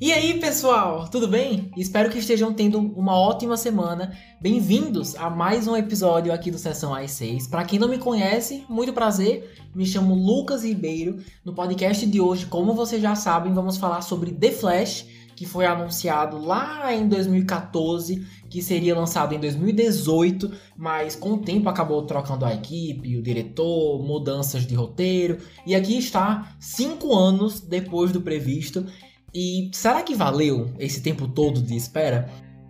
E 0.00 0.12
aí, 0.12 0.40
pessoal, 0.40 1.08
tudo 1.08 1.28
bem? 1.28 1.70
Espero 1.76 2.10
que 2.10 2.18
estejam 2.18 2.54
tendo 2.54 2.78
uma 2.78 3.14
ótima 3.16 3.56
semana. 3.56 4.12
Bem-vindos 4.40 5.14
a 5.14 5.28
mais 5.28 5.68
um 5.68 5.76
episódio 5.76 6.32
aqui 6.32 6.50
do 6.50 6.58
Sessão 6.58 6.94
às 6.94 7.10
6. 7.12 7.46
Para 7.46 7.64
quem 7.64 7.78
não 7.78 7.86
me 7.86 7.98
conhece, 7.98 8.64
muito 8.68 8.92
prazer. 8.92 9.54
Me 9.74 9.84
chamo 9.84 10.14
Lucas 10.14 10.64
Ribeiro. 10.64 11.18
No 11.44 11.54
podcast 11.54 12.06
de 12.06 12.20
hoje, 12.20 12.46
como 12.46 12.74
vocês 12.74 13.02
já 13.02 13.14
sabem, 13.14 13.52
vamos 13.52 13.76
falar 13.76 14.00
sobre 14.00 14.32
The 14.32 14.50
Flash, 14.50 15.06
que 15.40 15.46
foi 15.46 15.64
anunciado 15.64 16.38
lá 16.38 16.94
em 16.94 17.08
2014, 17.08 18.26
que 18.50 18.60
seria 18.60 18.94
lançado 18.94 19.34
em 19.34 19.40
2018, 19.40 20.52
mas 20.76 21.16
com 21.16 21.32
o 21.32 21.38
tempo 21.38 21.66
acabou 21.66 22.02
trocando 22.02 22.44
a 22.44 22.52
equipe, 22.52 23.16
o 23.16 23.22
diretor, 23.22 24.02
mudanças 24.02 24.66
de 24.66 24.74
roteiro, 24.74 25.38
e 25.66 25.74
aqui 25.74 25.96
está, 25.96 26.54
cinco 26.60 27.16
anos 27.16 27.58
depois 27.58 28.12
do 28.12 28.20
previsto. 28.20 28.84
E 29.32 29.70
será 29.72 30.02
que 30.02 30.14
valeu 30.14 30.74
esse 30.78 31.02
tempo 31.02 31.26
todo 31.26 31.62
de 31.62 31.74
espera? 31.74 32.28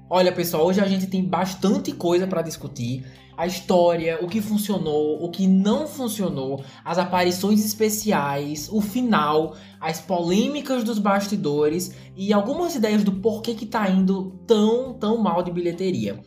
Olha, 0.08 0.30
pessoal, 0.30 0.64
hoje 0.64 0.80
a 0.80 0.86
gente 0.86 1.08
tem 1.08 1.24
bastante 1.24 1.90
coisa 1.90 2.24
para 2.24 2.40
discutir. 2.40 3.04
A 3.40 3.46
história, 3.46 4.18
o 4.20 4.28
que 4.28 4.38
funcionou, 4.38 5.24
o 5.24 5.30
que 5.30 5.46
não 5.46 5.86
funcionou, 5.86 6.62
as 6.84 6.98
aparições 6.98 7.64
especiais, 7.64 8.68
o 8.70 8.82
final, 8.82 9.56
as 9.80 9.98
polêmicas 9.98 10.84
dos 10.84 10.98
bastidores 10.98 11.96
e 12.14 12.34
algumas 12.34 12.74
ideias 12.74 13.02
do 13.02 13.12
porquê 13.12 13.54
que 13.54 13.64
tá 13.64 13.88
indo 13.88 14.38
tão, 14.46 14.92
tão 14.92 15.16
mal 15.16 15.42
de 15.42 15.50
bilheteria. 15.50 16.22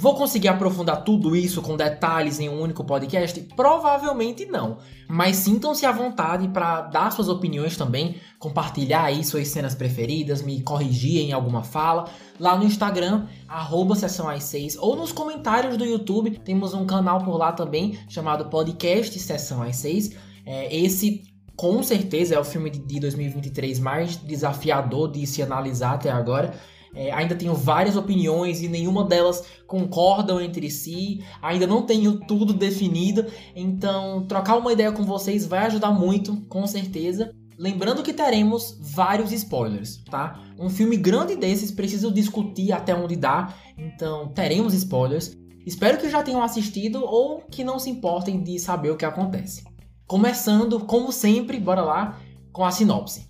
Vou 0.00 0.14
conseguir 0.14 0.48
aprofundar 0.48 1.04
tudo 1.04 1.36
isso 1.36 1.60
com 1.60 1.76
detalhes 1.76 2.40
em 2.40 2.48
um 2.48 2.58
único 2.58 2.82
podcast? 2.82 3.38
Provavelmente 3.54 4.46
não. 4.46 4.78
Mas 5.06 5.36
sintam-se 5.36 5.84
à 5.84 5.92
vontade 5.92 6.48
para 6.48 6.80
dar 6.80 7.12
suas 7.12 7.28
opiniões 7.28 7.76
também, 7.76 8.16
compartilhar 8.38 9.04
aí 9.04 9.22
suas 9.22 9.48
cenas 9.48 9.74
preferidas, 9.74 10.40
me 10.40 10.62
corrigir 10.62 11.20
em 11.20 11.32
alguma 11.34 11.62
fala. 11.62 12.08
Lá 12.38 12.56
no 12.56 12.64
Instagram, 12.64 13.26
arroba 13.46 13.94
Sessão 13.94 14.26
às 14.26 14.44
6, 14.44 14.78
ou 14.78 14.96
nos 14.96 15.12
comentários 15.12 15.76
do 15.76 15.84
YouTube, 15.84 16.30
temos 16.38 16.72
um 16.72 16.86
canal 16.86 17.22
por 17.22 17.36
lá 17.36 17.52
também, 17.52 17.98
chamado 18.08 18.46
Podcast 18.46 19.18
Sessão 19.18 19.62
às 19.62 19.76
6. 19.76 20.16
É, 20.46 20.74
esse 20.74 21.24
com 21.54 21.82
certeza 21.82 22.36
é 22.36 22.38
o 22.38 22.44
filme 22.44 22.70
de 22.70 22.98
2023 23.00 23.78
mais 23.78 24.16
desafiador 24.16 25.12
de 25.12 25.26
se 25.26 25.42
analisar 25.42 25.96
até 25.96 26.10
agora. 26.10 26.54
É, 26.94 27.12
ainda 27.12 27.34
tenho 27.34 27.54
várias 27.54 27.96
opiniões 27.96 28.62
e 28.62 28.68
nenhuma 28.68 29.04
delas 29.04 29.44
concordam 29.66 30.40
entre 30.40 30.70
si. 30.70 31.22
Ainda 31.40 31.66
não 31.66 31.82
tenho 31.82 32.18
tudo 32.20 32.52
definido. 32.52 33.26
Então, 33.54 34.26
trocar 34.26 34.56
uma 34.56 34.72
ideia 34.72 34.90
com 34.92 35.04
vocês 35.04 35.46
vai 35.46 35.66
ajudar 35.66 35.92
muito, 35.92 36.36
com 36.48 36.66
certeza. 36.66 37.32
Lembrando 37.58 38.02
que 38.02 38.14
teremos 38.14 38.78
vários 38.80 39.32
spoilers, 39.32 40.02
tá? 40.10 40.40
Um 40.58 40.70
filme 40.70 40.96
grande 40.96 41.36
desses 41.36 41.70
precisa 41.70 42.10
discutir 42.10 42.72
até 42.72 42.94
onde 42.94 43.16
dá, 43.16 43.54
então 43.76 44.28
teremos 44.28 44.72
spoilers. 44.72 45.36
Espero 45.66 45.98
que 45.98 46.08
já 46.08 46.22
tenham 46.22 46.42
assistido 46.42 47.04
ou 47.04 47.42
que 47.50 47.62
não 47.62 47.78
se 47.78 47.90
importem 47.90 48.42
de 48.42 48.58
saber 48.58 48.90
o 48.90 48.96
que 48.96 49.04
acontece. 49.04 49.62
Começando, 50.06 50.80
como 50.80 51.12
sempre, 51.12 51.60
bora 51.60 51.82
lá 51.82 52.18
com 52.50 52.64
a 52.64 52.70
sinopse. 52.70 53.28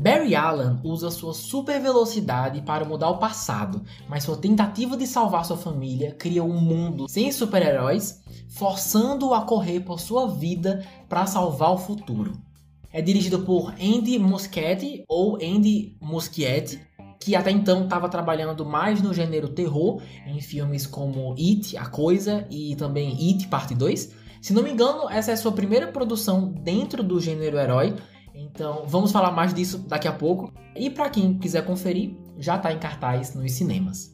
Barry 0.00 0.34
Allen 0.34 0.78
usa 0.82 1.10
sua 1.10 1.34
super 1.34 1.78
velocidade 1.78 2.62
para 2.62 2.86
mudar 2.86 3.10
o 3.10 3.18
passado, 3.18 3.82
mas 4.08 4.24
sua 4.24 4.34
tentativa 4.34 4.96
de 4.96 5.06
salvar 5.06 5.44
sua 5.44 5.58
família 5.58 6.14
cria 6.14 6.42
um 6.42 6.58
mundo 6.58 7.06
sem 7.06 7.30
super-heróis, 7.30 8.22
forçando-o 8.48 9.34
a 9.34 9.42
correr 9.42 9.80
por 9.80 10.00
sua 10.00 10.26
vida 10.26 10.82
para 11.06 11.26
salvar 11.26 11.72
o 11.72 11.76
futuro. 11.76 12.32
É 12.90 13.02
dirigido 13.02 13.40
por 13.40 13.74
Andy 13.74 14.18
Muschietti 14.18 15.04
ou 15.06 15.34
Andy 15.34 15.98
Muschietti, 16.00 16.80
que 17.20 17.36
até 17.36 17.50
então 17.50 17.84
estava 17.84 18.08
trabalhando 18.08 18.64
mais 18.64 19.02
no 19.02 19.12
gênero 19.12 19.50
terror 19.50 20.00
em 20.26 20.40
filmes 20.40 20.86
como 20.86 21.32
It, 21.32 21.76
A 21.76 21.84
Coisa 21.84 22.46
e 22.50 22.74
também 22.74 23.10
It 23.10 23.48
Parte 23.48 23.74
2. 23.74 24.14
Se 24.40 24.54
não 24.54 24.62
me 24.62 24.70
engano, 24.70 25.10
essa 25.10 25.30
é 25.30 25.36
sua 25.36 25.52
primeira 25.52 25.88
produção 25.88 26.50
dentro 26.50 27.02
do 27.02 27.20
gênero 27.20 27.58
herói 27.58 27.94
então, 28.40 28.84
vamos 28.86 29.12
falar 29.12 29.30
mais 29.30 29.52
disso 29.52 29.78
daqui 29.78 30.08
a 30.08 30.12
pouco. 30.12 30.52
E 30.74 30.88
para 30.88 31.10
quem 31.10 31.38
quiser 31.38 31.64
conferir, 31.64 32.16
já 32.38 32.56
está 32.56 32.72
em 32.72 32.78
cartaz 32.78 33.34
nos 33.34 33.52
cinemas. 33.52 34.12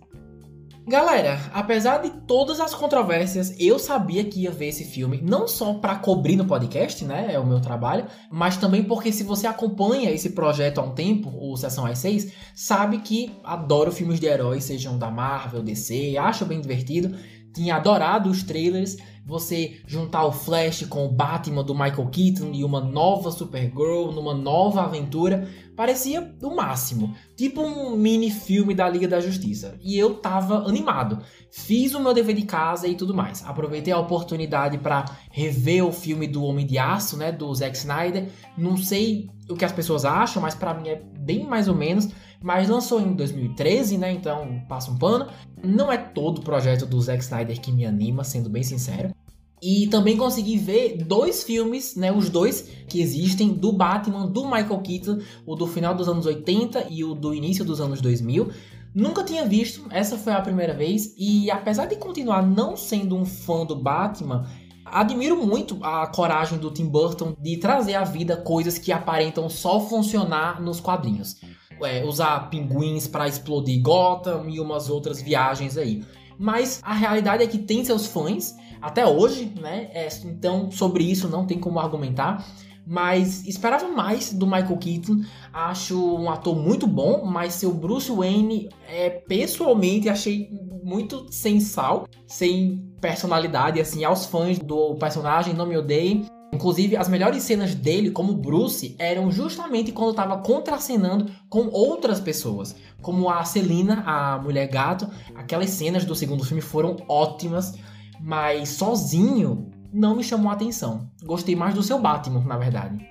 Galera, 0.88 1.40
apesar 1.52 1.98
de 1.98 2.10
todas 2.28 2.60
as 2.60 2.72
controvérsias, 2.72 3.52
eu 3.58 3.76
sabia 3.76 4.22
que 4.22 4.42
ia 4.42 4.52
ver 4.52 4.68
esse 4.68 4.84
filme, 4.84 5.20
não 5.20 5.48
só 5.48 5.74
para 5.74 5.96
cobrir 5.96 6.36
no 6.36 6.44
podcast, 6.44 7.04
né, 7.04 7.26
é 7.32 7.38
o 7.40 7.46
meu 7.46 7.60
trabalho, 7.60 8.06
mas 8.30 8.56
também 8.56 8.84
porque 8.84 9.10
se 9.10 9.24
você 9.24 9.48
acompanha 9.48 10.12
esse 10.12 10.30
projeto 10.30 10.78
há 10.78 10.84
um 10.84 10.94
tempo, 10.94 11.32
o 11.40 11.56
Sessão 11.56 11.84
às 11.86 11.98
6, 11.98 12.32
sabe 12.54 12.98
que 12.98 13.32
adoro 13.42 13.90
filmes 13.90 14.20
de 14.20 14.26
heróis, 14.26 14.62
sejam 14.62 14.96
da 14.96 15.10
Marvel, 15.10 15.60
DC, 15.60 16.16
acho 16.18 16.46
bem 16.46 16.60
divertido, 16.60 17.16
tinha 17.52 17.74
adorado 17.74 18.30
os 18.30 18.44
trailers 18.44 18.96
você 19.26 19.80
juntar 19.88 20.24
o 20.24 20.30
Flash 20.30 20.86
com 20.86 21.04
o 21.04 21.10
Batman 21.10 21.64
do 21.64 21.74
Michael 21.74 22.06
Keaton 22.06 22.52
e 22.52 22.62
uma 22.62 22.80
nova 22.80 23.32
Supergirl 23.32 24.12
numa 24.12 24.32
nova 24.32 24.84
aventura, 24.84 25.48
parecia 25.74 26.32
o 26.40 26.54
máximo, 26.54 27.12
tipo 27.36 27.60
um 27.60 27.96
mini 27.96 28.30
filme 28.30 28.72
da 28.72 28.88
Liga 28.88 29.08
da 29.08 29.18
Justiça. 29.18 29.76
E 29.82 29.98
eu 29.98 30.14
tava 30.14 30.68
animado. 30.68 31.18
Fiz 31.50 31.92
o 31.92 32.00
meu 32.00 32.14
dever 32.14 32.36
de 32.36 32.42
casa 32.42 32.86
e 32.86 32.94
tudo 32.94 33.12
mais. 33.12 33.44
Aproveitei 33.44 33.92
a 33.92 33.98
oportunidade 33.98 34.78
para 34.78 35.04
rever 35.32 35.84
o 35.84 35.92
filme 35.92 36.28
do 36.28 36.44
Homem 36.44 36.64
de 36.64 36.78
Aço, 36.78 37.16
né, 37.16 37.32
do 37.32 37.52
Zack 37.52 37.76
Snyder. 37.76 38.28
Não 38.56 38.76
sei 38.76 39.28
o 39.50 39.56
que 39.56 39.64
as 39.64 39.72
pessoas 39.72 40.04
acham, 40.04 40.40
mas 40.40 40.54
para 40.54 40.72
mim 40.72 40.88
é 40.88 41.02
bem 41.18 41.44
mais 41.44 41.66
ou 41.66 41.74
menos 41.74 42.08
mas 42.42 42.68
lançou 42.68 43.00
em 43.00 43.12
2013, 43.12 43.98
né? 43.98 44.12
Então 44.12 44.62
passa 44.68 44.90
um 44.90 44.96
pano. 44.96 45.26
Não 45.64 45.90
é 45.90 46.05
todo 46.16 46.38
o 46.38 46.42
projeto 46.42 46.86
do 46.86 46.98
Zack 46.98 47.22
Snyder 47.22 47.60
que 47.60 47.70
me 47.70 47.84
anima, 47.84 48.24
sendo 48.24 48.48
bem 48.48 48.62
sincero. 48.62 49.14
E 49.62 49.86
também 49.88 50.16
consegui 50.16 50.56
ver 50.56 51.04
dois 51.04 51.44
filmes, 51.44 51.94
né, 51.94 52.10
os 52.10 52.30
dois 52.30 52.62
que 52.88 53.02
existem 53.02 53.52
do 53.52 53.70
Batman 53.70 54.26
do 54.26 54.44
Michael 54.44 54.78
Keaton, 54.78 55.18
o 55.44 55.54
do 55.54 55.66
final 55.66 55.94
dos 55.94 56.08
anos 56.08 56.24
80 56.24 56.86
e 56.88 57.04
o 57.04 57.14
do 57.14 57.34
início 57.34 57.66
dos 57.66 57.82
anos 57.82 58.00
2000. 58.00 58.50
Nunca 58.94 59.22
tinha 59.24 59.44
visto, 59.44 59.84
essa 59.90 60.16
foi 60.16 60.32
a 60.32 60.40
primeira 60.40 60.72
vez 60.72 61.14
e 61.18 61.50
apesar 61.50 61.84
de 61.84 61.96
continuar 61.96 62.42
não 62.42 62.78
sendo 62.78 63.14
um 63.14 63.26
fã 63.26 63.66
do 63.66 63.76
Batman, 63.76 64.46
admiro 64.86 65.36
muito 65.46 65.78
a 65.82 66.06
coragem 66.06 66.58
do 66.58 66.70
Tim 66.70 66.86
Burton 66.86 67.36
de 67.38 67.58
trazer 67.58 67.94
à 67.94 68.04
vida 68.04 68.38
coisas 68.38 68.78
que 68.78 68.90
aparentam 68.90 69.50
só 69.50 69.80
funcionar 69.80 70.62
nos 70.62 70.80
quadrinhos 70.80 71.36
é, 71.82 72.04
usar 72.04 72.48
pinguins 72.50 73.06
para 73.06 73.28
explodir 73.28 73.80
Gotham 73.82 74.48
e 74.48 74.60
umas 74.60 74.88
outras 74.88 75.20
viagens 75.20 75.76
aí. 75.76 76.04
Mas 76.38 76.80
a 76.82 76.94
realidade 76.94 77.42
é 77.42 77.46
que 77.46 77.58
tem 77.58 77.84
seus 77.84 78.06
fãs 78.06 78.54
até 78.80 79.06
hoje, 79.06 79.52
né? 79.60 79.88
É, 79.92 80.08
então 80.24 80.70
sobre 80.70 81.04
isso 81.04 81.28
não 81.28 81.46
tem 81.46 81.58
como 81.58 81.78
argumentar. 81.78 82.44
Mas 82.88 83.44
esperava 83.44 83.88
mais 83.88 84.32
do 84.32 84.46
Michael 84.46 84.76
Keaton. 84.76 85.22
Acho 85.52 85.98
um 86.16 86.30
ator 86.30 86.54
muito 86.54 86.86
bom, 86.86 87.24
mas 87.24 87.54
seu 87.54 87.74
Bruce 87.74 88.12
Wayne, 88.12 88.68
é, 88.88 89.10
pessoalmente, 89.10 90.08
achei 90.08 90.48
muito 90.84 91.26
sem 91.28 91.58
sal, 91.58 92.06
sem 92.28 92.78
personalidade, 93.00 93.80
assim, 93.80 94.04
aos 94.04 94.26
fãs 94.26 94.60
do 94.60 94.94
personagem, 94.94 95.52
não 95.52 95.66
me 95.66 95.76
odeiem. 95.76 96.26
Inclusive, 96.52 96.96
as 96.96 97.08
melhores 97.08 97.42
cenas 97.42 97.74
dele 97.74 98.10
como 98.10 98.34
Bruce 98.34 98.94
eram 98.98 99.30
justamente 99.30 99.92
quando 99.92 100.10
estava 100.10 100.38
contracenando 100.38 101.30
com 101.48 101.68
outras 101.68 102.20
pessoas, 102.20 102.74
como 103.02 103.28
a 103.28 103.44
Selina, 103.44 104.02
a 104.06 104.38
mulher 104.38 104.68
gato. 104.68 105.08
Aquelas 105.34 105.70
cenas 105.70 106.04
do 106.04 106.14
segundo 106.14 106.44
filme 106.44 106.62
foram 106.62 106.96
ótimas, 107.08 107.74
mas 108.20 108.70
sozinho 108.70 109.70
não 109.92 110.16
me 110.16 110.24
chamou 110.24 110.50
a 110.50 110.54
atenção. 110.54 111.10
Gostei 111.24 111.56
mais 111.56 111.74
do 111.74 111.82
seu 111.82 111.98
Batman, 111.98 112.44
na 112.44 112.56
verdade. 112.56 113.06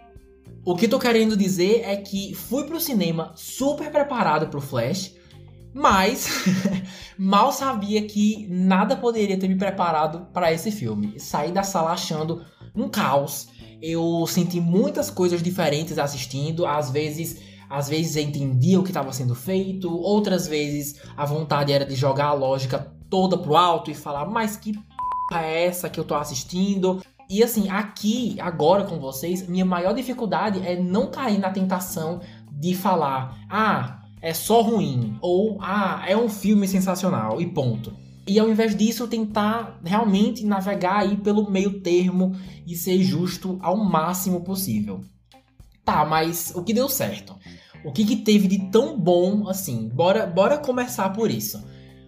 O 0.66 0.76
que 0.76 0.88
tô 0.88 0.98
querendo 0.98 1.38
dizer 1.38 1.84
é 1.86 1.96
que 1.96 2.34
fui 2.34 2.64
pro 2.64 2.80
cinema 2.80 3.32
super 3.36 3.92
preparado 3.92 4.48
pro 4.48 4.60
Flash, 4.60 5.14
mas 5.72 6.28
mal 7.20 7.52
sabia 7.52 8.02
que 8.08 8.48
nada 8.50 8.96
poderia 8.96 9.38
ter 9.38 9.48
me 9.48 9.58
preparado 9.58 10.26
para 10.34 10.52
esse 10.52 10.72
filme. 10.72 11.20
Saí 11.20 11.52
da 11.52 11.62
sala 11.62 11.92
achando 11.92 12.44
um 12.76 12.90
caos. 12.90 13.48
Eu 13.82 14.26
senti 14.28 14.60
muitas 14.60 15.10
coisas 15.10 15.42
diferentes 15.42 15.98
assistindo, 16.00 16.66
às 16.66 16.90
vezes, 16.90 17.42
às 17.70 17.88
vezes 17.88 18.16
entendia 18.16 18.80
o 18.80 18.84
que 18.84 18.90
estava 18.90 19.12
sendo 19.12 19.36
feito, 19.36 19.92
outras 19.92 20.48
vezes 20.48 21.02
a 21.16 21.26
vontade 21.26 21.72
era 21.72 21.86
de 21.86 21.96
jogar 21.96 22.28
a 22.28 22.34
lógica 22.34 22.92
toda 23.10 23.38
pro 23.38 23.56
alto 23.56 23.92
e 23.92 23.96
falar, 23.96 24.26
mas 24.26 24.58
que 24.58 24.74
p 24.74 25.36
é 25.36 25.66
essa 25.66 25.90
que 25.90 26.00
eu 26.00 26.04
tô 26.04 26.16
assistindo? 26.16 27.02
E 27.30 27.44
assim, 27.44 27.70
aqui, 27.70 28.38
agora 28.40 28.84
com 28.84 29.00
vocês, 29.00 29.48
minha 29.48 29.66
maior 29.66 29.94
dificuldade 29.94 30.66
é 30.66 30.80
não 30.80 31.10
cair 31.10 31.40
na 31.40 31.50
tentação 31.50 32.22
de 32.52 32.76
falar, 32.76 33.38
ah, 33.50 34.04
é 34.22 34.34
só 34.34 34.62
ruim, 34.62 35.18
ou 35.22 35.58
ah, 35.62 36.04
é 36.08 36.16
um 36.16 36.30
filme 36.30 36.68
sensacional 36.68 37.42
e 37.42 37.48
ponto. 37.48 37.94
E 38.28 38.40
ao 38.40 38.50
invés 38.50 38.76
disso 38.76 39.08
tentar 39.08 39.80
realmente 39.84 40.46
navegar 40.46 41.02
aí 41.02 41.18
pelo 41.18 41.50
meio 41.50 41.80
termo 41.82 42.36
e 42.66 42.76
ser 42.76 43.04
justo 43.04 43.58
ao 43.62 43.78
máximo 43.78 44.42
possível. 44.42 45.02
Tá, 45.84 46.04
mas 46.04 46.52
o 46.56 46.64
que 46.64 46.74
deu 46.74 46.90
certo? 46.90 47.36
O 47.84 47.92
que, 47.92 48.04
que 48.04 48.16
teve 48.16 48.48
de 48.48 48.72
tão 48.72 49.00
bom 49.00 49.48
assim? 49.48 49.88
Bora, 49.90 50.26
bora 50.26 50.58
começar 50.58 51.10
por 51.10 51.30
isso. 51.30 51.64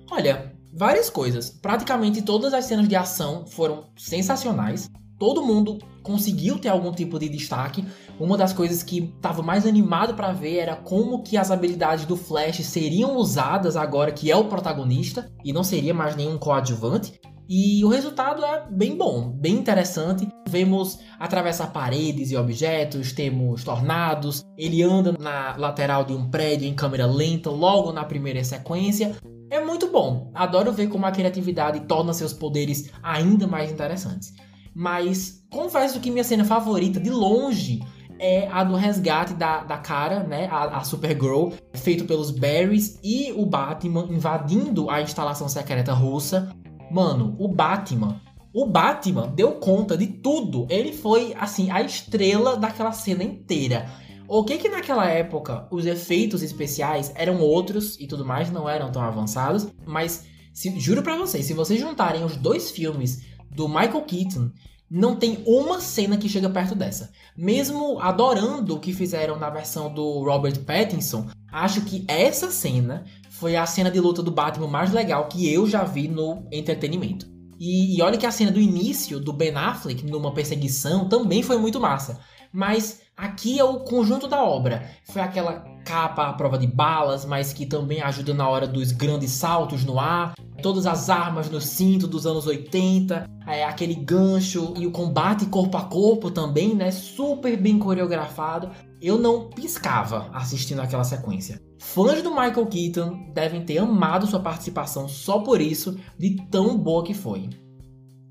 Olha, 0.09 0.51
várias 0.73 1.09
coisas. 1.09 1.51
Praticamente 1.51 2.23
todas 2.23 2.53
as 2.53 2.65
cenas 2.65 2.87
de 2.87 2.95
ação 2.95 3.45
foram 3.45 3.85
sensacionais. 3.95 4.89
Todo 5.19 5.43
mundo 5.43 5.79
conseguiu 6.03 6.59
ter 6.59 6.69
algum 6.69 6.91
tipo 6.91 7.17
de 7.17 7.27
destaque. 7.27 7.83
Uma 8.19 8.37
das 8.37 8.53
coisas 8.53 8.83
que 8.83 9.11
estava 9.15 9.41
mais 9.41 9.65
animado 9.65 10.13
para 10.13 10.31
ver 10.31 10.57
era 10.57 10.75
como 10.75 11.23
que 11.23 11.35
as 11.35 11.49
habilidades 11.49 12.05
do 12.05 12.15
Flash 12.15 12.57
seriam 12.65 13.17
usadas 13.17 13.75
agora 13.75 14.11
que 14.11 14.31
é 14.31 14.35
o 14.35 14.45
protagonista 14.45 15.31
e 15.43 15.51
não 15.51 15.63
seria 15.63 15.93
mais 15.93 16.15
nenhum 16.15 16.37
coadjuvante. 16.37 17.19
E 17.49 17.83
o 17.85 17.87
resultado 17.87 18.43
é 18.43 18.67
bem 18.69 18.97
bom, 18.97 19.29
bem 19.29 19.53
interessante. 19.53 20.27
Vemos 20.49 20.99
atravessar 21.17 21.71
paredes 21.71 22.29
e 22.29 22.35
objetos, 22.35 23.13
temos 23.13 23.63
tornados, 23.63 24.43
ele 24.57 24.83
anda 24.83 25.13
na 25.17 25.55
lateral 25.55 26.03
de 26.03 26.11
um 26.13 26.29
prédio 26.29 26.67
em 26.67 26.73
câmera 26.73 27.05
lenta 27.05 27.49
logo 27.49 27.93
na 27.93 28.03
primeira 28.03 28.43
sequência. 28.43 29.15
É 29.49 29.63
muito 29.63 29.89
bom. 29.89 30.29
Adoro 30.35 30.73
ver 30.73 30.89
como 30.89 31.05
a 31.05 31.11
criatividade 31.11 31.79
torna 31.87 32.13
seus 32.13 32.33
poderes 32.33 32.91
ainda 33.01 33.47
mais 33.47 33.71
interessantes. 33.71 34.33
Mas 34.79 35.43
confesso 35.49 35.99
que 35.99 36.11
minha 36.11 36.23
cena 36.23 36.45
favorita, 36.45 36.99
de 36.99 37.09
longe, 37.09 37.81
é 38.19 38.47
a 38.51 38.63
do 38.63 38.75
resgate 38.75 39.33
da, 39.33 39.63
da 39.63 39.79
cara, 39.79 40.19
né? 40.19 40.47
A, 40.51 40.77
a 40.77 40.83
Supergirl, 40.83 41.49
feito 41.73 42.05
pelos 42.05 42.29
Barrys 42.29 42.99
e 43.03 43.33
o 43.35 43.43
Batman 43.43 44.07
invadindo 44.07 44.87
a 44.87 45.01
instalação 45.01 45.49
secreta 45.49 45.93
russa. 45.93 46.55
Mano, 46.91 47.35
o 47.39 47.47
Batman. 47.47 48.21
O 48.53 48.67
Batman 48.67 49.27
deu 49.35 49.53
conta 49.53 49.97
de 49.97 50.05
tudo. 50.05 50.67
Ele 50.69 50.93
foi, 50.93 51.33
assim, 51.39 51.71
a 51.71 51.81
estrela 51.81 52.55
daquela 52.55 52.91
cena 52.91 53.23
inteira. 53.23 53.89
O 54.27 54.43
que 54.43 54.59
que 54.59 54.69
naquela 54.69 55.09
época 55.09 55.67
os 55.71 55.87
efeitos 55.87 56.43
especiais 56.43 57.11
eram 57.15 57.39
outros 57.39 57.99
e 57.99 58.05
tudo 58.05 58.23
mais, 58.23 58.51
não 58.51 58.69
eram 58.69 58.91
tão 58.91 59.01
avançados, 59.01 59.69
mas 59.87 60.27
se, 60.53 60.79
juro 60.79 61.01
para 61.01 61.17
vocês, 61.17 61.45
se 61.45 61.53
vocês 61.53 61.79
juntarem 61.79 62.23
os 62.23 62.35
dois 62.35 62.69
filmes 62.69 63.25
do 63.57 63.67
Michael 63.67 64.03
Keaton, 64.03 64.51
não 64.89 65.15
tem 65.15 65.43
uma 65.47 65.81
cena 65.81 66.15
que 66.15 66.29
chega 66.29 66.47
perto 66.47 66.75
dessa. 66.75 67.11
Mesmo 67.35 67.99
adorando 67.99 68.75
o 68.75 68.79
que 68.79 68.93
fizeram 68.93 69.37
na 69.39 69.49
versão 69.49 69.91
do 69.91 70.23
Robert 70.23 70.59
Pattinson, 70.63 71.27
acho 71.51 71.81
que 71.81 72.05
essa 72.07 72.51
cena 72.51 73.03
foi 73.31 73.55
a 73.55 73.65
cena 73.65 73.89
de 73.89 73.99
luta 73.99 74.21
do 74.21 74.31
Batman 74.31 74.67
mais 74.67 74.93
legal 74.93 75.27
que 75.27 75.51
eu 75.51 75.67
já 75.67 75.83
vi 75.83 76.07
no 76.07 76.47
entretenimento. 76.51 77.25
E, 77.59 77.97
e 77.97 78.01
olha 78.03 78.17
que 78.17 78.27
a 78.27 78.31
cena 78.31 78.51
do 78.51 78.61
início 78.61 79.19
do 79.19 79.33
Ben 79.33 79.55
Affleck 79.55 80.05
numa 80.05 80.31
perseguição 80.31 81.09
também 81.09 81.41
foi 81.41 81.57
muito 81.57 81.79
massa. 81.79 82.19
Mas 82.53 83.01
aqui 83.17 83.59
é 83.59 83.63
o 83.63 83.79
conjunto 83.79 84.27
da 84.27 84.43
obra. 84.43 84.87
Foi 85.03 85.21
aquela 85.21 85.65
capa 85.87 86.27
à 86.27 86.33
prova 86.33 86.57
de 86.57 86.67
balas, 86.67 87.23
mas 87.23 87.53
que 87.53 87.65
também 87.65 88.01
ajuda 88.01 88.33
na 88.33 88.47
hora 88.47 88.67
dos 88.67 88.91
grandes 88.91 89.31
saltos 89.31 89.85
no 89.85 89.97
ar. 89.97 90.33
Todas 90.61 90.85
as 90.85 91.09
armas 91.09 91.49
no 91.49 91.61
cinto 91.61 92.05
dos 92.05 92.27
anos 92.27 92.45
80, 92.45 93.25
é, 93.47 93.63
aquele 93.63 93.95
gancho 93.95 94.73
e 94.75 94.85
o 94.85 94.91
combate 94.91 95.45
corpo 95.45 95.77
a 95.77 95.83
corpo 95.83 96.29
também, 96.29 96.75
né? 96.75 96.91
Super 96.91 97.55
bem 97.55 97.79
coreografado. 97.79 98.69
Eu 99.01 99.17
não 99.17 99.49
piscava 99.49 100.29
assistindo 100.33 100.81
aquela 100.81 101.05
sequência. 101.05 101.61
Fãs 101.79 102.21
do 102.21 102.31
Michael 102.31 102.65
Keaton 102.65 103.31
devem 103.33 103.63
ter 103.63 103.77
amado 103.77 104.27
sua 104.27 104.41
participação 104.41 105.07
só 105.07 105.39
por 105.39 105.61
isso, 105.61 105.97
de 106.19 106.35
tão 106.47 106.77
boa 106.77 107.03
que 107.03 107.13
foi. 107.13 107.49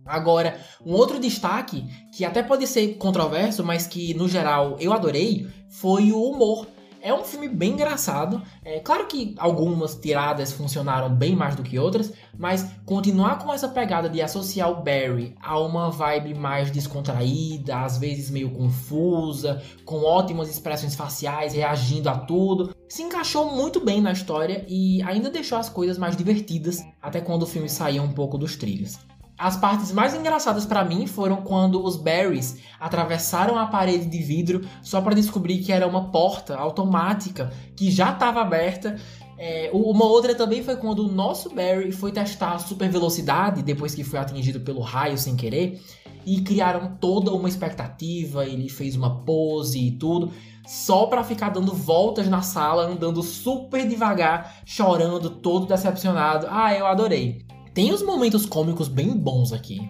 Agora, 0.04 0.60
um 0.84 0.92
outro 0.92 1.18
destaque, 1.18 1.84
que 2.14 2.24
até 2.24 2.42
pode 2.42 2.66
ser 2.66 2.96
controverso, 2.96 3.64
mas 3.64 3.86
que 3.86 4.12
no 4.14 4.28
geral 4.28 4.76
eu 4.78 4.92
adorei, 4.92 5.46
foi 5.68 6.12
o 6.12 6.22
humor. 6.22 6.66
É 7.06 7.14
um 7.14 7.22
filme 7.22 7.48
bem 7.48 7.74
engraçado. 7.74 8.42
É 8.64 8.80
claro 8.80 9.06
que 9.06 9.36
algumas 9.38 9.94
tiradas 9.94 10.50
funcionaram 10.50 11.08
bem 11.08 11.36
mais 11.36 11.54
do 11.54 11.62
que 11.62 11.78
outras, 11.78 12.12
mas 12.36 12.68
continuar 12.84 13.38
com 13.38 13.54
essa 13.54 13.68
pegada 13.68 14.10
de 14.10 14.20
associar 14.20 14.72
o 14.72 14.82
Barry 14.82 15.36
a 15.40 15.56
uma 15.60 15.88
vibe 15.88 16.34
mais 16.34 16.68
descontraída, 16.68 17.78
às 17.78 17.96
vezes 17.96 18.28
meio 18.28 18.50
confusa, 18.50 19.62
com 19.84 20.02
ótimas 20.02 20.50
expressões 20.50 20.96
faciais, 20.96 21.54
reagindo 21.54 22.10
a 22.10 22.18
tudo, 22.18 22.74
se 22.88 23.04
encaixou 23.04 23.54
muito 23.54 23.78
bem 23.78 24.00
na 24.00 24.10
história 24.10 24.64
e 24.66 25.00
ainda 25.02 25.30
deixou 25.30 25.58
as 25.58 25.68
coisas 25.68 25.98
mais 25.98 26.16
divertidas 26.16 26.82
até 27.00 27.20
quando 27.20 27.44
o 27.44 27.46
filme 27.46 27.68
saía 27.68 28.02
um 28.02 28.12
pouco 28.12 28.36
dos 28.36 28.56
trilhos. 28.56 28.98
As 29.38 29.56
partes 29.56 29.92
mais 29.92 30.14
engraçadas 30.14 30.64
para 30.64 30.82
mim 30.82 31.06
foram 31.06 31.42
quando 31.42 31.84
os 31.84 31.96
Barrys 31.96 32.56
atravessaram 32.80 33.58
a 33.58 33.66
parede 33.66 34.06
de 34.06 34.22
vidro 34.22 34.66
só 34.82 35.00
para 35.02 35.14
descobrir 35.14 35.58
que 35.58 35.72
era 35.72 35.86
uma 35.86 36.10
porta 36.10 36.56
automática 36.56 37.52
que 37.76 37.90
já 37.90 38.12
estava 38.12 38.40
aberta. 38.40 38.96
É, 39.38 39.70
uma 39.74 40.06
outra 40.06 40.34
também 40.34 40.62
foi 40.62 40.76
quando 40.76 41.00
o 41.00 41.12
nosso 41.12 41.54
Barry 41.54 41.92
foi 41.92 42.10
testar 42.10 42.54
a 42.54 42.58
super 42.58 42.88
velocidade 42.88 43.62
depois 43.62 43.94
que 43.94 44.02
foi 44.02 44.18
atingido 44.18 44.60
pelo 44.60 44.80
raio 44.80 45.18
sem 45.18 45.36
querer 45.36 45.82
e 46.24 46.40
criaram 46.40 46.96
toda 46.98 47.30
uma 47.30 47.48
expectativa. 47.48 48.46
Ele 48.46 48.70
fez 48.70 48.96
uma 48.96 49.22
pose 49.22 49.78
e 49.78 49.90
tudo 49.90 50.32
só 50.66 51.06
para 51.06 51.22
ficar 51.22 51.50
dando 51.50 51.72
voltas 51.72 52.28
na 52.28 52.42
sala, 52.42 52.86
andando 52.86 53.22
super 53.22 53.86
devagar, 53.86 54.62
chorando, 54.64 55.30
todo 55.30 55.66
decepcionado. 55.66 56.46
Ah, 56.50 56.74
eu 56.74 56.86
adorei. 56.86 57.45
Tem 57.76 57.92
os 57.92 58.00
momentos 58.00 58.46
cômicos 58.46 58.88
bem 58.88 59.14
bons 59.14 59.52
aqui. 59.52 59.86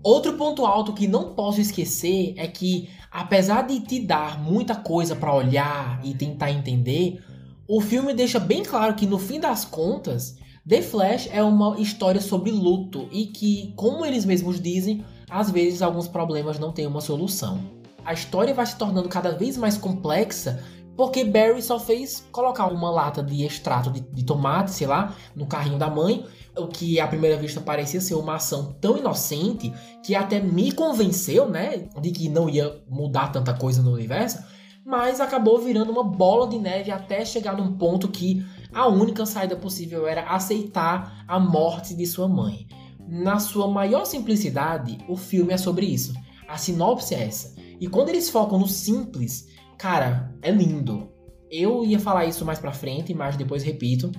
Outro 0.00 0.34
ponto 0.34 0.64
alto 0.64 0.92
que 0.92 1.08
não 1.08 1.34
posso 1.34 1.60
esquecer 1.60 2.34
é 2.36 2.46
que, 2.46 2.88
apesar 3.10 3.62
de 3.62 3.80
te 3.80 3.98
dar 3.98 4.40
muita 4.40 4.76
coisa 4.76 5.16
para 5.16 5.34
olhar 5.34 6.00
e 6.04 6.14
tentar 6.14 6.52
entender, 6.52 7.20
o 7.66 7.80
filme 7.80 8.14
deixa 8.14 8.38
bem 8.38 8.62
claro 8.62 8.94
que 8.94 9.06
no 9.06 9.18
fim 9.18 9.40
das 9.40 9.64
contas, 9.64 10.38
The 10.68 10.80
Flash 10.80 11.28
é 11.32 11.42
uma 11.42 11.80
história 11.80 12.20
sobre 12.20 12.52
luto 12.52 13.08
e 13.10 13.26
que, 13.26 13.72
como 13.74 14.06
eles 14.06 14.24
mesmos 14.24 14.60
dizem, 14.60 15.04
às 15.28 15.50
vezes 15.50 15.82
alguns 15.82 16.06
problemas 16.06 16.60
não 16.60 16.70
têm 16.70 16.86
uma 16.86 17.00
solução. 17.00 17.58
A 18.04 18.12
história 18.12 18.54
vai 18.54 18.66
se 18.66 18.78
tornando 18.78 19.08
cada 19.08 19.32
vez 19.32 19.56
mais 19.56 19.76
complexa 19.76 20.62
porque 20.96 21.24
Barry 21.24 21.60
só 21.60 21.78
fez 21.78 22.26
colocar 22.32 22.68
uma 22.68 22.90
lata 22.90 23.22
de 23.22 23.44
extrato 23.44 23.90
de, 23.90 24.00
de 24.00 24.24
tomate, 24.24 24.70
sei 24.70 24.86
lá, 24.86 25.14
no 25.34 25.44
carrinho 25.46 25.76
da 25.76 25.90
mãe 25.90 26.24
o 26.58 26.66
que 26.66 26.98
à 26.98 27.06
primeira 27.06 27.36
vista 27.36 27.60
parecia 27.60 28.00
ser 28.00 28.14
uma 28.14 28.36
ação 28.36 28.76
tão 28.80 28.96
inocente 28.96 29.72
que 30.04 30.14
até 30.14 30.40
me 30.40 30.72
convenceu, 30.72 31.48
né, 31.48 31.88
de 32.00 32.10
que 32.10 32.28
não 32.28 32.48
ia 32.48 32.82
mudar 32.88 33.32
tanta 33.32 33.54
coisa 33.54 33.82
no 33.82 33.92
universo, 33.92 34.42
mas 34.84 35.20
acabou 35.20 35.58
virando 35.58 35.90
uma 35.90 36.04
bola 36.04 36.48
de 36.48 36.58
neve 36.58 36.90
até 36.90 37.24
chegar 37.24 37.56
num 37.56 37.76
ponto 37.76 38.08
que 38.08 38.44
a 38.72 38.86
única 38.86 39.26
saída 39.26 39.56
possível 39.56 40.06
era 40.06 40.30
aceitar 40.30 41.24
a 41.26 41.40
morte 41.40 41.94
de 41.94 42.06
sua 42.06 42.28
mãe. 42.28 42.66
Na 43.08 43.38
sua 43.38 43.68
maior 43.68 44.04
simplicidade, 44.04 44.98
o 45.08 45.16
filme 45.16 45.52
é 45.52 45.56
sobre 45.56 45.86
isso. 45.86 46.12
A 46.48 46.56
sinopse 46.56 47.14
é 47.14 47.24
essa. 47.24 47.54
E 47.80 47.88
quando 47.88 48.08
eles 48.08 48.30
focam 48.30 48.58
no 48.58 48.68
simples, 48.68 49.46
cara, 49.78 50.34
é 50.42 50.50
lindo. 50.50 51.10
Eu 51.50 51.84
ia 51.84 51.98
falar 51.98 52.26
isso 52.26 52.44
mais 52.44 52.58
pra 52.58 52.72
frente, 52.72 53.14
mas 53.14 53.36
depois 53.36 53.62
repito 53.62 54.10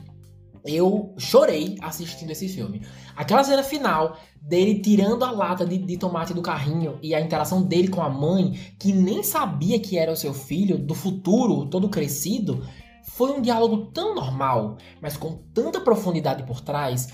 eu 0.67 1.15
chorei 1.17 1.77
assistindo 1.81 2.31
esse 2.31 2.47
filme. 2.47 2.81
Aquela 3.15 3.43
cena 3.43 3.63
final 3.63 4.17
dele 4.41 4.79
tirando 4.79 5.23
a 5.23 5.31
lata 5.31 5.65
de, 5.65 5.77
de, 5.77 5.97
tomate 5.97 6.33
do 6.33 6.41
carrinho 6.41 6.99
e 7.01 7.15
a 7.15 7.21
interação 7.21 7.63
dele 7.63 7.87
com 7.87 8.01
a 8.01 8.09
mãe, 8.09 8.53
que 8.77 8.93
nem 8.93 9.23
sabia 9.23 9.79
que 9.79 9.97
era 9.97 10.11
o 10.11 10.15
seu 10.15 10.33
filho, 10.33 10.77
do 10.77 10.93
futuro, 10.93 11.65
todo 11.65 11.89
crescido, 11.89 12.63
foi 13.03 13.31
um 13.31 13.41
diálogo 13.41 13.87
tão 13.87 14.13
normal, 14.13 14.77
mas 15.01 15.17
com 15.17 15.39
tanta 15.53 15.81
profundidade 15.81 16.43
por 16.43 16.61
trás. 16.61 17.07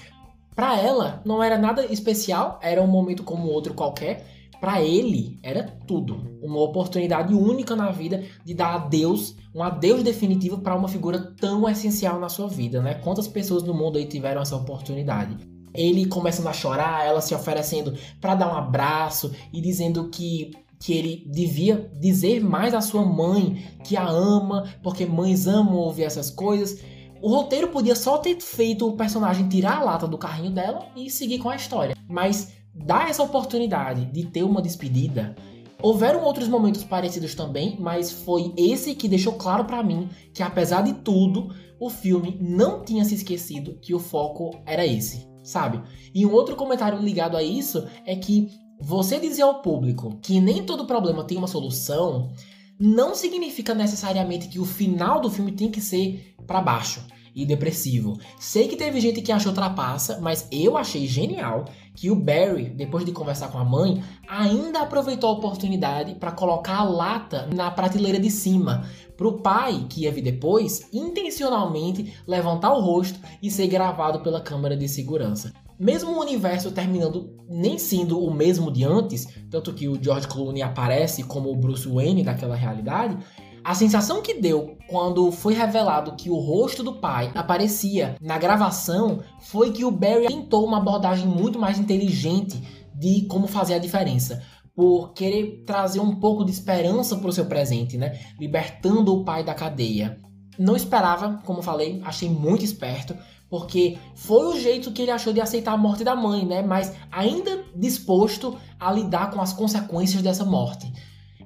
Para 0.55 0.77
ela, 0.79 1.22
não 1.25 1.41
era 1.41 1.57
nada 1.57 1.86
especial, 1.86 2.60
era 2.62 2.81
um 2.81 2.88
momento 2.88 3.24
como 3.24 3.48
outro 3.48 3.74
qualquer, 3.74 4.27
para 4.63 4.82
ele 4.82 5.38
era 5.43 5.62
tudo. 5.86 6.39
Uma 6.41 6.62
oportunidade 6.62 7.34
única 7.34 7.75
na 7.75 7.91
vida 7.91 8.24
de 8.46 8.53
dar 8.53 8.75
adeus, 8.75 9.36
um 9.53 9.62
adeus 9.62 10.01
definitivo 10.03 10.60
para 10.60 10.74
uma 10.74 10.88
figura 10.88 11.20
tão 11.38 11.67
essencial 11.67 12.17
na 12.17 12.29
sua 12.29 12.48
vida, 12.48 12.82
né? 12.82 12.93
Quantas 12.93 13.27
pessoas 13.27 13.62
no 13.63 13.74
mundo 13.74 13.98
aí 13.98 14.05
tiveram 14.05 14.41
essa 14.41 14.55
oportunidade? 14.55 15.36
Ele 15.74 16.05
começando 16.05 16.48
a 16.48 16.53
chorar, 16.53 17.05
ela 17.05 17.20
se 17.20 17.36
oferecendo 17.36 17.93
para 18.22 18.36
dar 18.36 18.53
um 18.53 18.55
abraço 18.55 19.34
e 19.51 19.60
dizendo 19.60 20.10
que 20.10 20.51
que 20.79 20.93
ele 20.93 21.29
devia 21.29 21.91
dizer 22.00 22.41
mais 22.41 22.74
à 22.74 22.79
sua 22.79 23.05
mãe 23.05 23.62
que 23.84 23.98
a 23.98 24.08
ama, 24.08 24.63
porque 24.82 25.05
mães 25.05 25.46
amam 25.46 25.75
ouvir 25.75 26.03
essas 26.03 26.29
coisas. 26.29 26.82
O 27.22 27.29
roteiro 27.29 27.67
podia 27.67 27.96
só 27.96 28.17
ter 28.17 28.39
feito 28.39 28.88
o 28.88 28.96
personagem 28.96 29.48
tirar 29.50 29.79
a 29.79 29.84
lata 29.84 30.08
do 30.08 30.17
carrinho 30.17 30.51
dela 30.51 30.88
e 30.96 31.10
seguir 31.10 31.39
com 31.39 31.50
a 31.50 31.55
história, 31.55 31.96
mas 32.08 32.62
dar 32.74 33.10
essa 33.10 33.24
oportunidade 33.24 34.06
de 34.06 34.25
ter 34.25 34.44
uma 34.44 34.62
despedida. 34.62 35.36
Houveram 35.82 36.24
outros 36.24 36.48
momentos 36.48 36.84
parecidos 36.84 37.36
também, 37.36 37.77
mas 37.80 38.12
foi 38.12 38.53
esse 38.58 38.96
que 38.96 39.08
deixou 39.08 39.34
claro 39.34 39.65
para 39.65 39.84
mim 39.84 40.10
que 40.34 40.42
apesar 40.42 40.82
de 40.82 40.94
tudo, 40.94 41.53
o 41.80 41.89
filme 41.89 42.38
não 42.39 42.84
tinha 42.84 43.03
se 43.03 43.15
esquecido 43.15 43.77
que 43.82 43.94
o 43.94 44.00
foco 44.00 44.51
era 44.65 44.86
esse. 44.86 45.27
sabe? 45.44 45.82
E 46.15 46.25
um 46.25 46.32
outro 46.32 46.56
comentário 46.56 46.98
ligado 47.00 47.36
a 47.36 47.44
isso 47.44 47.86
é 48.06 48.15
que 48.15 48.48
você 48.80 49.20
dizer 49.20 49.42
ao 49.42 49.62
público 49.62 50.18
que 50.22 50.39
nem 50.39 50.63
todo 50.63 50.86
problema 50.86 51.24
tem 51.24 51.38
uma 51.38 51.48
solução 51.48 52.32
não 52.80 53.13
significa 53.13 53.74
necessariamente 53.74 54.48
que 54.48 54.60
o 54.60 54.65
final 54.65 55.22
do 55.22 55.30
filme 55.30 55.51
tem 55.51 55.70
que 55.70 55.80
ser 55.80 56.34
para 56.48 56.62
baixo 56.62 57.06
e 57.36 57.46
depressivo. 57.46 58.18
Sei 58.39 58.68
que 58.68 58.75
teve 58.75 59.00
gente 59.00 59.22
que 59.22 59.32
achou 59.32 59.53
trapaça, 59.53 60.20
mas 60.22 60.48
eu 60.51 60.77
achei 60.77 61.08
genial 61.08 61.65
que 61.96 62.10
o 62.10 62.16
Barry, 62.16 62.70
depois 62.70 63.06
de 63.06 63.12
conversar 63.12 63.50
com 63.50 63.58
a 63.58 63.66
mãe, 63.66 64.04
ainda 64.28 64.82
aproveitou 64.82 65.30
a 65.30 65.34
oportunidade 65.34 66.16
para 66.16 66.32
colocar 66.32 66.78
a 66.78 66.84
lata 66.84 67.48
na 67.54 67.70
prateleira 67.70 68.20
de 68.20 68.32
cima, 68.32 68.88
para 69.16 69.28
o 69.28 69.42
pai, 69.42 69.86
que 69.90 70.02
ia 70.02 70.12
vir 70.12 70.24
depois, 70.24 70.88
intencionalmente 70.92 72.14
levantar 72.28 72.74
o 72.74 72.82
rosto 72.82 73.20
e 73.42 73.52
ser 73.52 73.68
gravado 73.68 74.22
pela 74.22 74.42
câmera 74.42 74.76
de 74.76 74.88
segurança. 74.88 75.54
Mesmo 75.80 76.12
o 76.12 76.22
universo 76.22 76.72
terminando 76.72 77.36
nem 77.50 77.78
sendo 77.78 78.20
o 78.20 78.34
mesmo 78.34 78.72
de 78.72 78.84
antes, 78.84 79.28
tanto 79.50 79.74
que 79.74 79.88
o 79.88 80.02
George 80.02 80.28
Clooney 80.28 80.62
aparece 80.62 81.24
como 81.24 81.52
o 81.52 81.56
Bruce 81.56 81.88
Wayne 81.88 82.24
daquela 82.24 82.56
realidade, 82.56 83.18
a 83.63 83.74
sensação 83.74 84.22
que 84.22 84.34
deu 84.34 84.77
quando 84.88 85.32
foi 85.32 85.53
revelado 85.53 86.15
que 86.15 86.29
o 86.29 86.36
rosto 86.36 86.84
do 86.84 86.96
pai 86.96 87.32
aparecia 87.34 88.17
na 88.22 88.38
gravação 88.38 89.22
foi 89.39 89.72
que 89.72 89.86
o 89.86 89.91
Barry 89.91 90.27
tentou 90.27 90.65
uma 90.65 90.77
abordagem 90.77 91.25
muito 91.25 91.58
mais 91.58 91.79
inteligente 91.79 92.62
de 92.93 93.22
como 93.27 93.48
fazer 93.48 93.75
a 93.75 93.79
diferença. 93.79 94.43
Por 94.75 95.13
querer 95.13 95.63
trazer 95.65 96.00
um 96.00 96.15
pouco 96.15 96.43
de 96.43 96.51
esperança 96.51 97.15
para 97.15 97.29
o 97.29 97.32
seu 97.32 97.46
presente, 97.46 97.98
né? 97.98 98.20
Libertando 98.39 99.13
o 99.13 99.24
pai 99.24 99.43
da 99.43 99.53
cadeia. 99.53 100.20
Não 100.58 100.75
esperava, 100.75 101.41
como 101.46 101.62
falei, 101.62 102.01
achei 102.03 102.29
muito 102.29 102.65
esperto, 102.65 103.15
porque 103.50 103.98
foi 104.15 104.46
o 104.48 104.60
jeito 104.60 104.91
que 104.91 105.03
ele 105.03 105.12
achou 105.12 105.32
de 105.32 105.39
aceitar 105.39 105.74
a 105.74 105.77
morte 105.77 106.03
da 106.03 106.15
mãe, 106.15 106.46
né? 106.46 106.62
Mas 106.62 106.93
ainda 107.12 107.63
disposto 107.75 108.58
a 108.79 108.91
lidar 108.91 109.32
com 109.32 109.39
as 109.39 109.53
consequências 109.53 110.22
dessa 110.22 110.43
morte. 110.43 110.91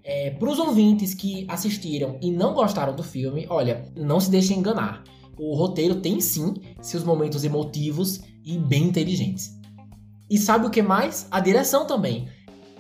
É, 0.09 0.31
Para 0.31 0.49
os 0.49 0.57
ouvintes 0.57 1.13
que 1.13 1.45
assistiram 1.49 2.17
e 2.21 2.31
não 2.31 2.53
gostaram 2.53 2.95
do 2.95 3.03
filme, 3.03 3.45
olha, 3.49 3.91
não 3.93 4.21
se 4.21 4.31
deixem 4.31 4.57
enganar. 4.57 5.03
O 5.37 5.53
roteiro 5.53 5.95
tem 5.95 6.21
sim 6.21 6.53
seus 6.81 7.03
momentos 7.03 7.43
emotivos 7.43 8.21
e 8.45 8.57
bem 8.57 8.85
inteligentes. 8.85 9.51
E 10.29 10.37
sabe 10.37 10.65
o 10.65 10.69
que 10.69 10.81
mais? 10.81 11.27
A 11.29 11.41
direção 11.41 11.85
também. 11.85 12.29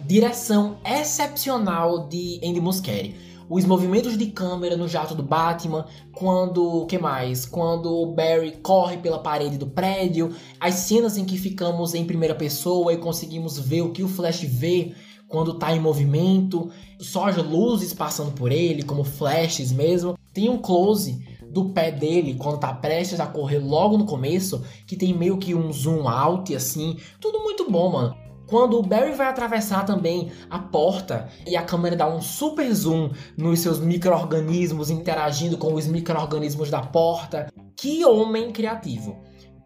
Direção 0.05 0.77
excepcional 0.85 2.07
de 2.07 2.39
Andy 2.41 2.61
Muschietti. 2.61 3.13
Os 3.49 3.65
movimentos 3.65 4.17
de 4.17 4.27
câmera 4.27 4.77
no 4.77 4.87
jato 4.87 5.13
do 5.13 5.23
Batman, 5.23 5.85
quando. 6.13 6.83
o 6.83 6.85
que 6.85 6.97
mais? 6.97 7.45
Quando 7.45 7.91
o 7.91 8.13
Barry 8.13 8.53
corre 8.63 8.97
pela 8.97 9.19
parede 9.19 9.57
do 9.57 9.67
prédio, 9.67 10.33
as 10.61 10.75
cenas 10.75 11.17
em 11.17 11.25
que 11.25 11.37
ficamos 11.37 11.93
em 11.93 12.05
primeira 12.05 12.35
pessoa 12.35 12.93
e 12.93 12.97
conseguimos 12.97 13.59
ver 13.59 13.81
o 13.81 13.91
que 13.91 14.03
o 14.03 14.07
Flash 14.07 14.43
vê 14.43 14.93
quando 15.27 15.55
tá 15.55 15.75
em 15.75 15.79
movimento, 15.79 16.69
só 16.99 17.27
as 17.27 17.37
luzes 17.37 17.93
passando 17.93 18.31
por 18.31 18.51
ele, 18.51 18.83
como 18.83 19.03
flashes 19.03 19.71
mesmo. 19.71 20.17
Tem 20.33 20.49
um 20.49 20.57
close 20.57 21.25
do 21.49 21.69
pé 21.69 21.91
dele 21.91 22.35
quando 22.35 22.59
tá 22.59 22.73
prestes 22.73 23.19
a 23.19 23.27
correr 23.27 23.59
logo 23.59 23.97
no 23.97 24.05
começo, 24.05 24.63
que 24.85 24.95
tem 24.95 25.13
meio 25.13 25.37
que 25.37 25.55
um 25.55 25.71
zoom 25.71 26.07
out 26.07 26.55
assim. 26.55 26.97
Tudo 27.19 27.39
muito 27.39 27.69
bom, 27.69 27.91
mano. 27.91 28.15
Quando 28.47 28.79
o 28.79 28.81
Barry 28.81 29.11
vai 29.11 29.27
atravessar 29.27 29.85
também 29.85 30.31
a 30.49 30.57
porta 30.57 31.27
e 31.45 31.57
a 31.57 31.63
câmera 31.63 31.97
dá 31.97 32.07
um 32.07 32.21
super 32.21 32.73
zoom 32.73 33.11
nos 33.37 33.59
seus 33.59 33.77
micro-organismos 33.77 34.89
interagindo 34.89 35.57
com 35.57 35.73
os 35.73 35.85
micro-organismos 35.85 36.69
da 36.69 36.81
porta. 36.81 37.51
Que 37.75 38.05
homem 38.05 38.51
criativo! 38.51 39.17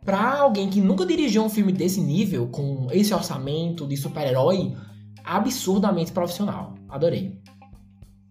Para 0.03 0.39
alguém 0.39 0.67
que 0.67 0.81
nunca 0.81 1.05
dirigiu 1.05 1.43
um 1.43 1.49
filme 1.49 1.71
desse 1.71 2.01
nível, 2.01 2.47
com 2.47 2.87
esse 2.91 3.13
orçamento 3.13 3.87
de 3.87 3.95
super-herói, 3.95 4.75
absurdamente 5.23 6.11
profissional. 6.11 6.75
Adorei. 6.89 7.41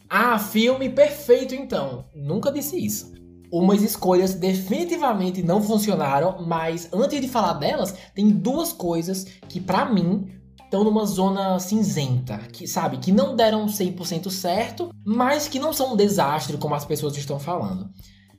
Ah, 0.08 0.38
filme 0.38 0.88
perfeito 0.90 1.54
então. 1.54 2.06
Nunca 2.14 2.50
disse 2.50 2.76
isso. 2.76 3.12
Umas 3.52 3.82
escolhas 3.82 4.34
definitivamente 4.34 5.42
não 5.42 5.62
funcionaram, 5.62 6.44
mas 6.46 6.88
antes 6.92 7.20
de 7.20 7.28
falar 7.28 7.54
delas, 7.54 7.94
tem 8.14 8.30
duas 8.30 8.72
coisas 8.72 9.24
que 9.48 9.60
para 9.60 9.92
mim 9.92 10.28
estão 10.64 10.84
numa 10.84 11.04
zona 11.04 11.58
cinzenta, 11.58 12.38
que 12.38 12.66
sabe, 12.68 12.98
que 12.98 13.10
não 13.10 13.34
deram 13.34 13.66
100% 13.66 14.30
certo, 14.30 14.90
mas 15.04 15.48
que 15.48 15.58
não 15.58 15.72
são 15.72 15.94
um 15.94 15.96
desastre 15.96 16.56
como 16.58 16.76
as 16.76 16.84
pessoas 16.84 17.16
estão 17.16 17.40
falando. 17.40 17.90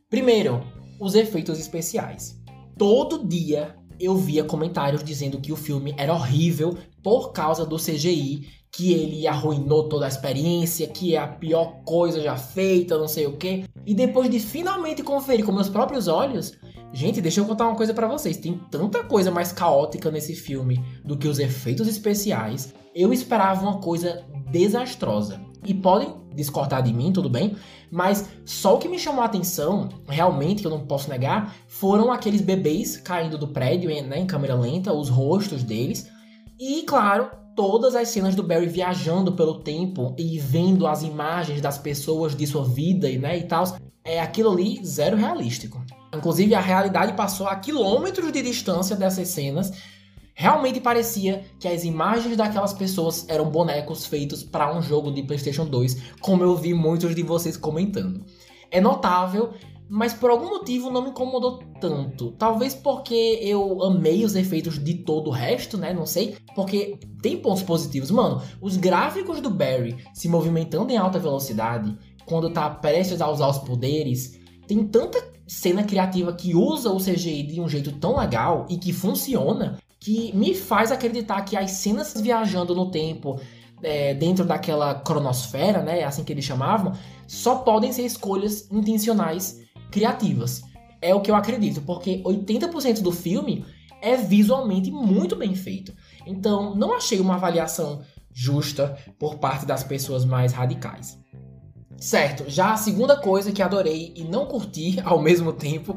Primeiro, 0.09 0.63
os 0.99 1.13
efeitos 1.13 1.59
especiais. 1.59 2.39
Todo 2.77 3.27
dia 3.27 3.75
eu 4.03 4.15
via 4.15 4.43
comentários 4.43 5.03
dizendo 5.03 5.39
que 5.39 5.51
o 5.51 5.55
filme 5.55 5.93
era 5.97 6.13
horrível 6.13 6.77
por 7.03 7.31
causa 7.31 7.65
do 7.65 7.77
CGI, 7.77 8.47
que 8.71 8.93
ele 8.93 9.27
arruinou 9.27 9.89
toda 9.89 10.05
a 10.05 10.07
experiência, 10.07 10.87
que 10.87 11.15
é 11.15 11.19
a 11.19 11.27
pior 11.27 11.83
coisa 11.83 12.21
já 12.21 12.37
feita, 12.37 12.97
não 12.97 13.07
sei 13.07 13.27
o 13.27 13.37
que. 13.37 13.65
E 13.85 13.93
depois 13.93 14.29
de 14.29 14.39
finalmente 14.39 15.03
conferir 15.03 15.45
com 15.45 15.51
meus 15.51 15.67
próprios 15.67 16.07
olhos, 16.07 16.53
gente, 16.93 17.21
deixa 17.21 17.41
eu 17.41 17.45
contar 17.45 17.67
uma 17.67 17.75
coisa 17.75 17.93
para 17.93 18.07
vocês. 18.07 18.37
Tem 18.37 18.59
tanta 18.69 19.03
coisa 19.03 19.29
mais 19.29 19.51
caótica 19.51 20.09
nesse 20.09 20.35
filme 20.35 20.83
do 21.03 21.17
que 21.17 21.27
os 21.27 21.39
efeitos 21.39 21.87
especiais. 21.87 22.73
Eu 22.95 23.11
esperava 23.11 23.61
uma 23.61 23.79
coisa 23.79 24.25
desastrosa. 24.49 25.41
E 25.65 25.73
podem 25.73 26.20
discordar 26.33 26.81
de 26.81 26.93
mim, 26.93 27.11
tudo 27.11 27.29
bem, 27.29 27.55
mas 27.89 28.29
só 28.45 28.75
o 28.75 28.77
que 28.77 28.87
me 28.87 28.99
chamou 28.99 29.21
a 29.21 29.25
atenção, 29.25 29.89
realmente, 30.07 30.61
que 30.61 30.67
eu 30.67 30.71
não 30.71 30.85
posso 30.85 31.09
negar, 31.09 31.55
foram 31.67 32.11
aqueles 32.11 32.41
bebês 32.41 32.97
caindo 32.97 33.37
do 33.37 33.47
prédio 33.47 33.89
né, 34.07 34.19
em 34.19 34.25
câmera 34.25 34.55
lenta, 34.55 34.93
os 34.93 35.09
rostos 35.09 35.63
deles, 35.63 36.09
e, 36.59 36.83
claro, 36.83 37.31
todas 37.55 37.95
as 37.95 38.09
cenas 38.09 38.35
do 38.35 38.43
Barry 38.43 38.67
viajando 38.67 39.33
pelo 39.33 39.59
tempo 39.59 40.15
e 40.17 40.37
vendo 40.37 40.87
as 40.87 41.03
imagens 41.03 41.61
das 41.61 41.77
pessoas 41.77 42.35
de 42.35 42.45
sua 42.47 42.63
vida 42.63 43.09
né, 43.17 43.37
e 43.37 43.43
tal, 43.43 43.63
é 44.03 44.19
aquilo 44.19 44.51
ali 44.51 44.79
zero 44.85 45.17
realístico. 45.17 45.83
Inclusive, 46.13 46.53
a 46.53 46.59
realidade 46.59 47.13
passou 47.13 47.47
a 47.47 47.55
quilômetros 47.55 48.31
de 48.31 48.41
distância 48.41 48.95
dessas 48.95 49.29
cenas 49.29 49.71
Realmente 50.41 50.81
parecia 50.81 51.45
que 51.59 51.67
as 51.67 51.83
imagens 51.83 52.35
daquelas 52.35 52.73
pessoas 52.73 53.27
eram 53.29 53.51
bonecos 53.51 54.07
feitos 54.07 54.41
para 54.41 54.75
um 54.75 54.81
jogo 54.81 55.11
de 55.11 55.21
PlayStation 55.21 55.67
2, 55.67 56.15
como 56.19 56.41
eu 56.43 56.55
vi 56.55 56.73
muitos 56.73 57.13
de 57.13 57.21
vocês 57.21 57.55
comentando. 57.55 58.25
É 58.71 58.81
notável, 58.81 59.53
mas 59.87 60.15
por 60.15 60.31
algum 60.31 60.49
motivo 60.49 60.89
não 60.89 61.03
me 61.03 61.11
incomodou 61.11 61.59
tanto. 61.79 62.31
Talvez 62.39 62.73
porque 62.73 63.37
eu 63.39 63.83
amei 63.83 64.25
os 64.25 64.35
efeitos 64.35 64.83
de 64.83 64.95
todo 64.95 65.27
o 65.27 65.31
resto, 65.31 65.77
né? 65.77 65.93
Não 65.93 66.07
sei. 66.07 66.35
Porque 66.55 66.97
tem 67.21 67.37
pontos 67.37 67.61
positivos. 67.61 68.09
Mano, 68.09 68.41
os 68.59 68.77
gráficos 68.77 69.41
do 69.41 69.49
Barry 69.51 69.95
se 70.11 70.27
movimentando 70.27 70.91
em 70.91 70.97
alta 70.97 71.19
velocidade, 71.19 71.95
quando 72.25 72.49
tá 72.49 72.67
prestes 72.67 73.21
a 73.21 73.29
usar 73.29 73.47
os 73.47 73.59
poderes, 73.59 74.39
tem 74.67 74.87
tanta 74.87 75.23
cena 75.45 75.83
criativa 75.83 76.33
que 76.33 76.55
usa 76.55 76.89
o 76.89 76.97
CGI 76.97 77.43
de 77.43 77.61
um 77.61 77.69
jeito 77.69 77.91
tão 77.91 78.17
legal 78.17 78.65
e 78.67 78.77
que 78.77 78.91
funciona 78.91 79.77
que 80.01 80.35
me 80.35 80.55
faz 80.55 80.91
acreditar 80.91 81.43
que 81.43 81.55
as 81.55 81.71
cenas 81.71 82.19
viajando 82.19 82.73
no 82.73 82.89
tempo 82.89 83.39
é, 83.83 84.15
dentro 84.15 84.43
daquela 84.43 84.95
cronosfera, 84.95 85.83
né, 85.83 86.03
assim 86.03 86.23
que 86.23 86.33
eles 86.33 86.43
chamavam, 86.43 86.93
só 87.27 87.59
podem 87.59 87.93
ser 87.93 88.03
escolhas 88.03 88.67
intencionais 88.71 89.61
criativas. 89.91 90.63
É 90.99 91.13
o 91.13 91.21
que 91.21 91.29
eu 91.29 91.35
acredito, 91.35 91.81
porque 91.81 92.21
80% 92.23 93.01
do 93.01 93.11
filme 93.11 93.63
é 94.01 94.17
visualmente 94.17 94.89
muito 94.89 95.35
bem 95.35 95.53
feito. 95.53 95.93
Então, 96.25 96.75
não 96.75 96.93
achei 96.93 97.19
uma 97.19 97.35
avaliação 97.35 98.01
justa 98.33 98.97
por 99.19 99.37
parte 99.37 99.67
das 99.67 99.83
pessoas 99.83 100.25
mais 100.25 100.51
radicais. 100.51 101.19
Certo, 101.97 102.45
já 102.47 102.73
a 102.73 102.77
segunda 102.77 103.15
coisa 103.17 103.51
que 103.51 103.61
adorei 103.61 104.11
e 104.15 104.23
não 104.23 104.47
curti 104.47 104.99
ao 105.05 105.21
mesmo 105.21 105.53
tempo 105.53 105.95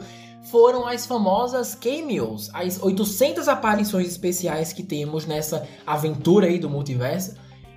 foram 0.50 0.86
as 0.86 1.06
famosas 1.06 1.74
cameos, 1.74 2.50
as 2.52 2.82
800 2.82 3.48
aparições 3.48 4.08
especiais 4.08 4.72
que 4.72 4.82
temos 4.82 5.26
nessa 5.26 5.66
aventura 5.86 6.46
aí 6.46 6.58
do 6.58 6.68
multiverso. 6.68 7.36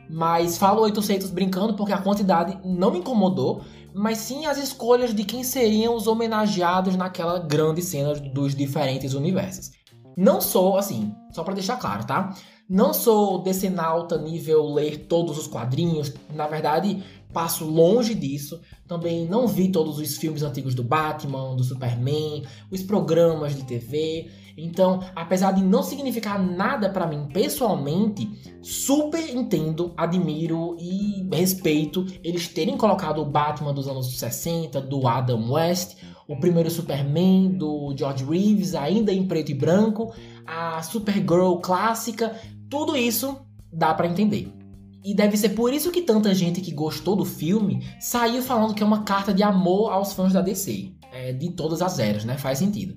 Mas 0.10 0.58
falo 0.58 0.82
800 0.82 1.30
brincando 1.32 1.76
porque 1.76 1.94
a 1.94 2.02
quantidade 2.02 2.58
não 2.64 2.92
me 2.92 3.00
incomodou, 3.00 3.62
mas 3.94 4.20
sim 4.20 4.46
as 4.46 4.58
escolhas 4.58 5.14
de 5.14 5.24
quem 5.24 5.44
seriam 5.44 5.96
os 5.96 6.08
homenageados 6.08 6.96
naquela 6.96 7.40
grande 7.40 7.82
cena 7.82 8.14
dos 8.14 8.56
diferentes 8.56 9.14
universos. 9.14 9.72
Não 10.16 10.42
sou, 10.42 10.78
assim, 10.78 11.14
só 11.32 11.44
para 11.44 11.54
deixar 11.54 11.78
claro, 11.78 12.06
tá? 12.06 12.34
Não 12.70 12.94
sou 12.94 13.44
decenalta 13.44 14.18
nível 14.18 14.74
ler 14.74 15.06
todos 15.08 15.38
os 15.38 15.48
quadrinhos. 15.48 16.12
Na 16.34 16.48
verdade, 16.48 17.04
passo 17.34 17.66
longe 17.66 18.16
disso. 18.16 18.60
Também 18.88 19.26
não 19.28 19.48
vi 19.48 19.70
todos 19.70 20.00
os 20.00 20.18
filmes 20.18 20.44
antigos 20.44 20.74
do 20.74 20.84
Batman, 20.84 21.56
do 21.56 21.64
Superman, 21.64 22.44
os 22.72 22.82
programas 22.82 23.56
de 23.56 23.64
TV. 23.64 24.30
Então, 24.58 25.02
apesar 25.16 25.52
de 25.52 25.64
não 25.64 25.84
significar 25.84 26.42
nada 26.42 26.90
para 26.90 27.06
mim 27.06 27.28
pessoalmente, 27.32 28.28
super 28.62 29.30
entendo, 29.30 29.94
admiro 29.96 30.76
e 30.80 31.28
respeito 31.32 32.06
eles 32.24 32.48
terem 32.48 32.76
colocado 32.76 33.22
o 33.22 33.26
Batman 33.26 33.74
dos 33.74 33.88
anos 33.88 34.18
60, 34.18 34.82
do 34.82 35.08
Adam 35.08 35.52
West, 35.52 35.98
o 36.28 36.36
primeiro 36.40 36.72
Superman 36.72 37.52
do 37.52 37.94
George 37.96 38.26
Reeves, 38.26 38.74
ainda 38.74 39.14
em 39.14 39.28
preto 39.28 39.52
e 39.52 39.56
branco, 39.56 40.14
a 40.46 40.82
Supergirl 40.82 41.58
clássica, 41.58 42.36
tudo 42.68 42.98
isso 42.98 43.38
dá 43.72 43.94
para 43.94 44.08
entender. 44.08 44.57
E 45.04 45.14
deve 45.14 45.38
ser 45.38 45.50
por 45.50 45.74
isso 45.74 45.92
que 45.92 46.02
tanta 46.02 46.34
gente 46.34 46.62
que 46.62 46.72
gostou 46.72 47.16
do 47.16 47.26
filme 47.26 47.86
saiu 48.00 48.42
falando 48.42 48.74
que 48.74 48.84
é 48.84 48.86
uma 48.86 49.04
carta 49.04 49.34
de 49.34 49.44
amor 49.44 49.92
aos 49.92 50.14
fãs 50.14 50.34
da 50.34 50.42
DC. 50.42 50.92
É, 51.12 51.32
de 51.32 51.52
todas 51.52 51.82
as 51.82 52.00
eras, 52.00 52.26
né? 52.26 52.38
Faz 52.38 52.60
sentido. 52.60 52.96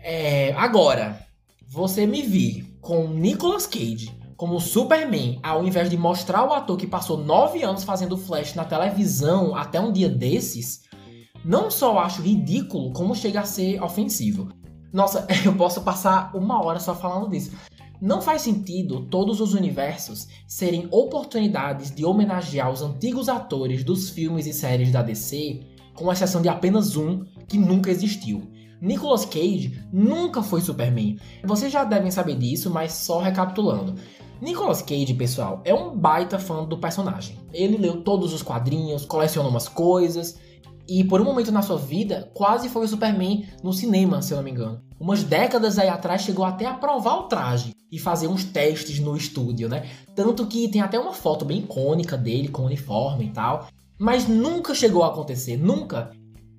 É, 0.00 0.52
agora, 0.52 1.20
você 1.66 2.06
me 2.06 2.22
vir 2.22 2.78
com 2.80 3.08
Nicolas 3.08 3.66
Cage 3.66 4.16
como 4.36 4.60
Superman, 4.60 5.40
ao 5.42 5.66
invés 5.66 5.90
de 5.90 5.96
mostrar 5.96 6.44
o 6.44 6.52
ator 6.52 6.76
que 6.76 6.86
passou 6.86 7.16
nove 7.16 7.62
anos 7.62 7.84
fazendo 7.84 8.16
Flash 8.16 8.54
na 8.54 8.64
televisão 8.64 9.56
até 9.56 9.80
um 9.80 9.90
dia 9.90 10.08
desses, 10.08 10.82
não 11.44 11.70
só 11.70 11.98
acho 11.98 12.22
ridículo, 12.22 12.92
como 12.92 13.14
chega 13.14 13.40
a 13.40 13.44
ser 13.44 13.82
ofensivo. 13.82 14.48
Nossa, 14.92 15.26
eu 15.44 15.54
posso 15.54 15.80
passar 15.80 16.30
uma 16.34 16.64
hora 16.64 16.78
só 16.78 16.94
falando 16.94 17.30
disso. 17.30 17.50
Não 18.00 18.20
faz 18.20 18.42
sentido 18.42 19.06
todos 19.06 19.40
os 19.40 19.54
universos 19.54 20.28
serem 20.46 20.86
oportunidades 20.90 21.94
de 21.94 22.04
homenagear 22.04 22.70
os 22.70 22.82
antigos 22.82 23.28
atores 23.28 23.82
dos 23.82 24.10
filmes 24.10 24.46
e 24.46 24.52
séries 24.52 24.92
da 24.92 25.02
DC, 25.02 25.60
com 25.94 26.12
exceção 26.12 26.42
de 26.42 26.48
apenas 26.48 26.96
um 26.96 27.24
que 27.48 27.56
nunca 27.56 27.90
existiu. 27.90 28.42
Nicolas 28.80 29.24
Cage 29.24 29.82
nunca 29.90 30.42
foi 30.42 30.60
Superman. 30.60 31.18
Vocês 31.42 31.72
já 31.72 31.84
devem 31.84 32.10
saber 32.10 32.36
disso, 32.36 32.70
mas 32.70 32.92
só 32.92 33.20
recapitulando. 33.20 33.94
Nicolas 34.40 34.82
Cage, 34.82 35.14
pessoal, 35.14 35.62
é 35.64 35.72
um 35.72 35.96
baita 35.96 36.38
fã 36.38 36.62
do 36.64 36.76
personagem. 36.76 37.38
Ele 37.54 37.78
leu 37.78 38.02
todos 38.02 38.34
os 38.34 38.42
quadrinhos, 38.42 39.06
colecionou 39.06 39.50
umas 39.50 39.68
coisas 39.68 40.38
e 40.88 41.04
por 41.04 41.20
um 41.20 41.24
momento 41.24 41.52
na 41.52 41.62
sua 41.62 41.76
vida 41.76 42.30
quase 42.34 42.68
foi 42.68 42.84
o 42.84 42.88
Superman 42.88 43.46
no 43.62 43.72
cinema, 43.72 44.22
se 44.22 44.32
eu 44.32 44.36
não 44.36 44.44
me 44.44 44.50
engano. 44.50 44.80
Umas 44.98 45.22
décadas 45.22 45.78
aí 45.78 45.88
atrás 45.88 46.22
chegou 46.22 46.44
até 46.44 46.66
a 46.66 46.74
provar 46.74 47.16
o 47.16 47.22
traje 47.24 47.72
e 47.90 47.98
fazer 47.98 48.28
uns 48.28 48.44
testes 48.44 48.98
no 48.98 49.16
estúdio, 49.16 49.68
né? 49.68 49.88
Tanto 50.14 50.46
que 50.46 50.68
tem 50.68 50.80
até 50.80 50.98
uma 50.98 51.12
foto 51.12 51.44
bem 51.44 51.58
icônica 51.58 52.16
dele 52.16 52.48
com 52.48 52.64
uniforme 52.64 53.26
e 53.26 53.30
tal. 53.30 53.68
Mas 53.98 54.26
nunca 54.26 54.74
chegou 54.74 55.02
a 55.02 55.08
acontecer, 55.08 55.56
nunca. 55.56 56.10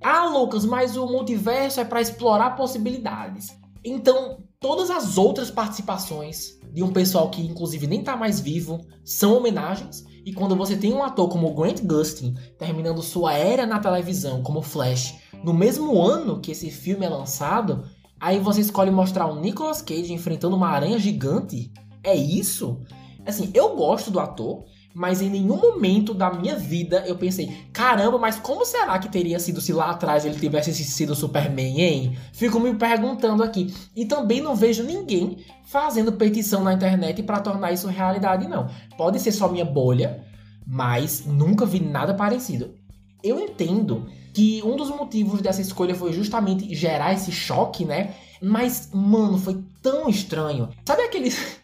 Ah, 0.03 0.27
Lucas, 0.27 0.65
mas 0.65 0.96
o 0.96 1.05
multiverso 1.05 1.79
é 1.79 1.86
para 1.86 2.01
explorar 2.01 2.55
possibilidades. 2.55 3.55
Então, 3.89 4.44
todas 4.60 4.91
as 4.91 5.17
outras 5.17 5.50
participações 5.50 6.60
de 6.74 6.84
um 6.84 6.91
pessoal 6.91 7.29
que 7.29 7.41
inclusive 7.41 7.88
nem 7.88 8.03
tá 8.03 8.17
mais 8.17 8.38
vivo 8.38 8.86
são 9.06 9.38
homenagens. 9.38 10.03
E 10.25 10.34
quando 10.34 10.58
você 10.58 10.75
tem 10.75 10.94
um 10.94 11.01
ator 11.01 11.29
como 11.29 11.53
Grant 11.53 11.82
Gustin 11.84 12.36
terminando 12.60 13.01
sua 13.01 13.32
era 13.34 13.65
na 13.65 13.79
televisão 13.79 14.44
como 14.44 14.62
Flash 14.62 15.15
no 15.41 15.53
mesmo 15.53 16.01
ano 16.01 16.41
que 16.41 16.51
esse 16.51 16.70
filme 16.70 17.06
é 17.06 17.10
lançado, 17.10 17.86
aí 18.20 18.39
você 18.39 18.60
escolhe 18.60 18.91
mostrar 18.91 19.25
o 19.27 19.39
Nicolas 19.39 19.82
Cage 19.82 20.12
enfrentando 20.12 20.58
uma 20.58 20.67
aranha 20.67 21.00
gigante. 21.00 21.72
É 22.03 22.13
isso? 22.13 22.82
Assim, 23.25 23.50
eu 23.53 23.74
gosto 23.74 24.12
do 24.12 24.20
ator, 24.20 24.65
mas 24.98 25.22
em 25.22 25.30
nenhum 25.30 25.58
momento 25.58 26.12
da 26.12 26.34
minha 26.34 26.56
vida 26.56 27.04
eu 27.06 27.16
pensei, 27.16 27.56
caramba, 27.72 28.18
mas 28.18 28.39
como 28.39 28.66
será 28.66 28.98
que 28.98 29.08
teria 29.08 29.38
sido 29.38 29.62
se 29.62 29.72
lá 29.72 29.92
atrás 29.92 30.25
ele 30.25 30.39
tivesse 30.39 30.74
sido 30.74 31.13
Superman, 31.13 31.80
hein? 31.80 32.18
Fico 32.34 32.60
me 32.60 32.74
perguntando 32.74 33.44
aqui. 33.44 33.72
E 33.96 34.08
também 34.08 34.42
não 34.42 34.56
vejo 34.56 34.82
ninguém 34.82 35.38
fazendo 35.66 36.13
petição 36.13 36.63
na 36.63 36.74
internet 36.74 37.22
para 37.22 37.39
tornar 37.39 37.72
isso 37.72 37.88
realidade, 37.88 38.48
não. 38.48 38.72
Pode 38.98 39.20
ser 39.20 39.32
só 39.34 39.48
minha 39.48 39.63
bolha, 39.63 40.25
mas 40.66 41.27
nunca 41.27 41.63
vi 41.63 41.80
nada 41.80 42.16
parecido. 42.16 42.74
Eu 43.24 43.39
entendo 43.39 44.08
que 44.34 44.63
um 44.63 44.75
dos 44.75 44.89
motivos 44.89 45.42
dessa 45.42 45.62
escolha 45.62 45.94
foi 45.94 46.12
justamente 46.12 46.74
gerar 46.74 47.13
esse 47.13 47.32
choque, 47.32 47.86
né? 47.86 48.16
Mas, 48.42 48.89
mano, 48.92 49.38
foi 49.38 49.63
tão 49.80 50.10
estranho. 50.10 50.70
Sabe 50.84 51.04
aqueles. 51.04 51.57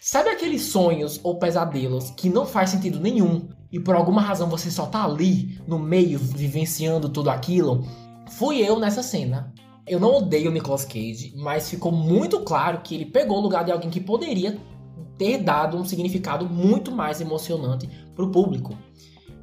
Sabe 0.00 0.30
aqueles 0.30 0.62
sonhos 0.62 1.20
ou 1.22 1.38
pesadelos 1.38 2.10
que 2.10 2.28
não 2.28 2.46
faz 2.46 2.70
sentido 2.70 3.00
nenhum 3.00 3.48
e 3.70 3.78
por 3.78 3.94
alguma 3.94 4.20
razão 4.20 4.48
você 4.48 4.70
só 4.70 4.86
tá 4.86 5.04
ali 5.04 5.60
no 5.66 5.78
meio 5.78 6.18
vivenciando 6.18 7.08
tudo 7.08 7.30
aquilo? 7.30 7.84
Fui 8.30 8.58
eu 8.58 8.78
nessa 8.78 9.02
cena. 9.02 9.52
Eu 9.86 9.98
não 9.98 10.16
odeio 10.16 10.50
o 10.50 10.52
Nicolas 10.52 10.84
Cage, 10.84 11.32
mas 11.36 11.70
ficou 11.70 11.90
muito 11.90 12.40
claro 12.40 12.80
que 12.82 12.94
ele 12.94 13.06
pegou 13.06 13.38
o 13.38 13.40
lugar 13.40 13.64
de 13.64 13.72
alguém 13.72 13.90
que 13.90 14.00
poderia 14.00 14.58
ter 15.16 15.38
dado 15.38 15.76
um 15.76 15.84
significado 15.84 16.48
muito 16.48 16.92
mais 16.92 17.20
emocionante 17.20 17.88
pro 18.14 18.30
público. 18.30 18.76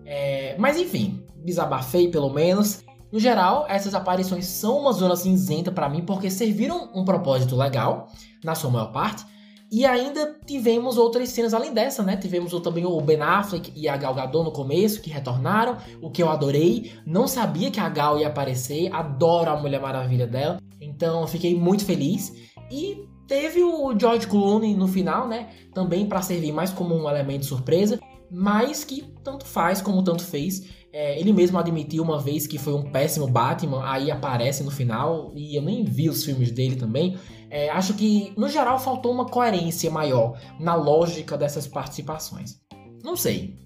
É, 0.05 0.55
mas 0.57 0.77
enfim, 0.77 1.23
desabafei 1.43 2.09
pelo 2.09 2.29
menos. 2.29 2.83
No 3.11 3.19
geral, 3.19 3.65
essas 3.69 3.93
aparições 3.93 4.45
são 4.45 4.79
uma 4.79 4.91
zona 4.91 5.15
cinzenta 5.15 5.71
para 5.71 5.89
mim 5.89 6.01
porque 6.01 6.29
serviram 6.29 6.89
um 6.93 7.05
propósito 7.05 7.55
legal, 7.55 8.07
na 8.43 8.55
sua 8.55 8.69
maior 8.69 8.91
parte, 8.91 9.25
e 9.71 9.85
ainda 9.85 10.37
tivemos 10.45 10.97
outras 10.97 11.29
cenas 11.29 11.53
além 11.53 11.73
dessa, 11.73 12.03
né? 12.03 12.15
Tivemos 12.15 12.51
também 12.61 12.85
o 12.85 12.99
Ben 13.01 13.21
Affleck 13.21 13.71
e 13.75 13.87
a 13.89 13.97
Gal 13.97 14.13
Gadot 14.13 14.43
no 14.43 14.51
começo, 14.51 15.01
que 15.01 15.09
retornaram, 15.09 15.77
o 16.01 16.11
que 16.11 16.21
eu 16.21 16.29
adorei. 16.29 16.93
Não 17.05 17.27
sabia 17.27 17.71
que 17.71 17.79
a 17.79 17.89
Gal 17.89 18.19
ia 18.19 18.27
aparecer, 18.27 18.93
adoro 18.93 19.49
a 19.49 19.59
Mulher 19.59 19.81
Maravilha 19.81 20.27
dela, 20.27 20.59
então 20.79 21.27
fiquei 21.27 21.55
muito 21.55 21.83
feliz. 21.83 22.33
E 22.71 23.07
teve 23.27 23.63
o 23.63 23.97
George 23.97 24.27
Clooney 24.27 24.75
no 24.75 24.87
final, 24.87 25.27
né? 25.27 25.49
Também 25.73 26.05
para 26.05 26.21
servir 26.21 26.51
mais 26.51 26.71
como 26.71 26.95
um 26.95 27.09
elemento 27.09 27.45
surpresa, 27.45 27.99
mas 28.31 28.83
que 28.83 29.03
tanto 29.23 29.45
faz 29.45 29.81
como 29.81 30.03
tanto 30.03 30.23
fez. 30.23 30.84
É, 30.97 31.19
ele 31.19 31.33
mesmo 31.33 31.59
admitiu 31.59 32.01
uma 32.01 32.17
vez 32.17 32.47
que 32.47 32.57
foi 32.57 32.73
um 32.73 32.89
péssimo 32.89 33.27
Batman, 33.27 33.83
aí 33.83 34.09
aparece 34.09 34.63
no 34.63 34.71
final, 34.71 35.33
e 35.35 35.57
eu 35.57 35.61
nem 35.61 35.83
vi 35.83 36.07
os 36.07 36.23
filmes 36.23 36.51
dele 36.51 36.77
também. 36.77 37.17
É, 37.49 37.69
acho 37.69 37.95
que, 37.95 38.31
no 38.37 38.47
geral, 38.47 38.79
faltou 38.79 39.11
uma 39.11 39.25
coerência 39.25 39.91
maior 39.91 40.39
na 40.57 40.73
lógica 40.73 41.37
dessas 41.37 41.67
participações. 41.67 42.61
Não 43.03 43.17
sei. 43.17 43.57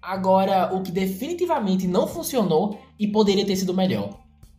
Agora, 0.00 0.72
o 0.72 0.80
que 0.80 0.92
definitivamente 0.92 1.88
não 1.88 2.06
funcionou 2.06 2.78
e 2.96 3.08
poderia 3.08 3.44
ter 3.44 3.56
sido 3.56 3.74
melhor. 3.74 4.10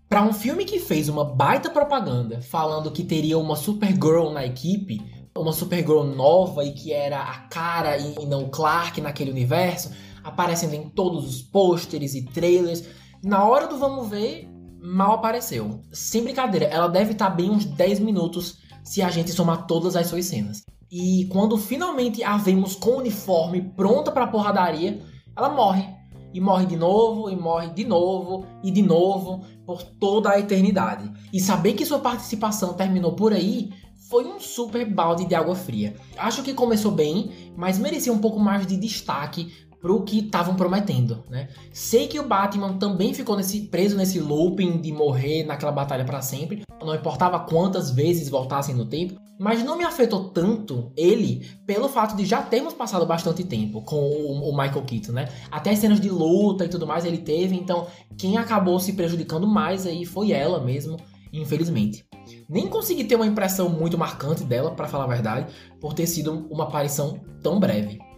Para 0.09 0.21
um 0.21 0.33
filme 0.33 0.65
que 0.65 0.79
fez 0.79 1.07
uma 1.07 1.23
baita 1.23 1.69
propaganda 1.69 2.41
falando 2.41 2.91
que 2.91 3.05
teria 3.05 3.37
uma 3.37 3.55
Supergirl 3.55 4.31
na 4.31 4.45
equipe, 4.45 5.01
uma 5.33 5.53
Supergirl 5.53 6.03
nova 6.03 6.65
e 6.65 6.73
que 6.73 6.91
era 6.91 7.21
a 7.21 7.37
cara 7.47 7.97
e 7.97 8.25
não 8.25 8.49
Clark 8.49 8.99
naquele 8.99 9.31
universo, 9.31 9.93
aparecendo 10.29 10.73
em 10.73 10.89
todos 10.89 11.27
os 11.27 11.41
pôsteres 11.41 12.15
e 12.15 12.23
trailers. 12.25 12.83
Na 13.23 13.43
hora 13.43 13.67
do 13.67 13.77
vamos 13.77 14.07
ver, 14.07 14.47
mal 14.81 15.13
apareceu. 15.13 15.81
Sem 15.91 16.23
brincadeira, 16.23 16.65
ela 16.65 16.87
deve 16.87 17.11
estar 17.11 17.29
tá 17.29 17.35
bem 17.35 17.49
uns 17.49 17.65
10 17.65 17.99
minutos 17.99 18.57
se 18.83 19.01
a 19.01 19.09
gente 19.09 19.31
somar 19.31 19.67
todas 19.67 19.95
as 19.95 20.07
suas 20.07 20.25
cenas. 20.25 20.63
E 20.91 21.25
quando 21.31 21.57
finalmente 21.57 22.23
a 22.23 22.37
vemos 22.37 22.75
com 22.75 22.91
o 22.91 22.97
uniforme 22.97 23.61
pronta 23.61 24.11
para 24.11 24.27
porradaria, 24.27 25.01
ela 25.35 25.49
morre. 25.49 25.87
E 26.33 26.39
morre 26.39 26.65
de 26.65 26.75
novo, 26.75 27.29
e 27.29 27.35
morre 27.35 27.69
de 27.69 27.85
novo, 27.85 28.45
e 28.63 28.71
de 28.71 28.81
novo, 28.81 29.43
por 29.65 29.81
toda 29.83 30.29
a 30.29 30.39
eternidade. 30.39 31.11
E 31.33 31.39
saber 31.39 31.73
que 31.73 31.85
sua 31.85 31.99
participação 31.99 32.73
terminou 32.73 33.13
por 33.13 33.33
aí 33.33 33.71
foi 34.09 34.25
um 34.25 34.39
super 34.39 34.91
balde 34.91 35.25
de 35.25 35.35
água 35.35 35.55
fria. 35.55 35.95
Acho 36.17 36.41
que 36.41 36.53
começou 36.53 36.91
bem, 36.91 37.31
mas 37.55 37.77
merecia 37.77 38.11
um 38.11 38.17
pouco 38.17 38.39
mais 38.39 38.65
de 38.65 38.75
destaque 38.75 39.53
pro 39.81 40.03
que 40.03 40.19
estavam 40.19 40.55
prometendo, 40.55 41.23
né? 41.29 41.49
Sei 41.71 42.07
que 42.07 42.19
o 42.19 42.27
Batman 42.27 42.73
também 42.77 43.13
ficou 43.13 43.35
nesse, 43.37 43.61
preso 43.61 43.95
nesse 43.95 44.19
looping 44.19 44.79
de 44.81 44.91
morrer 44.91 45.43
naquela 45.43 45.71
batalha 45.71 46.03
para 46.03 46.21
sempre, 46.21 46.63
não 46.83 46.95
importava 46.95 47.39
quantas 47.39 47.91
vezes 47.91 48.29
voltassem 48.29 48.75
no 48.75 48.85
tempo, 48.85 49.19
mas 49.39 49.63
não 49.63 49.77
me 49.77 49.85
afetou 49.85 50.29
tanto 50.29 50.91
ele 50.97 51.47
pelo 51.65 51.87
fato 51.87 52.15
de 52.15 52.25
já 52.25 52.41
termos 52.41 52.73
passado 52.73 53.05
bastante 53.05 53.43
tempo 53.43 53.81
com 53.81 53.95
o, 53.95 54.49
o 54.49 54.51
Michael 54.51 54.83
Keaton, 54.83 55.13
né? 55.13 55.29
Até 55.49 55.73
cenas 55.75 56.01
de 56.01 56.09
luta 56.09 56.65
e 56.65 56.69
tudo 56.69 56.85
mais 56.85 57.05
ele 57.05 57.19
teve, 57.19 57.55
então 57.55 57.87
quem 58.17 58.37
acabou 58.37 58.79
se 58.79 58.93
prejudicando 58.93 59.47
mais 59.47 59.87
aí 59.87 60.05
foi 60.05 60.31
ela 60.33 60.59
mesmo, 60.59 60.97
infelizmente. 61.31 62.05
Nem 62.49 62.67
consegui 62.67 63.05
ter 63.05 63.15
uma 63.15 63.25
impressão 63.25 63.69
muito 63.69 63.97
marcante 63.97 64.43
dela, 64.43 64.71
para 64.71 64.87
falar 64.87 65.05
a 65.05 65.07
verdade, 65.07 65.53
por 65.79 65.93
ter 65.93 66.05
sido 66.05 66.47
uma 66.49 66.65
aparição 66.65 67.21
tão 67.41 67.59
breve. 67.59 68.08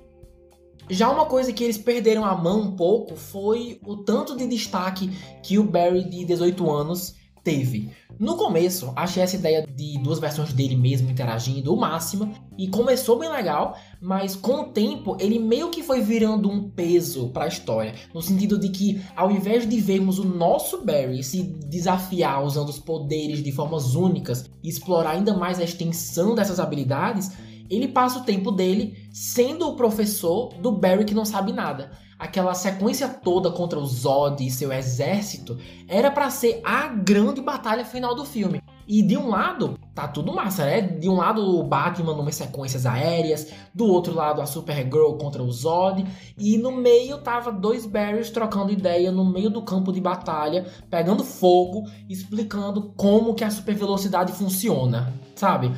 Já 0.90 1.10
uma 1.10 1.26
coisa 1.26 1.54
que 1.54 1.64
eles 1.64 1.78
perderam 1.78 2.26
a 2.26 2.36
mão 2.36 2.62
um 2.62 2.76
pouco 2.76 3.16
foi 3.16 3.80
o 3.86 3.98
tanto 3.98 4.36
de 4.36 4.48
destaque 4.48 5.10
que 5.42 5.58
o 5.58 5.64
Barry 5.64 6.04
de 6.10 6.26
18 6.26 6.70
anos 6.70 7.16
teve. 7.44 7.90
No 8.20 8.36
começo, 8.36 8.94
achei 8.96 9.24
essa 9.24 9.36
ideia 9.36 9.66
de 9.66 9.98
duas 10.00 10.20
versões 10.20 10.54
dele 10.54 10.76
mesmo 10.76 11.10
interagindo 11.10 11.74
o 11.74 11.80
máximo 11.80 12.32
e 12.58 12.68
começou 12.68 13.18
bem 13.18 13.32
legal, 13.32 13.76
mas 14.00 14.36
com 14.36 14.62
o 14.62 14.66
tempo 14.66 15.18
ele 15.20 15.40
meio 15.40 15.72
que 15.72 15.82
foi 15.82 16.02
virando 16.02 16.50
um 16.50 16.70
peso 16.70 17.30
para 17.30 17.46
a 17.46 17.48
história, 17.48 17.96
no 18.14 18.22
sentido 18.22 18.60
de 18.60 18.70
que 18.70 19.02
ao 19.16 19.32
invés 19.32 19.68
de 19.68 19.80
vermos 19.80 20.20
o 20.20 20.24
nosso 20.24 20.86
Barry 20.86 21.24
se 21.24 21.42
desafiar 21.42 22.44
usando 22.44 22.70
os 22.70 22.78
poderes 22.78 23.42
de 23.42 23.52
formas 23.52 23.96
únicas 23.96 24.46
e 24.64 24.70
explorar 24.70 25.12
ainda 25.12 25.36
mais 25.36 25.60
a 25.60 25.64
extensão 25.64 26.36
dessas 26.36 26.60
habilidades, 26.60 27.32
ele 27.72 27.88
passa 27.88 28.20
o 28.20 28.24
tempo 28.24 28.52
dele 28.52 29.08
sendo 29.12 29.68
o 29.68 29.76
professor 29.76 30.54
do 30.56 30.74
Barry 30.74 31.06
que 31.06 31.14
não 31.14 31.24
sabe 31.24 31.54
nada. 31.54 31.92
Aquela 32.20 32.54
sequência 32.54 33.08
toda 33.08 33.50
contra 33.50 33.80
o 33.80 33.86
Zod 33.86 34.46
e 34.46 34.52
seu 34.52 34.72
exército 34.72 35.58
era 35.88 36.12
para 36.12 36.30
ser 36.30 36.62
a 36.64 36.88
grande 36.88 37.42
batalha 37.42 37.84
final 37.84 38.14
do 38.14 38.26
filme. 38.26 38.62
E 38.88 39.02
de 39.02 39.18
um 39.18 39.30
lado, 39.30 39.80
tá 39.96 40.08
tudo 40.08 40.34
massa, 40.34 40.66
né? 40.66 40.82
De 40.82 41.08
um 41.08 41.16
lado 41.16 41.42
o 41.42 41.64
Batman 41.64 42.14
numa 42.14 42.32
sequências 42.32 42.86
aéreas, 42.86 43.48
do 43.74 43.86
outro 43.86 44.14
lado 44.14 44.42
a 44.42 44.46
Supergirl 44.46 45.14
contra 45.14 45.42
o 45.42 45.52
Zod, 45.52 46.06
e 46.38 46.58
no 46.58 46.72
meio 46.72 47.20
tava 47.20 47.52
dois 47.52 47.86
Barrys 47.86 48.30
trocando 48.30 48.72
ideia 48.72 49.12
no 49.12 49.24
meio 49.24 49.50
do 49.50 49.62
campo 49.62 49.94
de 49.94 50.02
batalha, 50.02 50.66
pegando 50.90 51.24
fogo, 51.24 51.90
explicando 52.10 52.94
como 52.98 53.34
que 53.34 53.46
a 53.46 53.50
super 53.50 53.76
velocidade 53.76 54.34
funciona, 54.34 55.14
sabe? 55.36 55.72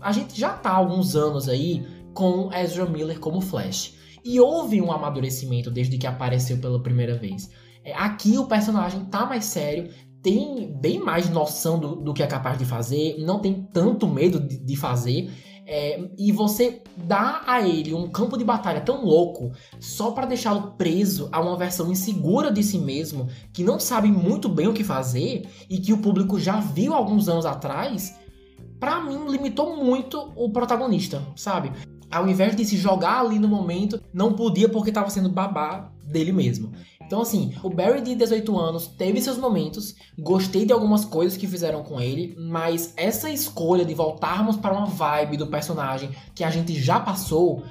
A 0.00 0.12
gente 0.12 0.38
já 0.38 0.50
tá 0.50 0.70
há 0.70 0.76
alguns 0.76 1.14
anos 1.14 1.48
aí 1.48 1.86
com 2.14 2.52
Ezra 2.52 2.86
Miller 2.86 3.20
como 3.20 3.40
Flash. 3.40 3.94
E 4.24 4.40
houve 4.40 4.80
um 4.80 4.92
amadurecimento 4.92 5.70
desde 5.70 5.98
que 5.98 6.06
apareceu 6.06 6.58
pela 6.58 6.82
primeira 6.82 7.16
vez. 7.16 7.50
É, 7.84 7.94
aqui 7.94 8.36
o 8.36 8.46
personagem 8.46 9.04
tá 9.06 9.24
mais 9.24 9.46
sério, 9.46 9.90
tem 10.22 10.72
bem 10.78 10.98
mais 10.98 11.30
noção 11.30 11.78
do, 11.78 11.96
do 11.96 12.12
que 12.12 12.22
é 12.22 12.26
capaz 12.26 12.58
de 12.58 12.64
fazer, 12.64 13.16
não 13.18 13.38
tem 13.38 13.66
tanto 13.72 14.06
medo 14.06 14.38
de, 14.38 14.58
de 14.58 14.76
fazer. 14.76 15.30
É, 15.66 16.10
e 16.18 16.32
você 16.32 16.82
dá 16.96 17.42
a 17.46 17.66
ele 17.66 17.94
um 17.94 18.08
campo 18.08 18.36
de 18.36 18.44
batalha 18.44 18.80
tão 18.80 19.04
louco 19.04 19.52
só 19.78 20.10
para 20.10 20.26
deixá-lo 20.26 20.72
preso 20.72 21.28
a 21.30 21.40
uma 21.40 21.56
versão 21.56 21.92
insegura 21.92 22.50
de 22.50 22.62
si 22.62 22.76
mesmo, 22.76 23.28
que 23.52 23.62
não 23.62 23.78
sabe 23.78 24.08
muito 24.08 24.48
bem 24.48 24.66
o 24.66 24.74
que 24.74 24.82
fazer 24.82 25.48
e 25.68 25.78
que 25.78 25.92
o 25.92 25.98
público 25.98 26.40
já 26.40 26.58
viu 26.58 26.92
alguns 26.92 27.28
anos 27.28 27.46
atrás, 27.46 28.18
para 28.80 29.00
mim 29.00 29.28
limitou 29.28 29.76
muito 29.76 30.32
o 30.34 30.50
protagonista, 30.50 31.22
sabe? 31.36 31.70
Ao 32.10 32.26
invés 32.26 32.56
de 32.56 32.64
se 32.64 32.76
jogar 32.76 33.20
ali 33.20 33.38
no 33.38 33.46
momento, 33.46 34.02
não 34.12 34.32
podia 34.32 34.68
porque 34.68 34.88
estava 34.88 35.10
sendo 35.10 35.28
babá 35.28 35.92
dele 36.02 36.32
mesmo. 36.32 36.72
Então, 37.06 37.20
assim, 37.20 37.54
o 37.62 37.68
Barry 37.68 38.00
de 38.00 38.14
18 38.14 38.58
anos 38.58 38.86
teve 38.86 39.20
seus 39.20 39.36
momentos, 39.36 39.94
gostei 40.18 40.64
de 40.64 40.72
algumas 40.72 41.04
coisas 41.04 41.36
que 41.36 41.46
fizeram 41.46 41.82
com 41.82 42.00
ele, 42.00 42.36
mas 42.38 42.94
essa 42.96 43.30
escolha 43.30 43.84
de 43.84 43.94
voltarmos 43.94 44.56
para 44.56 44.72
uma 44.72 44.86
vibe 44.86 45.36
do 45.36 45.46
personagem 45.46 46.10
que 46.34 46.42
a 46.42 46.50
gente 46.50 46.74
já 46.80 46.98
passou 46.98 47.64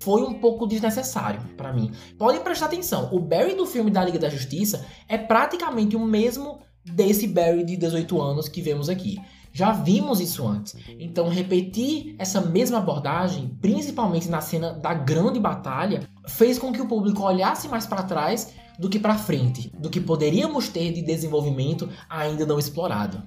foi 0.00 0.22
um 0.22 0.34
pouco 0.34 0.66
desnecessário 0.66 1.40
para 1.56 1.72
mim. 1.72 1.92
Podem 2.18 2.40
prestar 2.40 2.66
atenção, 2.66 3.08
o 3.12 3.20
Barry 3.20 3.54
do 3.54 3.66
filme 3.66 3.90
da 3.90 4.04
Liga 4.04 4.18
da 4.18 4.28
Justiça 4.28 4.84
é 5.08 5.16
praticamente 5.16 5.94
o 5.94 6.04
mesmo 6.04 6.58
desse 6.84 7.28
Barry 7.28 7.64
de 7.64 7.76
18 7.76 8.20
anos 8.20 8.48
que 8.48 8.60
vemos 8.60 8.88
aqui. 8.88 9.16
Já 9.52 9.72
vimos 9.72 10.20
isso 10.20 10.46
antes. 10.46 10.74
Então, 10.98 11.28
repetir 11.28 12.14
essa 12.18 12.40
mesma 12.40 12.78
abordagem, 12.78 13.56
principalmente 13.60 14.28
na 14.28 14.40
cena 14.40 14.72
da 14.72 14.94
grande 14.94 15.38
batalha, 15.38 16.08
fez 16.26 16.58
com 16.58 16.72
que 16.72 16.80
o 16.80 16.88
público 16.88 17.22
olhasse 17.22 17.68
mais 17.68 17.86
para 17.86 18.02
trás 18.02 18.54
do 18.78 18.88
que 18.88 18.98
para 18.98 19.18
frente, 19.18 19.70
do 19.78 19.90
que 19.90 20.00
poderíamos 20.00 20.68
ter 20.68 20.92
de 20.92 21.02
desenvolvimento 21.02 21.88
ainda 22.08 22.46
não 22.46 22.58
explorado. 22.58 23.22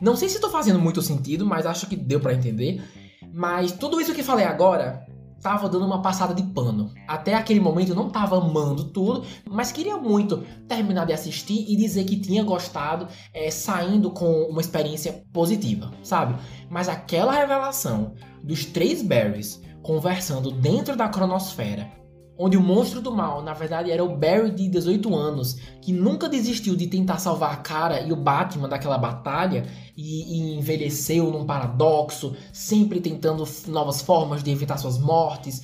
Não 0.00 0.16
sei 0.16 0.28
se 0.28 0.36
estou 0.36 0.50
fazendo 0.50 0.78
muito 0.78 1.02
sentido, 1.02 1.46
mas 1.46 1.66
acho 1.66 1.86
que 1.86 1.96
deu 1.96 2.20
para 2.20 2.34
entender. 2.34 2.82
Mas 3.32 3.72
tudo 3.72 4.00
isso 4.00 4.14
que 4.14 4.22
falei 4.22 4.44
agora 4.44 5.06
tava 5.44 5.68
dando 5.68 5.84
uma 5.84 6.00
passada 6.00 6.32
de 6.32 6.42
pano. 6.42 6.90
Até 7.06 7.34
aquele 7.34 7.60
momento 7.60 7.90
eu 7.90 7.94
não 7.94 8.08
tava 8.08 8.38
amando 8.38 8.84
tudo, 8.84 9.26
mas 9.46 9.70
queria 9.70 9.98
muito 9.98 10.38
terminar 10.66 11.04
de 11.04 11.12
assistir 11.12 11.66
e 11.68 11.76
dizer 11.76 12.04
que 12.04 12.18
tinha 12.18 12.42
gostado, 12.42 13.06
é, 13.34 13.50
saindo 13.50 14.10
com 14.10 14.44
uma 14.44 14.62
experiência 14.62 15.22
positiva, 15.34 15.90
sabe? 16.02 16.34
Mas 16.70 16.88
aquela 16.88 17.34
revelação 17.34 18.14
dos 18.42 18.64
três 18.64 19.02
Barrys 19.02 19.60
conversando 19.82 20.50
dentro 20.50 20.96
da 20.96 21.10
cronosfera 21.10 22.03
onde 22.36 22.56
o 22.56 22.60
monstro 22.60 23.00
do 23.00 23.12
mal, 23.12 23.42
na 23.42 23.52
verdade, 23.52 23.90
era 23.90 24.04
o 24.04 24.16
Barry 24.16 24.50
de 24.50 24.68
18 24.68 25.14
anos, 25.14 25.56
que 25.80 25.92
nunca 25.92 26.28
desistiu 26.28 26.74
de 26.74 26.86
tentar 26.86 27.18
salvar 27.18 27.52
a 27.52 27.56
cara 27.56 28.00
e 28.00 28.12
o 28.12 28.16
Batman 28.16 28.68
daquela 28.68 28.98
batalha 28.98 29.66
e, 29.96 30.52
e 30.52 30.58
envelheceu 30.58 31.30
num 31.30 31.46
paradoxo, 31.46 32.34
sempre 32.52 33.00
tentando 33.00 33.44
novas 33.68 34.02
formas 34.02 34.42
de 34.42 34.50
evitar 34.50 34.78
suas 34.78 34.98
mortes. 34.98 35.62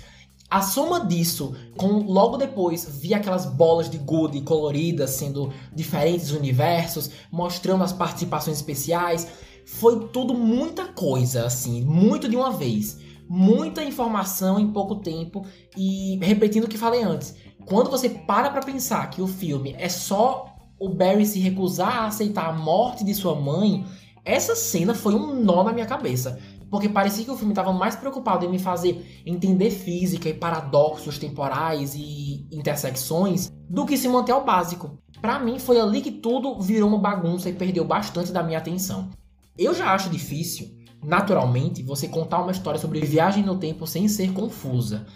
A 0.49 0.63
soma 0.63 1.07
disso, 1.07 1.55
com 1.77 2.03
logo 2.03 2.37
depois 2.37 2.99
vi 3.01 3.15
aquelas 3.15 3.47
bolas 3.47 3.89
de 3.89 3.99
Good 3.99 4.41
coloridas 4.43 5.11
sendo 5.11 5.53
diferentes 5.73 6.33
universos, 6.33 7.11
mostrando 7.31 7.85
as 7.85 7.93
participações 7.93 8.57
especiais, 8.57 9.29
foi 9.65 10.09
tudo 10.09 10.35
muita 10.35 10.87
coisa, 10.87 11.47
assim, 11.47 11.83
muito 11.83 12.29
de 12.29 12.35
uma 12.35 12.51
vez 12.51 12.99
muita 13.33 13.85
informação 13.85 14.59
em 14.59 14.73
pouco 14.73 14.97
tempo 14.97 15.47
e 15.77 16.19
repetindo 16.21 16.65
o 16.65 16.69
que 16.69 16.77
falei 16.77 17.05
antes, 17.05 17.37
quando 17.65 17.89
você 17.89 18.09
para 18.09 18.51
para 18.51 18.61
pensar 18.61 19.09
que 19.09 19.23
o 19.23 19.29
filme 19.29 19.77
é 19.79 19.89
só 19.89 20.53
o 20.81 20.89
Barry 20.89 21.25
se 21.25 21.39
recusar 21.39 21.99
a 21.99 22.07
aceitar 22.07 22.49
a 22.49 22.53
morte 22.53 23.05
de 23.05 23.15
sua 23.15 23.37
mãe, 23.37 23.87
essa 24.25 24.57
cena 24.57 24.95
foi 24.95 25.15
um 25.15 25.45
nó 25.45 25.63
na 25.63 25.73
minha 25.73 25.87
cabeça. 25.87 26.41
Porque 26.69 26.89
parecia 26.89 27.25
que 27.25 27.31
o 27.31 27.37
filme 27.37 27.53
estava 27.53 27.73
mais 27.73 27.95
preocupado 27.95 28.45
em 28.45 28.49
me 28.49 28.59
fazer 28.59 29.23
entender 29.25 29.71
física 29.71 30.29
e 30.29 30.35
paradoxos 30.35 31.19
temporais 31.19 31.95
e 31.95 32.47
intersecções 32.51 33.53
do 33.69 33.87
que 33.87 33.97
se 33.97 34.09
manter 34.09 34.33
ao 34.33 34.45
básico. 34.45 34.99
Para 35.21 35.39
mim, 35.39 35.59
foi 35.59 35.81
ali 35.81 36.01
que 36.01 36.13
tudo 36.13 36.61
virou 36.61 36.89
uma 36.89 36.99
bagunça 36.99 37.49
e 37.49 37.53
perdeu 37.53 37.85
bastante 37.85 38.33
da 38.33 38.43
minha 38.43 38.59
atenção. 38.59 39.11
Eu 39.59 39.75
já 39.75 39.93
acho 39.93 40.09
difícil 40.11 40.80
naturalmente, 41.03 41.83
você 41.83 42.09
contar 42.09 42.43
uma 42.43 42.53
história 42.53 42.79
sobre 42.79 43.01
viagem 43.01 43.45
no 43.45 43.57
tempo 43.57 43.87
sem 43.87 44.09
ser 44.09 44.33
confusa. 44.33 45.07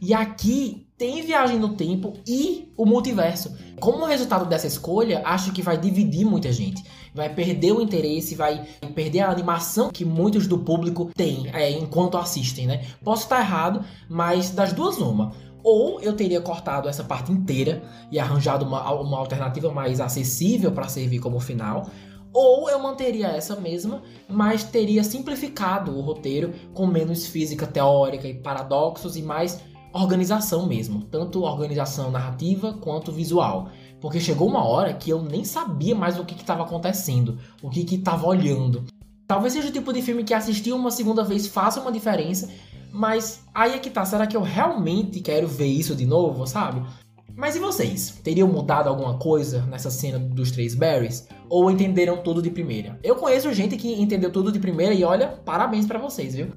E 0.00 0.12
aqui 0.12 0.86
tem 0.98 1.22
viagem 1.22 1.58
no 1.58 1.70
tempo 1.76 2.14
e 2.26 2.72
o 2.76 2.84
multiverso. 2.84 3.56
Como 3.80 4.04
resultado 4.04 4.46
dessa 4.46 4.66
escolha, 4.66 5.22
acho 5.24 5.52
que 5.52 5.62
vai 5.62 5.78
dividir 5.78 6.24
muita 6.24 6.52
gente. 6.52 6.84
Vai 7.14 7.32
perder 7.32 7.72
o 7.72 7.80
interesse, 7.80 8.34
vai 8.34 8.66
perder 8.94 9.20
a 9.20 9.30
animação 9.30 9.90
que 9.90 10.04
muitos 10.04 10.46
do 10.46 10.58
público 10.58 11.10
têm 11.14 11.48
é, 11.52 11.70
enquanto 11.70 12.16
assistem, 12.16 12.66
né? 12.66 12.84
Posso 13.02 13.22
estar 13.22 13.40
errado, 13.40 13.84
mas 14.08 14.50
das 14.50 14.72
duas, 14.72 14.98
uma. 14.98 15.32
Ou 15.62 16.00
eu 16.00 16.12
teria 16.12 16.40
cortado 16.40 16.88
essa 16.88 17.02
parte 17.02 17.32
inteira 17.32 17.82
e 18.12 18.18
arranjado 18.18 18.66
uma, 18.66 18.92
uma 18.92 19.18
alternativa 19.18 19.72
mais 19.72 20.00
acessível 20.00 20.70
para 20.70 20.88
servir 20.88 21.18
como 21.18 21.40
final 21.40 21.86
ou 22.34 22.68
eu 22.68 22.80
manteria 22.80 23.28
essa 23.28 23.54
mesma, 23.54 24.02
mas 24.28 24.64
teria 24.64 25.04
simplificado 25.04 25.96
o 25.96 26.00
roteiro 26.00 26.52
com 26.74 26.84
menos 26.84 27.26
física 27.26 27.64
teórica 27.64 28.26
e 28.26 28.34
paradoxos 28.34 29.16
e 29.16 29.22
mais 29.22 29.62
organização 29.92 30.66
mesmo, 30.66 31.02
tanto 31.04 31.44
organização 31.44 32.10
narrativa 32.10 32.74
quanto 32.80 33.12
visual. 33.12 33.68
Porque 34.00 34.18
chegou 34.18 34.48
uma 34.48 34.66
hora 34.66 34.92
que 34.92 35.10
eu 35.10 35.22
nem 35.22 35.44
sabia 35.44 35.94
mais 35.94 36.18
o 36.18 36.24
que 36.24 36.34
estava 36.34 36.64
acontecendo, 36.64 37.38
o 37.62 37.70
que 37.70 37.82
estava 37.94 38.26
olhando. 38.26 38.84
Talvez 39.28 39.52
seja 39.52 39.68
o 39.68 39.72
tipo 39.72 39.92
de 39.92 40.02
filme 40.02 40.24
que 40.24 40.34
assistir 40.34 40.72
uma 40.72 40.90
segunda 40.90 41.22
vez 41.22 41.46
faça 41.46 41.80
uma 41.80 41.92
diferença, 41.92 42.50
mas 42.92 43.44
aí 43.54 43.74
é 43.74 43.78
que 43.78 43.88
tá, 43.88 44.04
será 44.04 44.26
que 44.26 44.36
eu 44.36 44.42
realmente 44.42 45.20
quero 45.20 45.46
ver 45.46 45.66
isso 45.66 45.94
de 45.94 46.04
novo, 46.04 46.46
sabe? 46.46 46.82
Mas 47.36 47.56
e 47.56 47.58
vocês? 47.58 48.20
Teriam 48.22 48.48
mudado 48.48 48.88
alguma 48.88 49.18
coisa 49.18 49.62
nessa 49.66 49.90
cena 49.90 50.18
dos 50.18 50.50
três 50.50 50.74
berries? 50.74 51.26
Ou 51.48 51.70
entenderam 51.70 52.22
tudo 52.22 52.40
de 52.40 52.50
primeira? 52.50 52.98
Eu 53.02 53.16
conheço 53.16 53.52
gente 53.52 53.76
que 53.76 54.00
entendeu 54.00 54.30
tudo 54.30 54.52
de 54.52 54.60
primeira 54.60 54.94
e 54.94 55.02
olha, 55.02 55.28
parabéns 55.44 55.86
para 55.86 55.98
vocês, 55.98 56.34
viu? 56.34 56.48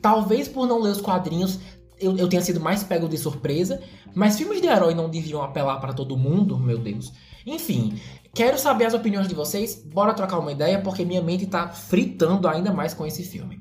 Talvez 0.00 0.48
por 0.48 0.66
não 0.66 0.80
ler 0.80 0.90
os 0.90 1.00
quadrinhos 1.00 1.58
eu, 2.02 2.16
eu, 2.16 2.28
tenha 2.28 2.42
sido 2.42 2.60
mais 2.60 2.82
pego 2.82 3.08
de 3.08 3.16
surpresa, 3.16 3.80
mas 4.12 4.36
filmes 4.36 4.60
de 4.60 4.66
herói 4.66 4.92
não 4.92 5.08
deviam 5.08 5.40
apelar 5.40 5.78
para 5.78 5.92
todo 5.92 6.16
mundo, 6.16 6.58
meu 6.58 6.76
Deus. 6.76 7.12
Enfim, 7.46 7.98
quero 8.34 8.58
saber 8.58 8.86
as 8.86 8.94
opiniões 8.94 9.28
de 9.28 9.34
vocês, 9.34 9.82
bora 9.92 10.12
trocar 10.12 10.38
uma 10.40 10.50
ideia 10.50 10.80
porque 10.80 11.04
minha 11.04 11.22
mente 11.22 11.46
tá 11.46 11.68
fritando 11.68 12.48
ainda 12.48 12.72
mais 12.72 12.92
com 12.92 13.06
esse 13.06 13.22
filme. 13.22 13.60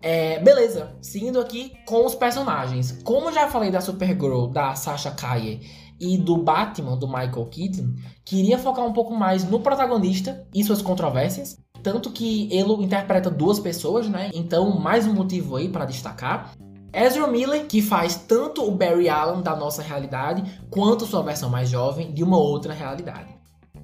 É, 0.00 0.38
beleza, 0.38 0.92
seguindo 1.02 1.40
aqui 1.40 1.72
com 1.84 2.06
os 2.06 2.14
personagens. 2.14 3.00
Como 3.02 3.32
já 3.32 3.48
falei 3.48 3.70
da 3.70 3.80
Supergirl, 3.80 4.46
da 4.46 4.74
Sasha 4.74 5.10
Calle 5.10 5.60
e 6.00 6.16
do 6.16 6.36
Batman, 6.36 6.96
do 6.96 7.08
Michael 7.08 7.46
Keaton, 7.46 7.94
queria 8.24 8.58
focar 8.58 8.84
um 8.84 8.92
pouco 8.92 9.12
mais 9.14 9.48
no 9.48 9.58
protagonista 9.60 10.46
e 10.54 10.62
suas 10.62 10.80
controvérsias. 10.80 11.58
Tanto 11.82 12.10
que 12.10 12.48
ele 12.52 12.72
interpreta 12.84 13.30
duas 13.30 13.58
pessoas, 13.58 14.08
né? 14.08 14.30
Então, 14.34 14.78
mais 14.78 15.06
um 15.06 15.14
motivo 15.14 15.56
aí 15.56 15.68
para 15.68 15.84
destacar. 15.84 16.52
Ezra 16.92 17.26
Miller, 17.26 17.66
que 17.66 17.82
faz 17.82 18.16
tanto 18.16 18.66
o 18.66 18.70
Barry 18.70 19.08
Allen 19.08 19.42
da 19.42 19.54
nossa 19.54 19.82
realidade, 19.82 20.42
quanto 20.70 21.06
sua 21.06 21.22
versão 21.22 21.50
mais 21.50 21.68
jovem 21.68 22.12
de 22.12 22.22
uma 22.22 22.38
outra 22.38 22.72
realidade. 22.72 23.36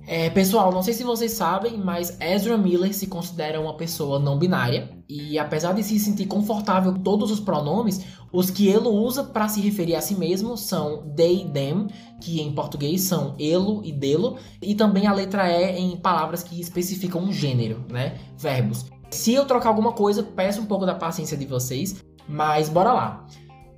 É, 0.06 0.30
pessoal, 0.30 0.72
não 0.72 0.82
sei 0.82 0.94
se 0.94 1.02
vocês 1.02 1.32
sabem, 1.32 1.76
mas 1.78 2.18
Ezra 2.20 2.56
Miller 2.56 2.94
se 2.94 3.06
considera 3.06 3.60
uma 3.60 3.76
pessoa 3.76 4.18
não 4.18 4.38
binária 4.38 4.93
e 5.08 5.38
apesar 5.38 5.72
de 5.72 5.82
se 5.82 5.98
sentir 5.98 6.26
confortável 6.26 6.92
com 6.92 7.00
todos 7.00 7.30
os 7.30 7.40
pronomes, 7.40 8.04
os 8.32 8.50
que 8.50 8.68
ele 8.68 8.88
usa 8.88 9.24
para 9.24 9.48
se 9.48 9.60
referir 9.60 9.94
a 9.94 10.00
si 10.00 10.14
mesmo 10.14 10.56
são 10.56 11.02
they, 11.14 11.48
them, 11.52 11.88
que 12.20 12.40
em 12.40 12.52
português 12.52 13.02
são 13.02 13.34
elo 13.38 13.82
e 13.84 13.92
delo, 13.92 14.36
e 14.60 14.74
também 14.74 15.06
a 15.06 15.12
letra 15.12 15.48
E 15.48 15.78
em 15.78 15.96
palavras 15.96 16.42
que 16.42 16.60
especificam 16.60 17.22
um 17.22 17.32
gênero, 17.32 17.84
né? 17.90 18.18
Verbos. 18.36 18.86
Se 19.10 19.32
eu 19.32 19.46
trocar 19.46 19.68
alguma 19.68 19.92
coisa, 19.92 20.22
peço 20.22 20.60
um 20.60 20.66
pouco 20.66 20.86
da 20.86 20.94
paciência 20.94 21.36
de 21.36 21.46
vocês, 21.46 22.02
mas 22.28 22.68
bora 22.68 22.92
lá. 22.92 23.26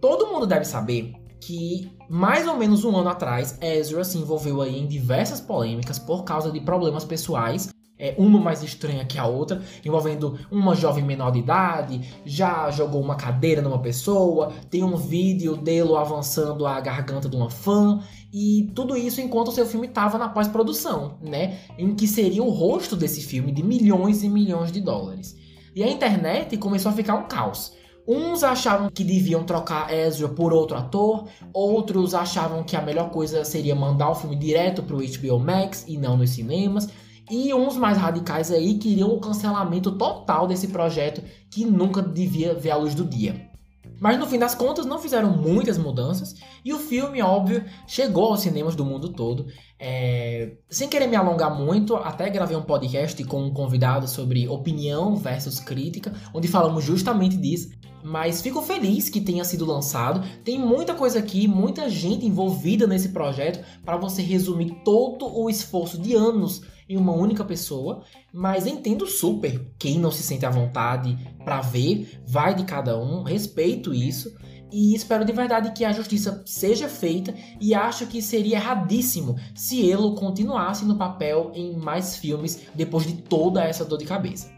Todo 0.01 0.29
mundo 0.29 0.47
deve 0.47 0.65
saber 0.65 1.15
que 1.41 1.91
mais 2.09 2.47
ou 2.47 2.57
menos 2.57 2.85
um 2.85 2.97
ano 2.97 3.09
atrás, 3.09 3.59
Ezra 3.61 4.05
se 4.05 4.17
envolveu 4.17 4.63
aí 4.63 4.79
em 4.79 4.87
diversas 4.87 5.41
polêmicas 5.41 5.99
por 5.99 6.25
causa 6.25 6.51
de 6.51 6.61
problemas 6.61 7.05
pessoais 7.05 7.69
é, 7.99 8.15
uma 8.19 8.39
mais 8.39 8.63
estranha 8.63 9.05
que 9.05 9.19
a 9.19 9.27
outra, 9.27 9.63
envolvendo 9.85 10.39
uma 10.51 10.75
jovem 10.75 11.05
menor 11.05 11.31
de 11.31 11.39
idade, 11.39 12.01
já 12.25 12.71
jogou 12.71 13.01
uma 13.01 13.15
cadeira 13.15 13.63
numa 13.63 13.79
pessoa, 13.79 14.53
tem 14.71 14.83
um 14.83 14.97
vídeo 14.97 15.57
dele 15.57 15.95
avançando 15.97 16.67
a 16.67 16.81
garganta 16.81 17.29
de 17.29 17.37
uma 17.37 17.51
fã, 17.51 18.01
e 18.33 18.71
tudo 18.75 18.97
isso 18.97 19.21
enquanto 19.21 19.49
o 19.49 19.53
seu 19.53 19.65
filme 19.65 19.87
estava 19.87 20.19
na 20.19 20.29
pós-produção, 20.29 21.17
né? 21.23 21.59
Em 21.79 21.95
que 21.95 22.07
seria 22.07 22.43
o 22.43 22.51
rosto 22.51 22.95
desse 22.95 23.23
filme 23.23 23.51
de 23.51 23.63
milhões 23.63 24.23
e 24.23 24.29
milhões 24.29 24.71
de 24.71 24.81
dólares. 24.81 25.37
E 25.75 25.83
a 25.83 25.89
internet 25.89 26.57
começou 26.57 26.91
a 26.91 26.95
ficar 26.95 27.15
um 27.15 27.29
caos. 27.29 27.73
Uns 28.09 28.45
achavam 28.45 28.89
que 28.89 29.03
deviam 29.03 29.43
trocar 29.43 29.93
Ezra 29.93 30.29
por 30.29 30.53
outro 30.53 30.77
ator, 30.77 31.27
outros 31.53 32.15
achavam 32.15 32.63
que 32.63 32.77
a 32.77 32.83
melhor 32.83 33.11
coisa 33.11 33.45
seria 33.45 33.75
mandar 33.75 34.11
o 34.11 34.15
filme 34.15 34.37
direto 34.37 34.83
para 34.83 34.97
o 34.97 35.01
HBO 35.01 35.41
Max 35.41 35.85
e 35.89 35.99
não 35.99 36.17
nos 36.17 36.31
cinemas. 36.31 36.89
E 37.31 37.53
uns 37.53 37.77
mais 37.77 37.99
radicais 37.99 38.51
aí 38.53 38.79
queriam 38.79 39.11
o 39.11 39.21
cancelamento 39.21 39.93
total 39.93 40.47
desse 40.47 40.69
projeto 40.69 41.23
que 41.51 41.65
nunca 41.65 42.01
devia 42.01 42.55
ver 42.55 42.71
a 42.71 42.77
luz 42.77 42.95
do 42.95 43.05
dia. 43.05 43.51
Mas 43.99 44.19
no 44.19 44.27
fim 44.27 44.39
das 44.39 44.55
contas 44.55 44.85
não 44.85 44.99
fizeram 44.99 45.37
muitas 45.37 45.79
mudanças 45.79 46.35
e 46.65 46.73
o 46.73 46.79
filme, 46.79 47.23
óbvio, 47.23 47.65
chegou 47.87 48.27
aos 48.27 48.41
cinemas 48.41 48.77
do 48.77 48.85
mundo 48.85 49.09
todo. 49.09 49.47
É... 49.79 50.59
Sem 50.69 50.89
querer 50.89 51.07
me 51.07 51.17
alongar 51.17 51.57
muito, 51.57 51.97
até 51.97 52.29
gravei 52.29 52.57
um 52.57 52.63
podcast 52.63 53.23
com 53.25 53.45
um 53.45 53.53
convidado 53.53 54.07
sobre 54.07 54.49
opinião 54.49 55.17
versus 55.17 55.59
crítica, 55.59 56.13
onde 56.35 56.47
falamos 56.47 56.85
justamente 56.85 57.37
disso. 57.37 57.71
Mas 58.05 58.41
fico 58.41 58.63
feliz 58.63 59.09
que 59.09 59.21
tenha 59.21 59.43
sido 59.43 59.65
lançado. 59.65 60.25
Tem 60.45 60.59
muita 60.59 60.95
coisa 60.95 61.19
aqui, 61.19 61.49
muita 61.49 61.89
gente 61.89 62.25
envolvida 62.25 62.87
nesse 62.87 63.09
projeto 63.09 63.65
para 63.85 63.97
você 63.97 64.23
resumir 64.23 64.83
todo 64.85 65.27
o 65.27 65.51
esforço 65.51 65.99
de 65.99 66.15
anos 66.15 66.63
em 66.89 66.97
uma 66.97 67.13
única 67.13 67.45
pessoa, 67.45 68.03
mas 68.33 68.67
entendo 68.67 69.07
super 69.07 69.73
quem 69.79 69.99
não 69.99 70.11
se 70.11 70.23
sente 70.23 70.47
à 70.47 70.51
vontade 70.51 71.17
para 71.45 71.61
ver, 71.61 72.21
vai 72.27 72.55
de 72.55 72.65
cada 72.65 72.99
um, 72.99 73.23
respeito 73.23 73.93
isso 73.93 74.37
e 74.73 74.95
espero 74.95 75.25
de 75.25 75.33
verdade 75.33 75.73
que 75.73 75.85
a 75.85 75.93
justiça 75.93 76.43
seja 76.45 76.89
feita 76.89 77.35
e 77.61 77.75
acho 77.75 78.07
que 78.07 78.21
seria 78.21 78.57
erradíssimo 78.57 79.37
se 79.55 79.81
ele 79.81 80.15
continuasse 80.17 80.85
no 80.85 80.97
papel 80.97 81.53
em 81.55 81.77
mais 81.77 82.17
filmes 82.17 82.67
depois 82.75 83.07
de 83.07 83.15
toda 83.15 83.65
essa 83.65 83.85
dor 83.85 83.99
de 83.99 84.05
cabeça. 84.05 84.51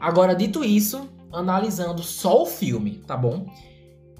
Agora, 0.00 0.34
dito 0.34 0.64
isso, 0.64 1.08
analisando 1.32 2.02
só 2.02 2.42
o 2.42 2.46
filme, 2.46 3.02
tá 3.06 3.16
bom? 3.16 3.46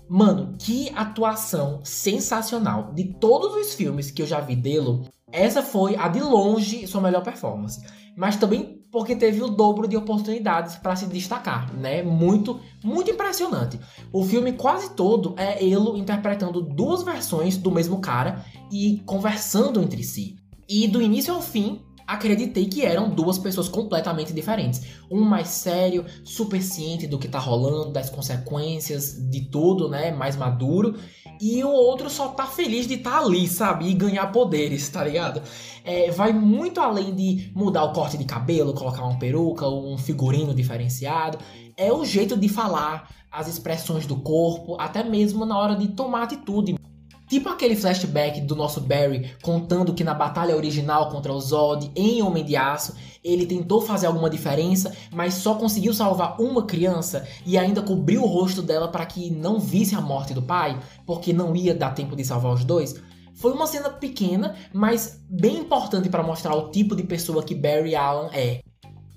Mano, 0.09 0.55
que 0.59 0.91
atuação 0.95 1.81
sensacional 1.85 2.93
de 2.95 3.05
todos 3.05 3.55
os 3.55 3.75
filmes 3.75 4.11
que 4.11 4.23
eu 4.23 4.27
já 4.27 4.41
vi 4.41 4.57
dele. 4.57 5.03
Essa 5.31 5.63
foi 5.63 5.95
a 5.97 6.09
de 6.09 6.21
longe 6.21 6.87
sua 6.87 7.03
melhor 7.03 7.23
performance, 7.23 7.85
mas 8.17 8.37
também 8.37 8.79
porque 8.91 9.15
teve 9.15 9.43
o 9.43 9.49
dobro 9.49 9.87
de 9.87 9.97
oportunidades 9.97 10.77
para 10.77 10.97
se 10.97 11.07
destacar, 11.07 11.75
né? 11.75 12.03
Muito, 12.03 12.59
muito 12.83 13.11
impressionante. 13.11 13.79
O 14.11 14.25
filme 14.25 14.53
quase 14.53 14.95
todo 14.95 15.35
é 15.37 15.63
ele 15.63 15.99
interpretando 15.99 16.63
duas 16.63 17.03
versões 17.03 17.59
do 17.59 17.71
mesmo 17.71 18.01
cara 18.01 18.45
e 18.73 19.03
conversando 19.05 19.83
entre 19.83 20.03
si. 20.03 20.37
E 20.67 20.89
do 20.89 21.03
início 21.03 21.35
ao 21.35 21.43
fim, 21.43 21.83
acreditei 22.09 22.65
que 22.65 22.87
eram 22.87 23.11
duas 23.11 23.39
pessoas 23.39 23.69
completamente 23.69 24.33
diferentes. 24.33 24.81
Um 25.11 25.21
mais 25.21 25.49
sério, 25.49 26.07
super 26.25 26.63
ciente 26.63 27.07
do 27.07 27.19
que 27.19 27.29
tá 27.29 27.39
rolando, 27.39 27.93
das 27.93 28.09
consequências 28.09 29.13
de 29.31 29.43
tudo, 29.43 29.91
né? 29.91 30.11
Mais 30.11 30.35
maduro. 30.35 30.97
E 31.39 31.63
o 31.63 31.69
outro 31.69 32.09
só 32.09 32.29
tá 32.29 32.47
feliz 32.47 32.89
de 32.89 32.95
estar 32.95 33.11
tá 33.11 33.19
ali, 33.19 33.47
sabe? 33.47 33.91
E 33.91 33.93
ganhar 33.93 34.27
poderes, 34.33 34.89
tá 34.89 35.05
ligado? 35.05 35.43
É, 35.85 36.11
vai 36.11 36.33
muito 36.33 36.81
além 36.81 37.15
de 37.15 37.53
mudar 37.55 37.85
o 37.85 37.93
corte 37.93 38.17
de 38.17 38.25
cabelo, 38.25 38.73
colocar 38.73 39.05
uma 39.05 39.19
peruca, 39.19 39.69
um 39.69 39.99
figurino 39.99 40.55
diferenciado. 40.55 41.39
É 41.77 41.93
o 41.93 42.07
jeito 42.07 42.39
de 42.39 42.49
falar, 42.49 43.11
as 43.31 43.49
expressões 43.49 44.07
do 44.07 44.17
corpo, 44.17 44.81
até 44.81 45.05
mesmo 45.05 45.45
na 45.45 45.59
hora 45.59 45.77
de 45.77 45.89
tomar 45.89 46.23
atitude. 46.23 46.79
Tipo 47.29 47.51
aquele 47.51 47.77
flashback 47.77 48.41
do 48.41 48.57
nosso 48.57 48.81
Barry 48.81 49.31
contando 49.43 49.93
que 49.93 50.03
na 50.03 50.15
batalha 50.15 50.57
original 50.57 51.11
contra 51.11 51.31
o 51.31 51.39
Zod, 51.39 51.91
em 51.95 52.23
Homem 52.23 52.43
de 52.43 52.57
Aço, 52.57 52.95
ele 53.23 53.45
tentou 53.45 53.83
fazer 53.83 54.07
alguma 54.07 54.31
diferença, 54.31 54.97
mas 55.13 55.35
só 55.35 55.55
conseguiu 55.55 55.93
salvar 55.93 56.41
uma 56.41 56.65
criança 56.65 57.29
e 57.45 57.59
ainda 57.59 57.83
cobriu 57.83 58.23
o 58.23 58.27
rosto 58.27 58.63
dela 58.63 58.89
para 58.89 59.05
que 59.05 59.31
não 59.31 59.61
visse 59.61 59.95
a 59.95 60.01
morte 60.01 60.33
do 60.33 60.41
pai, 60.41 60.81
porque 61.05 61.33
não 61.33 61.55
ia 61.55 61.75
dar 61.75 61.91
tempo 61.91 62.17
de 62.17 62.25
salvar 62.25 62.55
os 62.55 62.65
dois. 62.65 62.95
Foi 63.35 63.53
uma 63.53 63.67
cena 63.67 63.91
pequena, 63.91 64.57
mas 64.73 65.23
bem 65.29 65.59
importante 65.59 66.09
para 66.09 66.23
mostrar 66.23 66.57
o 66.57 66.71
tipo 66.71 66.97
de 66.97 67.03
pessoa 67.03 67.43
que 67.43 67.55
Barry 67.55 67.95
Allen 67.95 68.31
é. 68.33 68.63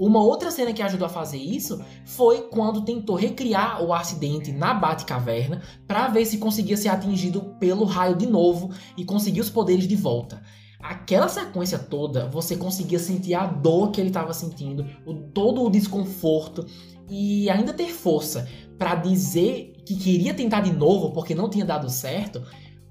Uma 0.02 0.20
outra 0.20 0.50
cena 0.50 0.74
que 0.74 0.82
ajudou 0.82 1.06
a 1.06 1.10
fazer 1.10 1.38
isso 1.38 1.80
foi 2.04 2.48
quando 2.50 2.82
tentou 2.82 3.16
recriar 3.16 3.84
o 3.84 3.94
acidente 3.94 4.52
na 4.52 4.74
Batcaverna 4.74 5.62
para 5.88 6.08
ver 6.08 6.26
se 6.26 6.40
conseguia 6.40 6.76
ser 6.76 6.90
atingido 6.90 7.56
pelo 7.60 7.86
raio 7.86 8.16
de 8.16 8.26
novo 8.26 8.72
e 8.98 9.06
conseguir 9.06 9.42
os 9.42 9.52
poderes 9.52 9.88
de 9.88 9.96
volta. 9.96 10.42
Aquela 10.80 11.28
sequência 11.28 11.78
toda, 11.78 12.28
você 12.28 12.56
conseguia 12.58 12.98
sentir 12.98 13.36
a 13.36 13.46
dor 13.46 13.92
que 13.92 14.02
ele 14.02 14.10
estava 14.10 14.34
sentindo, 14.34 14.84
o, 15.06 15.14
todo 15.14 15.62
o 15.62 15.70
desconforto 15.70 16.66
e 17.08 17.48
ainda 17.52 17.72
ter 17.72 17.90
força 17.90 18.50
para 18.80 18.96
dizer 18.96 19.76
que 19.86 19.96
queria 19.96 20.34
tentar 20.34 20.62
de 20.62 20.74
novo 20.74 21.12
porque 21.12 21.36
não 21.36 21.48
tinha 21.48 21.64
dado 21.64 21.88
certo. 21.92 22.42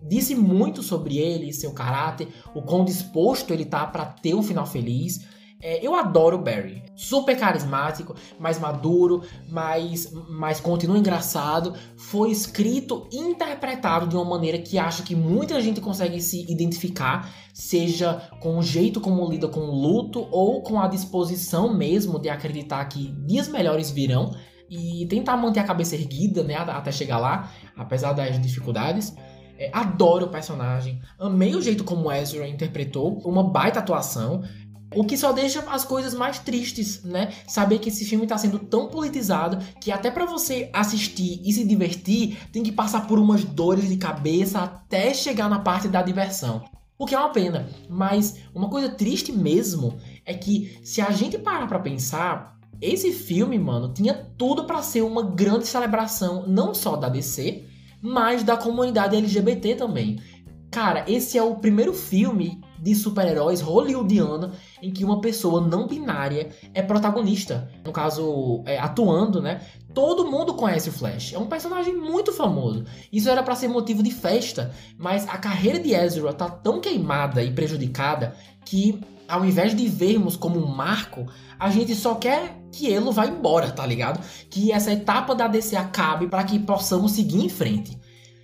Disse 0.01 0.37
muito 0.37 0.81
sobre 0.81 1.19
ele, 1.19 1.53
seu 1.53 1.73
caráter, 1.73 2.29
o 2.55 2.63
quão 2.63 2.85
disposto 2.85 3.53
ele 3.53 3.65
tá 3.65 3.85
para 3.85 4.07
ter 4.07 4.33
um 4.33 4.45
final 4.45 4.65
feliz. 4.65 5.40
É, 5.63 5.85
eu 5.85 5.95
adoro 5.95 6.37
o 6.37 6.43
Barry. 6.43 6.83
Super 6.97 7.39
carismático, 7.39 8.15
mais 8.39 8.59
maduro, 8.59 9.23
mais, 9.49 10.11
mais 10.29 10.61
continua 10.61 10.99
engraçado. 10.99 11.75
Foi 11.97 12.31
escrito 12.31 13.07
e 13.13 13.19
interpretado 13.19 14.07
de 14.07 14.17
uma 14.17 14.25
maneira 14.25 14.59
que 14.59 14.79
acho 14.79 15.03
que 15.03 15.15
muita 15.15 15.61
gente 15.61 15.81
consegue 15.81 16.21
se 16.21 16.51
identificar, 16.51 17.31
seja 17.53 18.29
com 18.41 18.59
o 18.59 18.63
jeito 18.63 19.01
como 19.01 19.29
lida 19.29 19.49
com 19.49 19.61
o 19.61 19.75
luto 19.75 20.27
ou 20.31 20.63
com 20.63 20.81
a 20.81 20.89
disposição 20.89 21.75
mesmo 21.75 22.19
de 22.19 22.29
acreditar 22.29 22.85
que 22.87 23.13
dias 23.27 23.49
melhores 23.49 23.91
virão 23.91 24.35
e 24.71 25.05
tentar 25.07 25.37
manter 25.37 25.61
a 25.61 25.65
cabeça 25.65 25.97
erguida, 25.97 26.45
né, 26.45 26.55
até 26.55 26.93
chegar 26.93 27.19
lá, 27.19 27.51
apesar 27.77 28.13
das 28.13 28.41
dificuldades. 28.41 29.15
É, 29.59 29.69
adoro 29.75 30.25
o 30.25 30.31
personagem, 30.31 31.03
amei 31.19 31.55
o 31.55 31.61
jeito 31.61 31.85
como 31.85 32.11
Ezra 32.11 32.49
interpretou, 32.49 33.19
uma 33.27 33.43
baita 33.43 33.81
atuação. 33.81 34.43
O 34.95 35.05
que 35.05 35.17
só 35.17 35.33
deixa 35.33 35.61
as 35.71 35.85
coisas 35.85 36.15
mais 36.15 36.39
tristes, 36.41 37.03
né? 37.05 37.33
Saber 37.47 37.79
que 37.79 37.91
esse 37.91 38.05
filme 38.05 38.25
está 38.25 38.37
sendo 38.37 38.59
tão 38.59 38.89
politizado 38.89 39.65
que 39.81 39.93
até 39.93 40.11
para 40.11 40.25
você 40.25 40.69
assistir 40.73 41.41
e 41.45 41.53
se 41.53 41.65
divertir, 41.65 42.39
tem 42.51 42.63
que 42.63 42.73
passar 42.73 43.07
por 43.07 43.19
umas 43.19 43.45
dores 43.45 43.89
de 43.89 43.97
cabeça 43.97 44.61
até 44.61 45.15
chegar 45.15 45.49
na 45.49 45.61
parte 45.61 45.87
da 45.87 46.03
diversão. 46.03 46.65
O 46.99 47.07
que 47.07 47.15
é 47.15 47.19
uma 47.19 47.31
pena, 47.31 47.69
mas 47.89 48.37
uma 48.55 48.69
coisa 48.69 48.89
triste 48.89 49.33
mesmo 49.33 49.97
é 50.27 50.35
que 50.35 50.79
se 50.83 51.01
a 51.01 51.11
gente 51.11 51.39
parar 51.39 51.67
para 51.67 51.79
pensar, 51.79 52.59
esse 52.81 53.13
filme, 53.13 53.59
mano, 53.59 53.93
tinha 53.93 54.15
tudo 54.37 54.65
para 54.65 54.83
ser 54.83 55.03
uma 55.03 55.23
grande 55.23 55.67
celebração 55.67 56.47
não 56.47 56.75
só 56.75 56.97
da 56.97 57.09
DC, 57.09 57.65
mas 58.03 58.43
da 58.43 58.57
comunidade 58.57 59.17
LGBT 59.17 59.77
também. 59.77 60.21
Cara, 60.71 61.05
esse 61.09 61.39
é 61.39 61.43
o 61.43 61.57
primeiro 61.57 61.93
filme 61.93 62.61
de 62.81 62.95
super-heróis 62.95 63.61
hollywoodiana 63.61 64.53
em 64.83 64.91
que 64.91 65.05
uma 65.05 65.21
pessoa 65.21 65.61
não 65.61 65.87
binária 65.87 66.51
é 66.73 66.83
protagonista. 66.83 67.71
No 67.85 67.93
caso, 67.93 68.63
é, 68.67 68.79
atuando, 68.79 69.43
né? 69.43 69.61
Todo 69.93 70.31
mundo 70.31 70.55
conhece 70.55 70.89
o 70.89 70.93
Flash. 70.93 71.33
É 71.33 71.39
um 71.39 71.47
personagem 71.47 71.95
muito 71.95 72.33
famoso. 72.33 72.85
Isso 73.13 73.29
era 73.29 73.43
para 73.43 73.55
ser 73.55 73.69
motivo 73.69 74.03
de 74.03 74.11
festa, 74.11 74.73
mas 74.99 75.29
a 75.29 75.37
carreira 75.37 75.79
de 75.79 75.93
Ezra 75.95 76.33
tá 76.33 76.49
tão 76.49 76.81
queimada 76.81 77.43
e 77.43 77.53
prejudicada 77.53 78.35
que 78.65 79.01
ao 79.31 79.45
invés 79.45 79.77
de 79.77 79.87
vermos 79.87 80.37
como 80.37 80.59
um 80.59 80.67
marco, 80.67 81.25
a 81.59 81.71
gente 81.71 81.95
só 81.95 82.17
quer 82.17 82.61
que 82.73 82.89
ele 82.89 83.11
vá 83.13 83.27
embora, 83.27 83.71
tá 83.71 83.87
ligado? 83.87 84.21
Que 84.51 84.73
essa 84.73 84.93
etapa 84.93 85.35
da 85.35 85.47
DC 85.47 85.77
acabe 85.77 86.27
para 86.27 86.43
que 86.43 86.59
possamos 86.59 87.13
seguir 87.13 87.45
em 87.45 87.49
frente. 87.49 87.97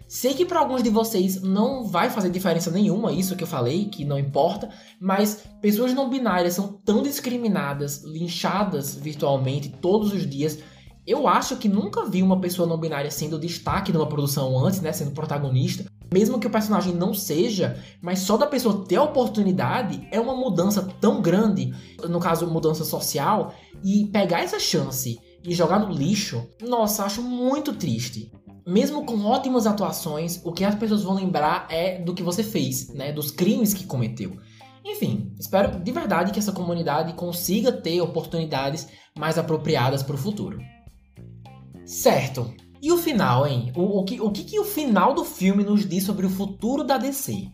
Sei 0.09 0.35
que 0.35 0.47
para 0.47 0.61
alguns 0.61 0.85
de 0.85 0.91
vocês 0.91 1.43
não 1.43 1.83
vai 1.83 2.09
fazer 2.11 2.31
diferença 2.31 2.71
nenhuma 2.71 3.13
isso 3.13 3.35
que 3.35 3.43
eu 3.43 3.49
falei, 3.49 3.87
que 3.87 4.05
não 4.05 4.17
importa, 4.17 4.71
mas 5.01 5.43
pessoas 5.61 5.93
não 5.93 6.09
binárias 6.09 6.55
são 6.55 6.69
tão 6.85 7.03
discriminadas, 7.03 8.05
linchadas 8.05 8.95
virtualmente 8.95 9.69
todos 9.69 10.13
os 10.13 10.25
dias. 10.25 10.61
Eu 11.05 11.27
acho 11.27 11.57
que 11.57 11.69
nunca 11.69 12.05
vi 12.05 12.23
uma 12.23 12.41
pessoa 12.41 12.69
não 12.69 12.79
binária 12.79 13.11
sendo 13.11 13.39
destaque 13.39 13.93
numa 13.93 14.09
produção 14.09 14.57
antes, 14.65 14.81
né, 14.81 14.93
sendo 14.93 15.11
protagonista. 15.11 15.85
Mesmo 16.13 16.39
que 16.39 16.47
o 16.47 16.51
personagem 16.51 16.95
não 16.95 17.13
seja, 17.13 17.83
mas 18.01 18.21
só 18.21 18.37
da 18.37 18.47
pessoa 18.47 18.85
ter 18.87 18.97
a 18.97 19.03
oportunidade 19.03 20.07
é 20.13 20.21
uma 20.21 20.37
mudança 20.37 20.89
tão 21.01 21.21
grande, 21.21 21.75
no 22.09 22.21
caso, 22.21 22.47
mudança 22.47 22.85
social, 22.85 23.53
e 23.85 24.07
pegar 24.07 24.41
essa 24.41 24.61
chance 24.61 25.19
e 25.43 25.53
jogar 25.53 25.81
no 25.81 25.93
lixo, 25.93 26.47
nossa, 26.61 27.05
acho 27.05 27.23
muito 27.23 27.73
triste 27.73 28.31
mesmo 28.67 29.05
com 29.05 29.25
ótimas 29.25 29.67
atuações, 29.67 30.41
o 30.45 30.53
que 30.53 30.65
as 30.65 30.75
pessoas 30.75 31.05
vão 31.05 31.15
lembrar 31.15 31.69
é 31.71 32.01
do 32.01 32.13
que 32.13 32.23
você 32.23 32.43
fez, 32.43 32.89
né? 32.89 33.13
Dos 33.13 33.31
crimes 33.31 33.73
que 33.73 33.87
cometeu. 33.87 34.37
Enfim, 34.85 35.33
espero 35.39 35.79
de 35.79 35.93
verdade 35.93 36.33
que 36.33 36.39
essa 36.39 36.53
comunidade 36.53 37.13
consiga 37.15 37.71
ter 37.71 38.01
oportunidades 38.01 38.89
mais 39.17 39.39
apropriadas 39.39 40.03
para 40.03 40.17
o 40.17 40.19
futuro. 40.19 40.59
Certo. 41.85 42.53
E 42.83 42.91
o 42.93 42.99
final, 42.99 43.47
hein? 43.47 43.73
O, 43.75 44.01
o, 44.01 44.05
que, 44.05 44.21
o 44.21 44.31
que, 44.31 44.45
que 44.45 44.59
o 44.59 44.65
final 44.65 45.15
do 45.15 45.25
filme 45.25 45.63
nos 45.65 45.89
diz 45.89 46.05
sobre 46.05 46.27
o 46.27 46.31
futuro 46.31 46.83
da 46.83 46.99
DC? 46.99 47.49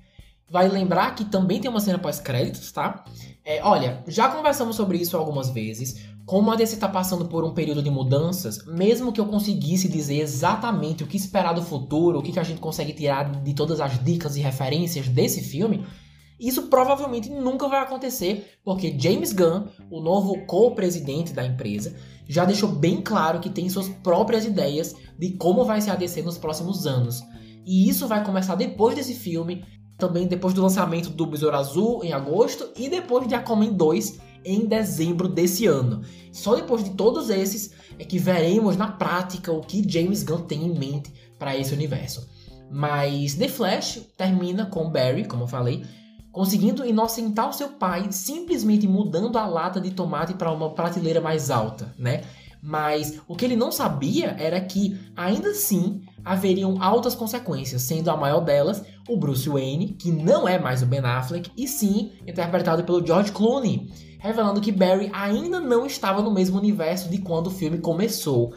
Vai 0.50 0.68
lembrar 0.68 1.14
que 1.14 1.24
também 1.24 1.60
tem 1.60 1.70
uma 1.70 1.80
cena 1.80 1.98
pós-créditos, 1.98 2.72
tá? 2.72 3.04
É, 3.44 3.62
olha, 3.62 4.02
já 4.06 4.28
conversamos 4.28 4.76
sobre 4.76 4.98
isso 4.98 5.16
algumas 5.16 5.50
vezes. 5.50 6.06
Como 6.24 6.52
a 6.52 6.56
DC 6.56 6.74
está 6.74 6.88
passando 6.88 7.26
por 7.26 7.44
um 7.44 7.52
período 7.52 7.82
de 7.82 7.90
mudanças, 7.90 8.64
mesmo 8.64 9.12
que 9.12 9.20
eu 9.20 9.26
conseguisse 9.26 9.88
dizer 9.88 10.20
exatamente 10.20 11.02
o 11.02 11.06
que 11.06 11.16
esperar 11.16 11.52
do 11.52 11.62
futuro, 11.62 12.18
o 12.18 12.22
que, 12.22 12.32
que 12.32 12.38
a 12.38 12.44
gente 12.44 12.60
consegue 12.60 12.92
tirar 12.92 13.42
de 13.42 13.54
todas 13.54 13.80
as 13.80 14.02
dicas 14.02 14.36
e 14.36 14.40
referências 14.40 15.08
desse 15.08 15.42
filme, 15.42 15.84
isso 16.38 16.62
provavelmente 16.68 17.28
nunca 17.28 17.68
vai 17.68 17.80
acontecer, 17.80 18.58
porque 18.64 18.96
James 18.98 19.32
Gunn, 19.32 19.66
o 19.90 20.00
novo 20.00 20.46
co-presidente 20.46 21.32
da 21.32 21.44
empresa, 21.44 21.96
já 22.28 22.44
deixou 22.44 22.68
bem 22.68 23.00
claro 23.00 23.40
que 23.40 23.50
tem 23.50 23.68
suas 23.68 23.88
próprias 23.88 24.44
ideias 24.44 24.94
de 25.18 25.30
como 25.36 25.64
vai 25.64 25.80
ser 25.80 25.90
a 25.90 25.96
DC 25.96 26.22
nos 26.22 26.38
próximos 26.38 26.86
anos. 26.86 27.22
E 27.64 27.88
isso 27.88 28.08
vai 28.08 28.24
começar 28.24 28.54
depois 28.54 28.94
desse 28.94 29.14
filme, 29.14 29.64
também 29.98 30.26
depois 30.26 30.54
do 30.54 30.62
lançamento 30.62 31.10
do 31.10 31.26
Besouro 31.26 31.56
Azul 31.56 32.02
em 32.02 32.12
agosto 32.12 32.70
e 32.76 32.88
depois 32.88 33.28
de 33.28 33.34
Aquaman 33.34 33.72
2 33.72 34.31
em 34.44 34.66
dezembro 34.66 35.28
desse 35.28 35.66
ano. 35.66 36.02
Só 36.32 36.54
depois 36.54 36.84
de 36.84 36.90
todos 36.90 37.30
esses 37.30 37.72
é 37.98 38.04
que 38.04 38.18
veremos 38.18 38.76
na 38.76 38.88
prática 38.88 39.52
o 39.52 39.60
que 39.60 39.88
James 39.88 40.22
Gunn 40.22 40.42
tem 40.42 40.64
em 40.64 40.78
mente 40.78 41.12
para 41.38 41.56
esse 41.56 41.74
universo. 41.74 42.28
Mas 42.70 43.34
The 43.34 43.48
Flash 43.48 44.00
termina 44.16 44.66
com 44.66 44.90
Barry, 44.90 45.26
como 45.26 45.42
eu 45.42 45.48
falei, 45.48 45.84
conseguindo 46.32 46.84
inocentar 46.86 47.50
o 47.50 47.52
seu 47.52 47.68
pai 47.68 48.10
simplesmente 48.10 48.88
mudando 48.88 49.36
a 49.36 49.46
lata 49.46 49.80
de 49.80 49.90
tomate 49.90 50.34
para 50.34 50.50
uma 50.50 50.70
prateleira 50.70 51.20
mais 51.20 51.50
alta, 51.50 51.94
né? 51.98 52.22
Mas 52.62 53.20
o 53.26 53.36
que 53.36 53.44
ele 53.44 53.56
não 53.56 53.72
sabia 53.72 54.36
era 54.38 54.60
que, 54.60 54.96
ainda 55.16 55.50
assim, 55.50 56.00
haveriam 56.24 56.82
altas 56.82 57.14
consequências, 57.14 57.82
sendo 57.82 58.10
a 58.10 58.16
maior 58.16 58.40
delas 58.40 58.84
o 59.08 59.16
Bruce 59.16 59.48
Wayne, 59.48 59.88
que 59.94 60.10
não 60.10 60.46
é 60.46 60.58
mais 60.58 60.82
o 60.82 60.86
Ben 60.86 61.00
Affleck, 61.00 61.50
e 61.56 61.66
sim 61.66 62.12
interpretado 62.26 62.84
pelo 62.84 63.04
George 63.04 63.32
Clooney, 63.32 63.90
revelando 64.18 64.60
que 64.60 64.70
Barry 64.70 65.10
ainda 65.12 65.60
não 65.60 65.84
estava 65.84 66.22
no 66.22 66.30
mesmo 66.30 66.58
universo 66.58 67.08
de 67.08 67.18
quando 67.18 67.48
o 67.48 67.50
filme 67.50 67.78
começou. 67.78 68.54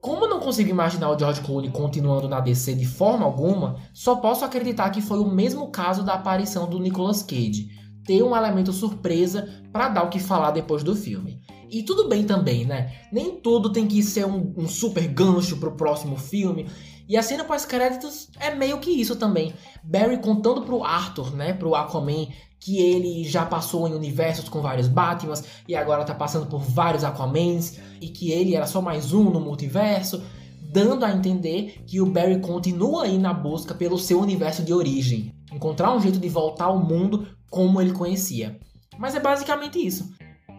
Como 0.00 0.24
eu 0.24 0.28
não 0.28 0.38
consigo 0.38 0.70
imaginar 0.70 1.10
o 1.10 1.18
George 1.18 1.40
Clooney 1.40 1.70
continuando 1.70 2.28
na 2.28 2.38
DC 2.38 2.74
de 2.74 2.86
forma 2.86 3.24
alguma, 3.24 3.76
só 3.92 4.16
posso 4.16 4.44
acreditar 4.44 4.90
que 4.90 5.00
foi 5.00 5.18
o 5.18 5.28
mesmo 5.28 5.68
caso 5.70 6.04
da 6.04 6.14
aparição 6.14 6.68
do 6.68 6.78
Nicolas 6.78 7.22
Cage, 7.22 7.68
ter 8.04 8.22
um 8.22 8.36
elemento 8.36 8.72
surpresa 8.72 9.48
para 9.72 9.88
dar 9.88 10.04
o 10.04 10.10
que 10.10 10.20
falar 10.20 10.50
depois 10.50 10.82
do 10.82 10.94
filme. 10.94 11.40
E 11.74 11.82
tudo 11.82 12.08
bem 12.08 12.22
também, 12.22 12.64
né? 12.64 12.92
Nem 13.10 13.34
tudo 13.34 13.72
tem 13.72 13.84
que 13.84 14.00
ser 14.00 14.24
um, 14.24 14.54
um 14.56 14.68
super 14.68 15.08
gancho 15.08 15.56
pro 15.56 15.72
próximo 15.72 16.16
filme. 16.16 16.68
E 17.08 17.16
a 17.16 17.22
cena 17.22 17.42
pós-créditos 17.42 18.28
é 18.38 18.54
meio 18.54 18.78
que 18.78 18.92
isso 18.92 19.16
também. 19.16 19.52
Barry 19.82 20.18
contando 20.18 20.62
pro 20.62 20.84
Arthur, 20.84 21.34
né, 21.34 21.52
pro 21.52 21.74
Aquaman, 21.74 22.28
que 22.60 22.78
ele 22.78 23.24
já 23.24 23.44
passou 23.44 23.88
em 23.88 23.92
universos 23.92 24.48
com 24.48 24.62
vários 24.62 24.86
Batmans 24.86 25.42
e 25.66 25.74
agora 25.74 26.04
tá 26.04 26.14
passando 26.14 26.46
por 26.46 26.60
vários 26.60 27.02
Aquamans 27.02 27.80
e 28.00 28.06
que 28.06 28.30
ele 28.30 28.54
era 28.54 28.68
só 28.68 28.80
mais 28.80 29.12
um 29.12 29.24
no 29.24 29.40
multiverso, 29.40 30.22
dando 30.62 31.04
a 31.04 31.10
entender 31.10 31.82
que 31.88 32.00
o 32.00 32.06
Barry 32.06 32.40
continua 32.40 33.02
aí 33.02 33.18
na 33.18 33.34
busca 33.34 33.74
pelo 33.74 33.98
seu 33.98 34.20
universo 34.20 34.62
de 34.62 34.72
origem, 34.72 35.34
encontrar 35.52 35.92
um 35.92 36.00
jeito 36.00 36.20
de 36.20 36.28
voltar 36.28 36.66
ao 36.66 36.78
mundo 36.78 37.26
como 37.50 37.80
ele 37.80 37.92
conhecia. 37.92 38.60
Mas 38.96 39.16
é 39.16 39.20
basicamente 39.20 39.84
isso. 39.84 40.14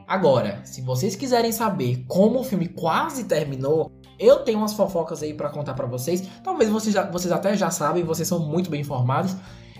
Agora, 0.07 0.61
se 0.63 0.81
vocês 0.81 1.15
quiserem 1.15 1.51
saber 1.51 2.05
como 2.07 2.39
o 2.39 2.43
filme 2.43 2.67
quase 2.67 3.23
terminou, 3.23 3.91
eu 4.19 4.39
tenho 4.39 4.59
umas 4.59 4.73
fofocas 4.73 5.23
aí 5.23 5.33
para 5.33 5.49
contar 5.49 5.73
para 5.73 5.87
vocês. 5.87 6.23
Talvez 6.43 6.69
vocês, 6.69 6.93
já, 6.93 7.09
vocês 7.09 7.31
até 7.31 7.55
já 7.57 7.71
sabem, 7.71 8.03
vocês 8.03 8.27
são 8.27 8.39
muito 8.39 8.69
bem 8.69 8.81
informados. 8.81 9.35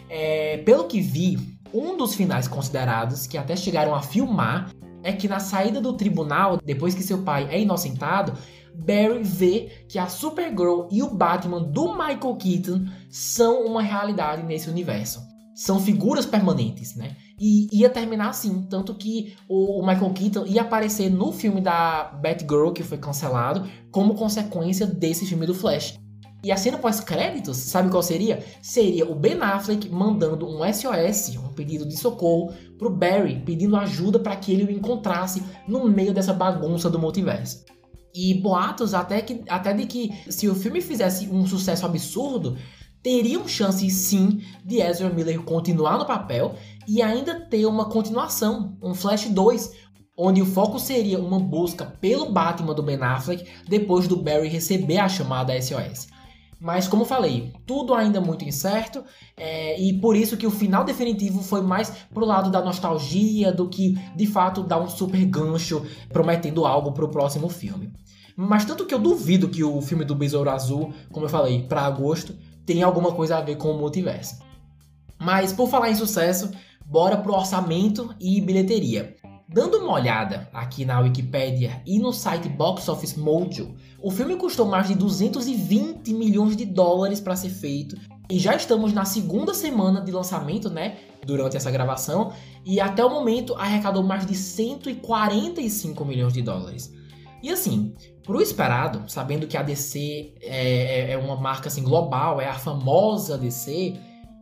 É, 0.10 0.58
pelo 0.60 0.86
que 0.86 1.00
vi, 1.00 1.58
um 1.74 1.96
dos 1.96 2.16
finais 2.16 2.48
considerados, 2.48 3.28
que 3.28 3.38
até 3.38 3.56
chegaram 3.56 3.94
a 3.94 4.02
filmar, 4.02 4.72
é 5.04 5.14
que 5.14 5.28
na 5.28 5.40
saída 5.40 5.80
do 5.80 5.94
tribunal, 5.94 6.58
depois 6.58 6.96
que 6.96 7.04
seu 7.04 7.20
pai 7.20 7.48
é 7.52 7.62
inocentado, 7.62 8.34
Barry 8.74 9.24
vê 9.24 9.86
que 9.88 9.98
a 9.98 10.08
Supergirl 10.08 10.88
e 10.92 11.02
o 11.02 11.10
Batman 11.10 11.62
do 11.62 11.94
Michael 11.94 12.36
Keaton 12.36 12.86
são 13.10 13.66
uma 13.66 13.82
realidade 13.82 14.44
nesse 14.44 14.70
universo. 14.70 15.25
São 15.56 15.80
figuras 15.80 16.26
permanentes, 16.26 16.96
né? 16.96 17.16
E 17.40 17.68
ia 17.72 17.90
terminar 17.90 18.30
assim, 18.30 18.68
tanto 18.70 18.94
que 18.94 19.36
o 19.48 19.82
Michael 19.86 20.14
Keaton 20.14 20.46
ia 20.46 20.62
aparecer 20.62 21.10
no 21.10 21.32
filme 21.32 21.62
da 21.62 22.12
Batgirl, 22.22 22.72
que 22.72 22.84
foi 22.84 22.98
cancelado, 22.98 23.68
como 23.92 24.16
consequência 24.16 24.86
desse 24.86 25.26
filme 25.26 25.46
do 25.46 25.56
Flash. 25.56 25.98
E 26.46 26.52
a 26.52 26.58
cena 26.58 26.78
pós-créditos, 26.78 27.58
sabe 27.58 27.90
qual 27.90 28.04
seria? 28.04 28.44
Seria 28.62 29.10
o 29.10 29.16
Ben 29.16 29.42
Affleck 29.42 29.90
mandando 29.90 30.48
um 30.48 30.60
SOS, 30.72 31.36
um 31.38 31.54
pedido 31.54 31.88
de 31.88 31.98
socorro, 31.98 32.54
pro 32.78 32.96
Barry, 32.96 33.42
pedindo 33.44 33.76
ajuda 33.76 34.20
para 34.20 34.36
que 34.36 34.52
ele 34.52 34.66
o 34.66 34.72
encontrasse 34.72 35.42
no 35.68 35.90
meio 35.90 36.14
dessa 36.14 36.34
bagunça 36.34 36.88
do 36.88 37.00
multiverso. 37.00 37.66
E 38.14 38.36
boatos 38.36 38.94
até, 38.94 39.22
que, 39.22 39.44
até 39.50 39.74
de 39.74 39.88
que 39.88 40.14
se 40.30 40.48
o 40.48 40.54
filme 40.54 40.82
fizesse 40.82 41.28
um 41.30 41.48
sucesso 41.48 41.84
absurdo, 41.84 42.56
teriam 43.06 43.48
chance 43.48 43.88
sim 43.92 44.42
de 44.66 44.82
Ezra 44.82 45.12
Miller 45.12 45.40
continuar 45.44 46.00
no 46.00 46.08
papel 46.08 46.56
e 46.88 47.04
ainda 47.04 47.40
ter 47.40 47.68
uma 47.68 47.86
continuação, 47.86 48.76
um 48.82 48.96
Flash 48.96 49.28
2, 49.28 49.74
onde 50.18 50.42
o 50.42 50.46
foco 50.48 50.80
seria 50.80 51.20
uma 51.20 51.40
busca 51.40 51.86
pelo 51.86 52.32
Batman 52.32 52.74
do 52.74 52.82
Ben 52.82 53.00
Affleck 53.00 53.46
depois 53.68 54.08
do 54.08 54.18
Barry 54.18 54.48
receber 54.48 54.98
a 54.98 55.08
chamada 55.08 55.54
SOS. 55.62 56.08
Mas 56.60 56.88
como 56.88 57.06
falei, 57.06 57.54
tudo 57.64 57.94
ainda 57.94 58.20
muito 58.20 58.44
incerto 58.44 59.04
é, 59.38 59.80
e 59.80 59.94
por 60.00 60.16
isso 60.16 60.36
que 60.36 60.48
o 60.48 60.52
final 60.52 60.84
definitivo 60.84 61.44
foi 61.44 61.62
mais 61.62 61.92
pro 62.12 62.26
lado 62.26 62.50
da 62.50 62.66
nostalgia 62.66 63.52
do 63.52 63.70
que 63.70 63.94
de 64.16 64.26
fato 64.26 64.64
dar 64.64 64.80
um 64.80 64.90
super 64.90 65.24
gancho 65.26 65.86
prometendo 66.10 66.66
algo 66.66 66.92
pro 66.92 67.10
próximo 67.10 67.50
filme. 67.50 67.94
Mas 68.36 68.66
tanto 68.66 68.86
que 68.86 68.96
eu 68.96 69.00
duvido 69.00 69.48
que 69.48 69.64
o 69.64 69.80
filme 69.80 70.04
do 70.04 70.16
Besouro 70.16 70.50
Azul, 70.50 70.92
como 71.12 71.26
eu 71.26 71.30
falei, 71.30 71.64
para 71.64 71.86
agosto, 71.86 72.36
tem 72.66 72.84
alguma 72.84 73.12
coisa 73.12 73.38
a 73.38 73.42
ver 73.42 73.58
com 73.58 73.72
o 73.72 73.78
multiverso. 73.78 74.40
Mas 75.20 75.54
por 75.54 75.70
falar 75.70 75.90
em 75.90 75.96
sucesso, 75.96 76.52
bora 76.86 77.18
pro 77.18 77.34
orçamento 77.34 78.14
e 78.20 78.42
bilheteria. 78.42 79.16
Dando 79.48 79.78
uma 79.78 79.94
olhada 79.94 80.50
aqui 80.52 80.84
na 80.86 81.00
Wikipedia 81.00 81.82
e 81.86 82.00
no 82.00 82.12
site 82.12 82.50
Box 82.50 82.90
Office 82.90 83.16
Mojo, 83.16 83.76
o 84.02 84.10
filme 84.10 84.36
custou 84.36 84.66
mais 84.66 84.88
de 84.88 84.96
220 84.96 86.14
milhões 86.14 86.58
de 86.58 86.66
dólares 86.66 87.22
para 87.22 87.36
ser 87.36 87.50
feito 87.50 87.96
e 88.30 88.40
já 88.40 88.56
estamos 88.56 88.92
na 88.92 89.06
segunda 89.06 89.54
semana 89.54 90.02
de 90.02 90.12
lançamento, 90.12 90.70
né? 90.70 90.98
Durante 91.26 91.56
essa 91.58 91.70
gravação, 91.70 92.34
e 92.66 92.80
até 92.80 93.06
o 93.06 93.10
momento 93.10 93.54
arrecadou 93.56 94.04
mais 94.04 94.26
de 94.26 94.36
145 94.36 96.04
milhões 96.04 96.34
de 96.34 96.42
dólares. 96.42 96.92
E 97.42 97.52
assim, 97.52 97.94
pro 98.26 98.42
esperado, 98.42 99.04
sabendo 99.08 99.48
que 99.48 99.56
a 99.56 99.62
DC 99.62 100.34
é, 100.42 101.10
é, 101.10 101.12
é 101.12 101.18
uma 101.18 101.36
marca 101.36 101.68
assim, 101.68 101.84
global, 101.84 102.42
é 102.42 102.48
a 102.48 102.56
famosa 102.56 103.38
DC, 103.38 103.96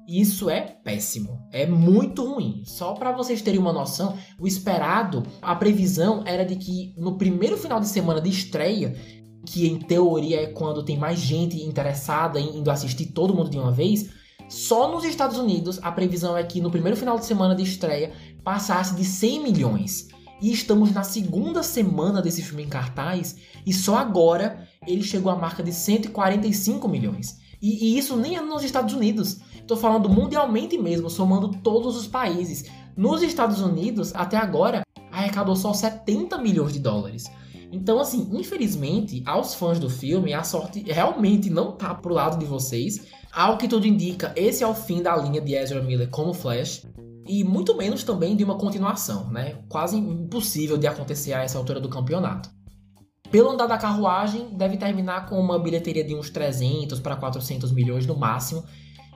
isso 0.07 0.49
é 0.49 0.61
péssimo, 0.61 1.47
é 1.51 1.65
muito 1.65 2.25
ruim. 2.25 2.63
Só 2.65 2.93
para 2.93 3.11
vocês 3.11 3.41
terem 3.41 3.59
uma 3.59 3.73
noção, 3.73 4.17
o 4.39 4.47
esperado, 4.47 5.23
a 5.41 5.55
previsão 5.55 6.23
era 6.25 6.45
de 6.45 6.55
que 6.55 6.93
no 6.97 7.17
primeiro 7.17 7.57
final 7.57 7.79
de 7.79 7.87
semana 7.87 8.19
de 8.19 8.29
estreia, 8.29 8.95
que 9.45 9.67
em 9.67 9.77
teoria 9.79 10.41
é 10.43 10.47
quando 10.47 10.83
tem 10.83 10.97
mais 10.97 11.19
gente 11.19 11.61
interessada 11.61 12.39
em 12.39 12.57
indo 12.57 12.71
assistir 12.71 13.07
todo 13.07 13.33
mundo 13.33 13.49
de 13.49 13.57
uma 13.57 13.71
vez, 13.71 14.09
só 14.49 14.91
nos 14.91 15.03
Estados 15.03 15.37
Unidos 15.37 15.79
a 15.81 15.91
previsão 15.91 16.37
é 16.37 16.43
que 16.43 16.61
no 16.61 16.71
primeiro 16.71 16.97
final 16.97 17.17
de 17.17 17.25
semana 17.25 17.55
de 17.55 17.63
estreia 17.63 18.11
passasse 18.43 18.95
de 18.95 19.03
100 19.03 19.43
milhões. 19.43 20.07
E 20.43 20.51
estamos 20.51 20.91
na 20.91 21.03
segunda 21.03 21.63
semana 21.63 22.21
desse 22.21 22.41
filme 22.41 22.63
em 22.63 22.67
cartaz 22.67 23.37
e 23.65 23.71
só 23.71 23.95
agora 23.95 24.67
ele 24.85 25.01
chegou 25.01 25.31
à 25.31 25.37
marca 25.37 25.63
de 25.63 25.71
145 25.71 26.85
milhões. 26.89 27.39
E, 27.61 27.85
e 27.85 27.97
isso 27.97 28.17
nem 28.17 28.35
é 28.35 28.41
nos 28.41 28.61
Estados 28.61 28.93
Unidos. 28.93 29.39
Estou 29.55 29.77
falando 29.77 30.09
mundialmente 30.09 30.77
mesmo, 30.77 31.09
somando 31.09 31.47
todos 31.47 31.95
os 31.95 32.07
países. 32.07 32.65
Nos 32.93 33.23
Estados 33.23 33.61
Unidos, 33.61 34.13
até 34.13 34.35
agora, 34.35 34.81
arrecadou 35.09 35.55
só 35.55 35.71
70 35.71 36.37
milhões 36.39 36.73
de 36.73 36.79
dólares. 36.79 37.23
Então, 37.71 37.97
assim, 37.97 38.27
infelizmente, 38.33 39.23
aos 39.25 39.55
fãs 39.55 39.79
do 39.79 39.89
filme, 39.89 40.33
a 40.33 40.43
sorte 40.43 40.83
realmente 40.85 41.49
não 41.49 41.71
tá 41.71 41.95
pro 41.95 42.13
lado 42.13 42.37
de 42.37 42.43
vocês. 42.43 42.99
Ao 43.31 43.57
que 43.57 43.69
tudo 43.69 43.87
indica, 43.87 44.33
esse 44.35 44.61
é 44.61 44.67
o 44.67 44.75
fim 44.75 45.01
da 45.01 45.15
linha 45.15 45.39
de 45.39 45.55
Ezra 45.55 45.81
Miller 45.81 46.09
como 46.09 46.33
Flash 46.33 46.85
e 47.27 47.43
muito 47.43 47.75
menos 47.75 48.03
também 48.03 48.35
de 48.35 48.43
uma 48.43 48.57
continuação, 48.57 49.29
né? 49.29 49.59
Quase 49.69 49.97
impossível 49.97 50.77
de 50.77 50.87
acontecer 50.87 51.33
a 51.33 51.43
essa 51.43 51.57
altura 51.57 51.79
do 51.79 51.89
campeonato. 51.89 52.49
Pelo 53.31 53.49
andar 53.49 53.67
da 53.67 53.77
carruagem, 53.77 54.55
deve 54.55 54.77
terminar 54.77 55.27
com 55.27 55.39
uma 55.39 55.57
bilheteria 55.57 56.03
de 56.03 56.13
uns 56.13 56.29
300 56.29 56.99
para 56.99 57.15
400 57.15 57.71
milhões 57.71 58.05
no 58.05 58.15
máximo. 58.15 58.63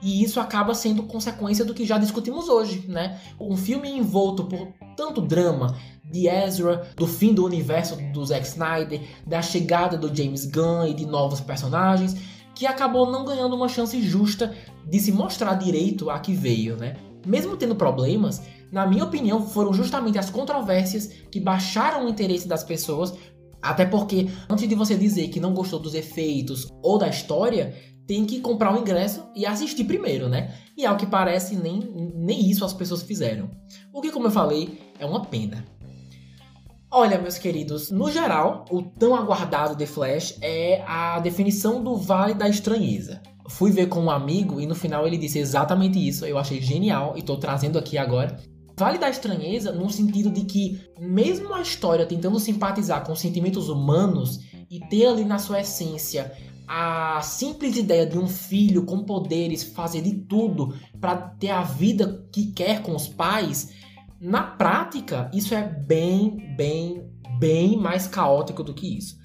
E 0.02 0.22
isso 0.22 0.40
acaba 0.40 0.74
sendo 0.74 1.04
consequência 1.04 1.64
do 1.64 1.74
que 1.74 1.84
já 1.84 1.98
discutimos 1.98 2.48
hoje, 2.48 2.84
né? 2.88 3.20
Um 3.38 3.56
filme 3.56 3.88
envolto 3.90 4.44
por 4.44 4.72
tanto 4.96 5.20
drama 5.20 5.76
de 6.10 6.28
Ezra, 6.28 6.88
do 6.96 7.06
fim 7.06 7.34
do 7.34 7.44
universo 7.44 7.96
do 8.12 8.24
Zack 8.24 8.46
Snyder, 8.46 9.00
da 9.26 9.42
chegada 9.42 9.96
do 9.96 10.14
James 10.14 10.46
Gunn 10.46 10.86
e 10.86 10.94
de 10.94 11.04
novos 11.06 11.40
personagens, 11.40 12.16
que 12.54 12.66
acabou 12.66 13.10
não 13.10 13.24
ganhando 13.24 13.54
uma 13.54 13.68
chance 13.68 14.00
justa 14.02 14.54
de 14.84 14.98
se 14.98 15.12
mostrar 15.12 15.54
direito 15.54 16.10
a 16.10 16.18
que 16.18 16.32
veio, 16.32 16.76
né? 16.76 16.96
Mesmo 17.26 17.56
tendo 17.56 17.74
problemas, 17.74 18.42
na 18.70 18.86
minha 18.86 19.04
opinião, 19.04 19.46
foram 19.46 19.72
justamente 19.72 20.18
as 20.18 20.30
controvérsias 20.30 21.08
que 21.30 21.40
baixaram 21.40 22.06
o 22.06 22.08
interesse 22.08 22.46
das 22.46 22.64
pessoas 22.64 23.14
até 23.60 23.84
porque, 23.84 24.28
antes 24.48 24.68
de 24.68 24.74
você 24.74 24.96
dizer 24.96 25.28
que 25.28 25.40
não 25.40 25.52
gostou 25.52 25.78
dos 25.78 25.94
efeitos 25.94 26.68
ou 26.82 26.96
da 26.96 27.08
história, 27.08 27.74
tem 28.06 28.24
que 28.24 28.40
comprar 28.40 28.74
o 28.74 28.80
ingresso 28.80 29.28
e 29.34 29.44
assistir 29.44 29.84
primeiro, 29.84 30.28
né? 30.28 30.54
E 30.76 30.86
ao 30.86 30.96
que 30.96 31.06
parece, 31.06 31.56
nem, 31.56 31.80
nem 32.14 32.48
isso 32.48 32.64
as 32.64 32.72
pessoas 32.72 33.02
fizeram. 33.02 33.50
O 33.92 34.00
que, 34.00 34.10
como 34.10 34.26
eu 34.26 34.30
falei, 34.30 34.80
é 34.98 35.04
uma 35.04 35.24
pena. 35.24 35.64
Olha, 36.90 37.18
meus 37.18 37.36
queridos, 37.36 37.90
no 37.90 38.10
geral, 38.10 38.64
o 38.70 38.80
tão 38.82 39.14
aguardado 39.14 39.76
The 39.76 39.84
Flash 39.84 40.38
é 40.40 40.82
a 40.86 41.20
definição 41.20 41.82
do 41.82 41.96
Vale 41.96 42.32
da 42.32 42.48
Estranheza. 42.48 43.20
Fui 43.48 43.70
ver 43.70 43.88
com 43.88 44.00
um 44.00 44.10
amigo 44.10 44.60
e 44.60 44.66
no 44.66 44.74
final 44.74 45.06
ele 45.06 45.16
disse 45.16 45.38
exatamente 45.38 45.98
isso, 45.98 46.24
eu 46.26 46.38
achei 46.38 46.60
genial 46.60 47.14
e 47.16 47.22
tô 47.22 47.36
trazendo 47.36 47.78
aqui 47.78 47.96
agora. 47.96 48.36
Vale 48.76 48.98
da 48.98 49.10
estranheza 49.10 49.72
no 49.72 49.90
sentido 49.90 50.30
de 50.30 50.44
que, 50.44 50.80
mesmo 51.00 51.52
a 51.52 51.60
história 51.60 52.06
tentando 52.06 52.38
simpatizar 52.38 53.04
com 53.04 53.16
sentimentos 53.16 53.68
humanos 53.68 54.40
e 54.70 54.78
ter 54.88 55.06
ali 55.06 55.24
na 55.24 55.38
sua 55.38 55.60
essência 55.60 56.32
a 56.68 57.20
simples 57.22 57.76
ideia 57.76 58.06
de 58.06 58.18
um 58.18 58.28
filho 58.28 58.84
com 58.84 59.02
poderes 59.02 59.62
fazer 59.62 60.02
de 60.02 60.12
tudo 60.12 60.74
para 61.00 61.16
ter 61.16 61.48
a 61.48 61.62
vida 61.62 62.28
que 62.30 62.52
quer 62.52 62.82
com 62.82 62.94
os 62.94 63.08
pais, 63.08 63.72
na 64.20 64.42
prática 64.42 65.30
isso 65.32 65.54
é 65.54 65.62
bem, 65.62 66.54
bem, 66.56 67.10
bem 67.38 67.76
mais 67.76 68.06
caótico 68.06 68.62
do 68.62 68.74
que 68.74 68.98
isso. 68.98 69.17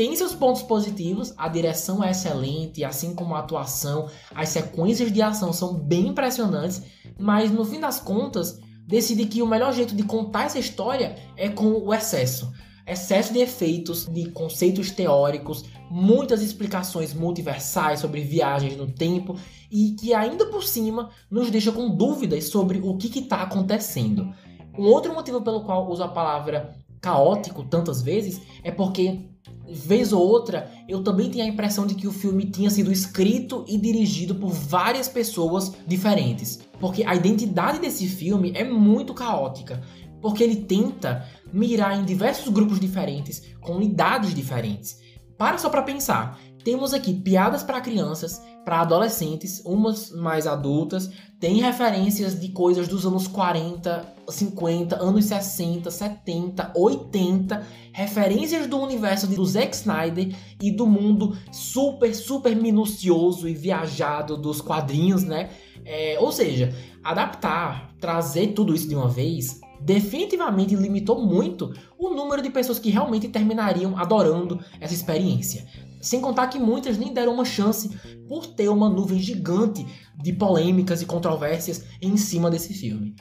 Tem 0.00 0.16
seus 0.16 0.34
pontos 0.34 0.62
positivos, 0.62 1.34
a 1.36 1.46
direção 1.46 2.02
é 2.02 2.10
excelente, 2.10 2.82
assim 2.82 3.14
como 3.14 3.34
a 3.34 3.40
atuação, 3.40 4.08
as 4.34 4.48
sequências 4.48 5.12
de 5.12 5.20
ação 5.20 5.52
são 5.52 5.74
bem 5.74 6.06
impressionantes, 6.06 6.82
mas 7.18 7.50
no 7.50 7.66
fim 7.66 7.78
das 7.78 8.00
contas, 8.00 8.58
decide 8.86 9.26
que 9.26 9.42
o 9.42 9.46
melhor 9.46 9.74
jeito 9.74 9.94
de 9.94 10.02
contar 10.02 10.44
essa 10.44 10.58
história 10.58 11.16
é 11.36 11.50
com 11.50 11.72
o 11.72 11.92
excesso. 11.92 12.50
Excesso 12.86 13.34
de 13.34 13.40
efeitos, 13.40 14.06
de 14.06 14.30
conceitos 14.30 14.90
teóricos, 14.90 15.66
muitas 15.90 16.40
explicações 16.40 17.12
multiversais 17.12 18.00
sobre 18.00 18.22
viagens 18.22 18.78
no 18.78 18.90
tempo 18.90 19.36
e 19.70 19.90
que 20.00 20.14
ainda 20.14 20.46
por 20.46 20.64
cima 20.64 21.10
nos 21.30 21.50
deixa 21.50 21.72
com 21.72 21.94
dúvidas 21.94 22.44
sobre 22.44 22.78
o 22.78 22.96
que 22.96 23.18
está 23.18 23.42
acontecendo. 23.42 24.32
Um 24.78 24.84
outro 24.84 25.12
motivo 25.12 25.42
pelo 25.42 25.62
qual 25.62 25.90
uso 25.90 26.02
a 26.02 26.08
palavra 26.08 26.74
caótico 27.02 27.64
tantas 27.64 28.00
vezes 28.00 28.40
é 28.64 28.70
porque 28.70 29.28
vez 29.68 30.12
ou 30.12 30.20
outra, 30.20 30.70
eu 30.88 31.02
também 31.02 31.30
tenho 31.30 31.44
a 31.44 31.48
impressão 31.48 31.86
de 31.86 31.94
que 31.94 32.06
o 32.06 32.12
filme 32.12 32.46
tinha 32.46 32.70
sido 32.70 32.92
escrito 32.92 33.64
e 33.68 33.78
dirigido 33.78 34.34
por 34.34 34.50
várias 34.50 35.08
pessoas 35.08 35.72
diferentes. 35.86 36.60
Porque 36.78 37.04
a 37.04 37.14
identidade 37.14 37.78
desse 37.78 38.06
filme 38.06 38.52
é 38.54 38.64
muito 38.64 39.14
caótica. 39.14 39.80
Porque 40.20 40.42
ele 40.42 40.56
tenta 40.56 41.26
mirar 41.52 41.98
em 41.98 42.04
diversos 42.04 42.52
grupos 42.52 42.78
diferentes, 42.78 43.42
com 43.60 43.80
idades 43.80 44.34
diferentes. 44.34 44.98
Para 45.38 45.56
só 45.56 45.70
para 45.70 45.82
pensar. 45.82 46.38
Temos 46.64 46.92
aqui 46.92 47.14
piadas 47.14 47.62
para 47.62 47.80
crianças, 47.80 48.42
para 48.64 48.82
adolescentes, 48.82 49.62
umas 49.64 50.10
mais 50.10 50.46
adultas, 50.46 51.10
tem 51.40 51.62
referências 51.62 52.38
de 52.38 52.48
coisas 52.48 52.86
dos 52.86 53.06
anos 53.06 53.26
40, 53.26 54.14
50, 54.28 55.02
anos 55.02 55.24
60, 55.24 55.90
70, 55.90 56.72
80, 56.76 57.66
referências 57.92 58.66
do 58.66 58.78
universo 58.78 59.26
do 59.26 59.44
Zack 59.46 59.74
Snyder 59.74 60.36
e 60.60 60.70
do 60.70 60.86
mundo 60.86 61.36
super, 61.50 62.14
super 62.14 62.54
minucioso 62.54 63.48
e 63.48 63.54
viajado 63.54 64.36
dos 64.36 64.60
quadrinhos, 64.60 65.24
né? 65.24 65.48
É, 65.84 66.18
ou 66.20 66.30
seja, 66.30 66.74
adaptar, 67.02 67.94
trazer 67.98 68.48
tudo 68.48 68.74
isso 68.74 68.86
de 68.86 68.94
uma 68.94 69.08
vez 69.08 69.60
definitivamente 69.80 70.76
limitou 70.76 71.24
muito 71.24 71.72
o 71.98 72.10
número 72.10 72.42
de 72.42 72.50
pessoas 72.50 72.78
que 72.78 72.90
realmente 72.90 73.28
terminariam 73.28 73.96
adorando 73.96 74.60
essa 74.78 74.92
experiência. 74.92 75.66
Sem 76.00 76.20
contar 76.20 76.46
que 76.48 76.58
muitas 76.58 76.96
nem 76.96 77.12
deram 77.12 77.34
uma 77.34 77.44
chance 77.44 77.90
por 78.26 78.46
ter 78.46 78.68
uma 78.68 78.88
nuvem 78.88 79.20
gigante 79.20 79.86
de 80.16 80.32
polêmicas 80.32 81.02
e 81.02 81.06
controvérsias 81.06 81.84
em 82.00 82.16
cima 82.16 82.50
desse 82.50 82.72
filme. 82.72 83.14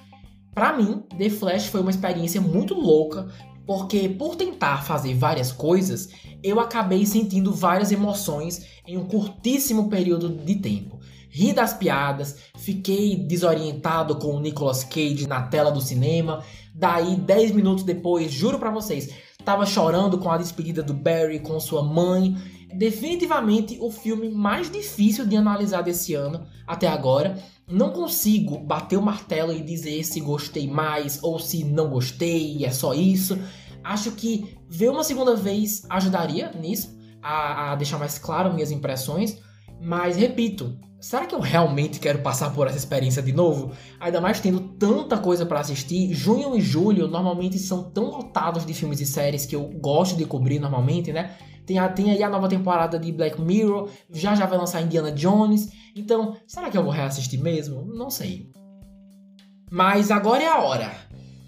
Para 0.53 0.75
mim, 0.75 1.03
The 1.17 1.29
Flash 1.29 1.67
foi 1.67 1.81
uma 1.81 1.91
experiência 1.91 2.39
muito 2.39 2.73
louca, 2.73 3.27
porque 3.65 4.09
por 4.09 4.35
tentar 4.35 4.83
fazer 4.83 5.13
várias 5.13 5.51
coisas, 5.51 6.09
eu 6.41 6.59
acabei 6.59 7.05
sentindo 7.05 7.53
várias 7.53 7.91
emoções 7.91 8.65
em 8.87 8.97
um 8.97 9.05
curtíssimo 9.05 9.89
período 9.89 10.29
de 10.29 10.55
tempo. 10.55 10.99
Ri 11.29 11.53
das 11.53 11.73
piadas, 11.73 12.37
fiquei 12.57 13.15
desorientado 13.15 14.15
com 14.15 14.35
o 14.35 14.39
Nicolas 14.39 14.83
Cage 14.83 15.27
na 15.27 15.43
tela 15.43 15.71
do 15.71 15.79
cinema. 15.79 16.43
Daí, 16.73 17.15
10 17.15 17.51
minutos 17.51 17.83
depois, 17.83 18.31
juro 18.31 18.57
para 18.57 18.71
vocês, 18.71 19.13
tava 19.45 19.65
chorando 19.65 20.17
com 20.17 20.31
a 20.31 20.37
despedida 20.37 20.81
do 20.81 20.93
Barry 20.93 21.39
com 21.39 21.59
sua 21.59 21.83
mãe 21.83 22.35
definitivamente 22.73 23.77
o 23.79 23.91
filme 23.91 24.29
mais 24.29 24.71
difícil 24.71 25.25
de 25.25 25.35
analisar 25.35 25.81
desse 25.81 26.13
ano 26.13 26.45
até 26.67 26.87
agora. 26.87 27.37
Não 27.67 27.91
consigo 27.91 28.57
bater 28.57 28.97
o 28.97 29.01
martelo 29.01 29.53
e 29.53 29.61
dizer 29.61 30.03
se 30.03 30.19
gostei 30.19 30.67
mais 30.67 31.19
ou 31.21 31.39
se 31.39 31.63
não 31.63 31.89
gostei, 31.89 32.65
é 32.65 32.71
só 32.71 32.93
isso. 32.93 33.37
Acho 33.83 34.11
que 34.11 34.57
ver 34.67 34.89
uma 34.89 35.03
segunda 35.03 35.35
vez 35.35 35.83
ajudaria 35.89 36.51
nisso, 36.51 36.97
a, 37.21 37.71
a 37.71 37.75
deixar 37.75 37.97
mais 37.97 38.17
claro 38.17 38.53
minhas 38.53 38.71
impressões. 38.71 39.37
Mas 39.81 40.17
repito, 40.17 40.77
será 40.99 41.25
que 41.25 41.33
eu 41.33 41.39
realmente 41.39 41.99
quero 41.99 42.19
passar 42.19 42.53
por 42.53 42.67
essa 42.67 42.77
experiência 42.77 43.21
de 43.21 43.31
novo? 43.31 43.71
Ainda 43.99 44.19
mais 44.19 44.41
tendo 44.41 44.59
tanta 44.59 45.17
coisa 45.17 45.45
para 45.45 45.59
assistir. 45.59 46.13
Junho 46.13 46.55
e 46.57 46.61
julho 46.61 47.07
normalmente 47.07 47.57
são 47.57 47.83
tão 47.83 48.05
lotados 48.05 48.65
de 48.65 48.73
filmes 48.73 48.99
e 48.99 49.05
séries 49.05 49.45
que 49.45 49.55
eu 49.55 49.63
gosto 49.63 50.17
de 50.17 50.25
cobrir 50.25 50.59
normalmente, 50.59 51.13
né? 51.13 51.35
Tem, 51.69 51.77
a, 51.77 51.87
tem 51.87 52.09
aí 52.09 52.23
a 52.23 52.29
nova 52.31 52.49
temporada 52.49 52.97
de 52.97 53.11
Black 53.11 53.39
Mirror, 53.39 53.91
já 54.09 54.33
já 54.33 54.47
vai 54.47 54.57
lançar 54.57 54.81
Indiana 54.81 55.11
Jones. 55.11 55.69
Então, 55.95 56.35
será 56.47 56.67
que 56.67 56.75
eu 56.75 56.81
vou 56.81 56.91
reassistir 56.91 57.39
mesmo? 57.39 57.85
Não 57.85 58.09
sei. 58.09 58.49
Mas 59.69 60.09
agora 60.09 60.41
é 60.41 60.47
a 60.47 60.57
hora. 60.63 60.91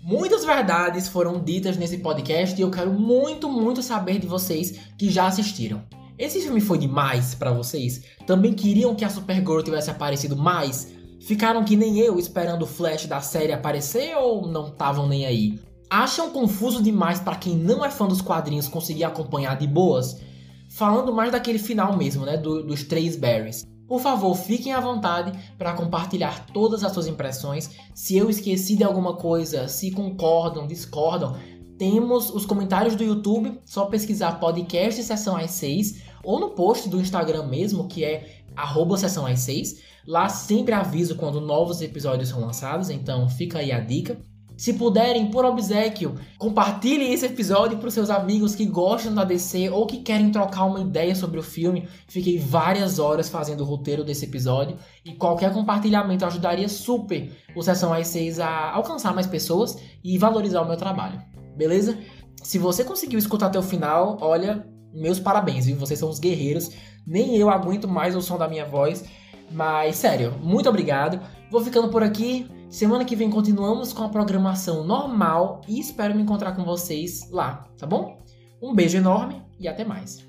Muitas 0.04 0.46
verdades 0.46 1.08
foram 1.08 1.44
ditas 1.44 1.76
nesse 1.76 1.98
podcast 1.98 2.56
e 2.56 2.62
eu 2.62 2.70
quero 2.70 2.94
muito, 2.94 3.50
muito 3.50 3.82
saber 3.82 4.20
de 4.20 4.28
vocês 4.28 4.78
que 4.96 5.10
já 5.10 5.26
assistiram. 5.26 5.82
Esse 6.20 6.40
filme 6.40 6.62
foi 6.62 6.78
demais 6.78 7.34
para 7.34 7.52
vocês? 7.52 8.04
Também 8.28 8.54
queriam 8.54 8.94
que 8.94 9.04
a 9.04 9.10
Supergirl 9.10 9.64
tivesse 9.64 9.90
aparecido 9.90 10.38
mais? 10.38 10.94
Ficaram 11.22 11.66
que 11.66 11.76
nem 11.76 11.98
eu 11.98 12.20
esperando 12.20 12.62
o 12.62 12.68
Flash 12.68 13.08
da 13.08 13.22
série 13.22 13.54
aparecer 13.54 14.16
ou 14.18 14.46
não 14.46 14.68
estavam 14.68 15.08
nem 15.08 15.26
aí? 15.26 15.60
Acham 15.92 16.32
confuso 16.32 16.82
demais 16.82 17.20
para 17.20 17.36
quem 17.36 17.54
não 17.54 17.84
é 17.84 17.92
fã 17.92 18.08
dos 18.08 18.22
quadrinhos 18.22 18.70
conseguir 18.70 19.04
acompanhar 19.04 19.58
de 19.58 19.68
boas? 19.68 20.22
Falando 20.70 21.14
mais 21.14 21.34
daquele 21.34 21.60
final 21.60 21.98
mesmo, 21.98 22.26
né, 22.26 22.38
do, 22.38 22.64
dos 22.64 22.86
três 22.86 23.18
berries. 23.18 23.68
Por 23.86 24.00
favor, 24.00 24.34
fiquem 24.34 24.72
à 24.72 24.80
vontade 24.80 25.38
para 25.58 25.74
compartilhar 25.74 26.46
todas 26.54 26.82
as 26.86 26.94
suas 26.94 27.08
impressões. 27.08 27.70
Se 27.94 28.16
eu 28.16 28.30
esqueci 28.30 28.78
de 28.78 28.86
alguma 28.86 29.18
coisa, 29.18 29.68
se 29.68 29.92
concordam, 29.92 30.66
discordam, 30.66 31.36
temos 31.78 32.30
os 32.30 32.46
comentários 32.46 32.96
do 32.96 33.04
YouTube, 33.04 33.60
só 33.66 33.88
pesquisar 33.88 34.40
podcast 34.40 35.04
Sessão 35.04 35.36
às 35.36 35.52
6 35.52 36.04
ou 36.24 36.40
no 36.40 36.52
post 36.52 36.88
do 36.88 37.02
Instagram 37.02 37.48
mesmo, 37.48 37.90
que 37.90 38.06
é 38.06 38.44
arroba 38.56 38.96
Sessão 38.96 39.26
às 39.26 39.42
6. 39.42 39.82
Lá 40.08 40.30
sempre 40.30 40.74
aviso 40.74 41.16
quando 41.16 41.42
novos 41.42 41.82
episódios 41.82 42.30
são 42.30 42.40
lançados, 42.40 42.90
então 42.90 43.28
fica 43.28 43.60
aí 43.60 43.74
a 43.74 43.82
dica. 43.82 44.18
Se 44.62 44.74
puderem, 44.74 45.32
por 45.32 45.44
obsequio, 45.44 46.14
compartilhem 46.38 47.12
esse 47.12 47.26
episódio 47.26 47.80
para 47.80 47.88
os 47.88 47.96
seus 47.96 48.12
amigos 48.12 48.54
que 48.54 48.64
gostam 48.64 49.12
da 49.12 49.24
DC 49.24 49.72
ou 49.72 49.88
que 49.88 50.04
querem 50.04 50.30
trocar 50.30 50.66
uma 50.66 50.82
ideia 50.82 51.16
sobre 51.16 51.40
o 51.40 51.44
filme. 51.44 51.88
Fiquei 52.08 52.38
várias 52.38 53.00
horas 53.00 53.28
fazendo 53.28 53.62
o 53.62 53.66
roteiro 53.66 54.04
desse 54.04 54.26
episódio 54.26 54.78
e 55.04 55.16
qualquer 55.16 55.52
compartilhamento 55.52 56.24
ajudaria 56.26 56.70
super 56.70 57.32
o 57.56 57.64
Sessão 57.64 57.92
às 57.92 58.06
6 58.10 58.40
a 58.40 58.72
alcançar 58.72 59.16
mais 59.16 59.26
pessoas 59.26 59.80
e 60.04 60.16
valorizar 60.20 60.62
o 60.62 60.68
meu 60.68 60.78
trabalho. 60.78 61.20
Beleza? 61.58 61.98
Se 62.44 62.60
você 62.60 62.84
conseguiu 62.84 63.18
escutar 63.18 63.48
até 63.48 63.58
o 63.58 63.64
final, 63.64 64.20
olha, 64.22 64.64
meus 64.94 65.20
parabéns, 65.20 65.66
viu? 65.66 65.76
Vocês 65.76 65.98
são 65.98 66.08
os 66.08 66.20
guerreiros. 66.20 66.70
Nem 67.08 67.36
eu 67.36 67.50
aguento 67.50 67.88
mais 67.88 68.16
o 68.16 68.22
som 68.22 68.38
da 68.38 68.48
minha 68.48 68.66
voz. 68.68 69.04
Mas, 69.52 69.96
sério, 69.96 70.36
muito 70.40 70.70
obrigado. 70.70 71.20
Vou 71.50 71.64
ficando 71.64 71.90
por 71.90 72.04
aqui. 72.04 72.61
Semana 72.72 73.04
que 73.04 73.18
vem 73.18 73.30
continuamos 73.30 73.92
com 73.92 74.02
a 74.02 74.08
programação 74.08 74.86
normal 74.86 75.60
e 75.68 75.78
espero 75.78 76.16
me 76.16 76.22
encontrar 76.22 76.54
com 76.54 76.64
vocês 76.64 77.30
lá, 77.30 77.68
tá 77.78 77.86
bom? 77.86 78.18
Um 78.62 78.74
beijo 78.74 78.98
enorme 78.98 79.42
e 79.60 79.68
até 79.68 79.84
mais. 79.84 80.26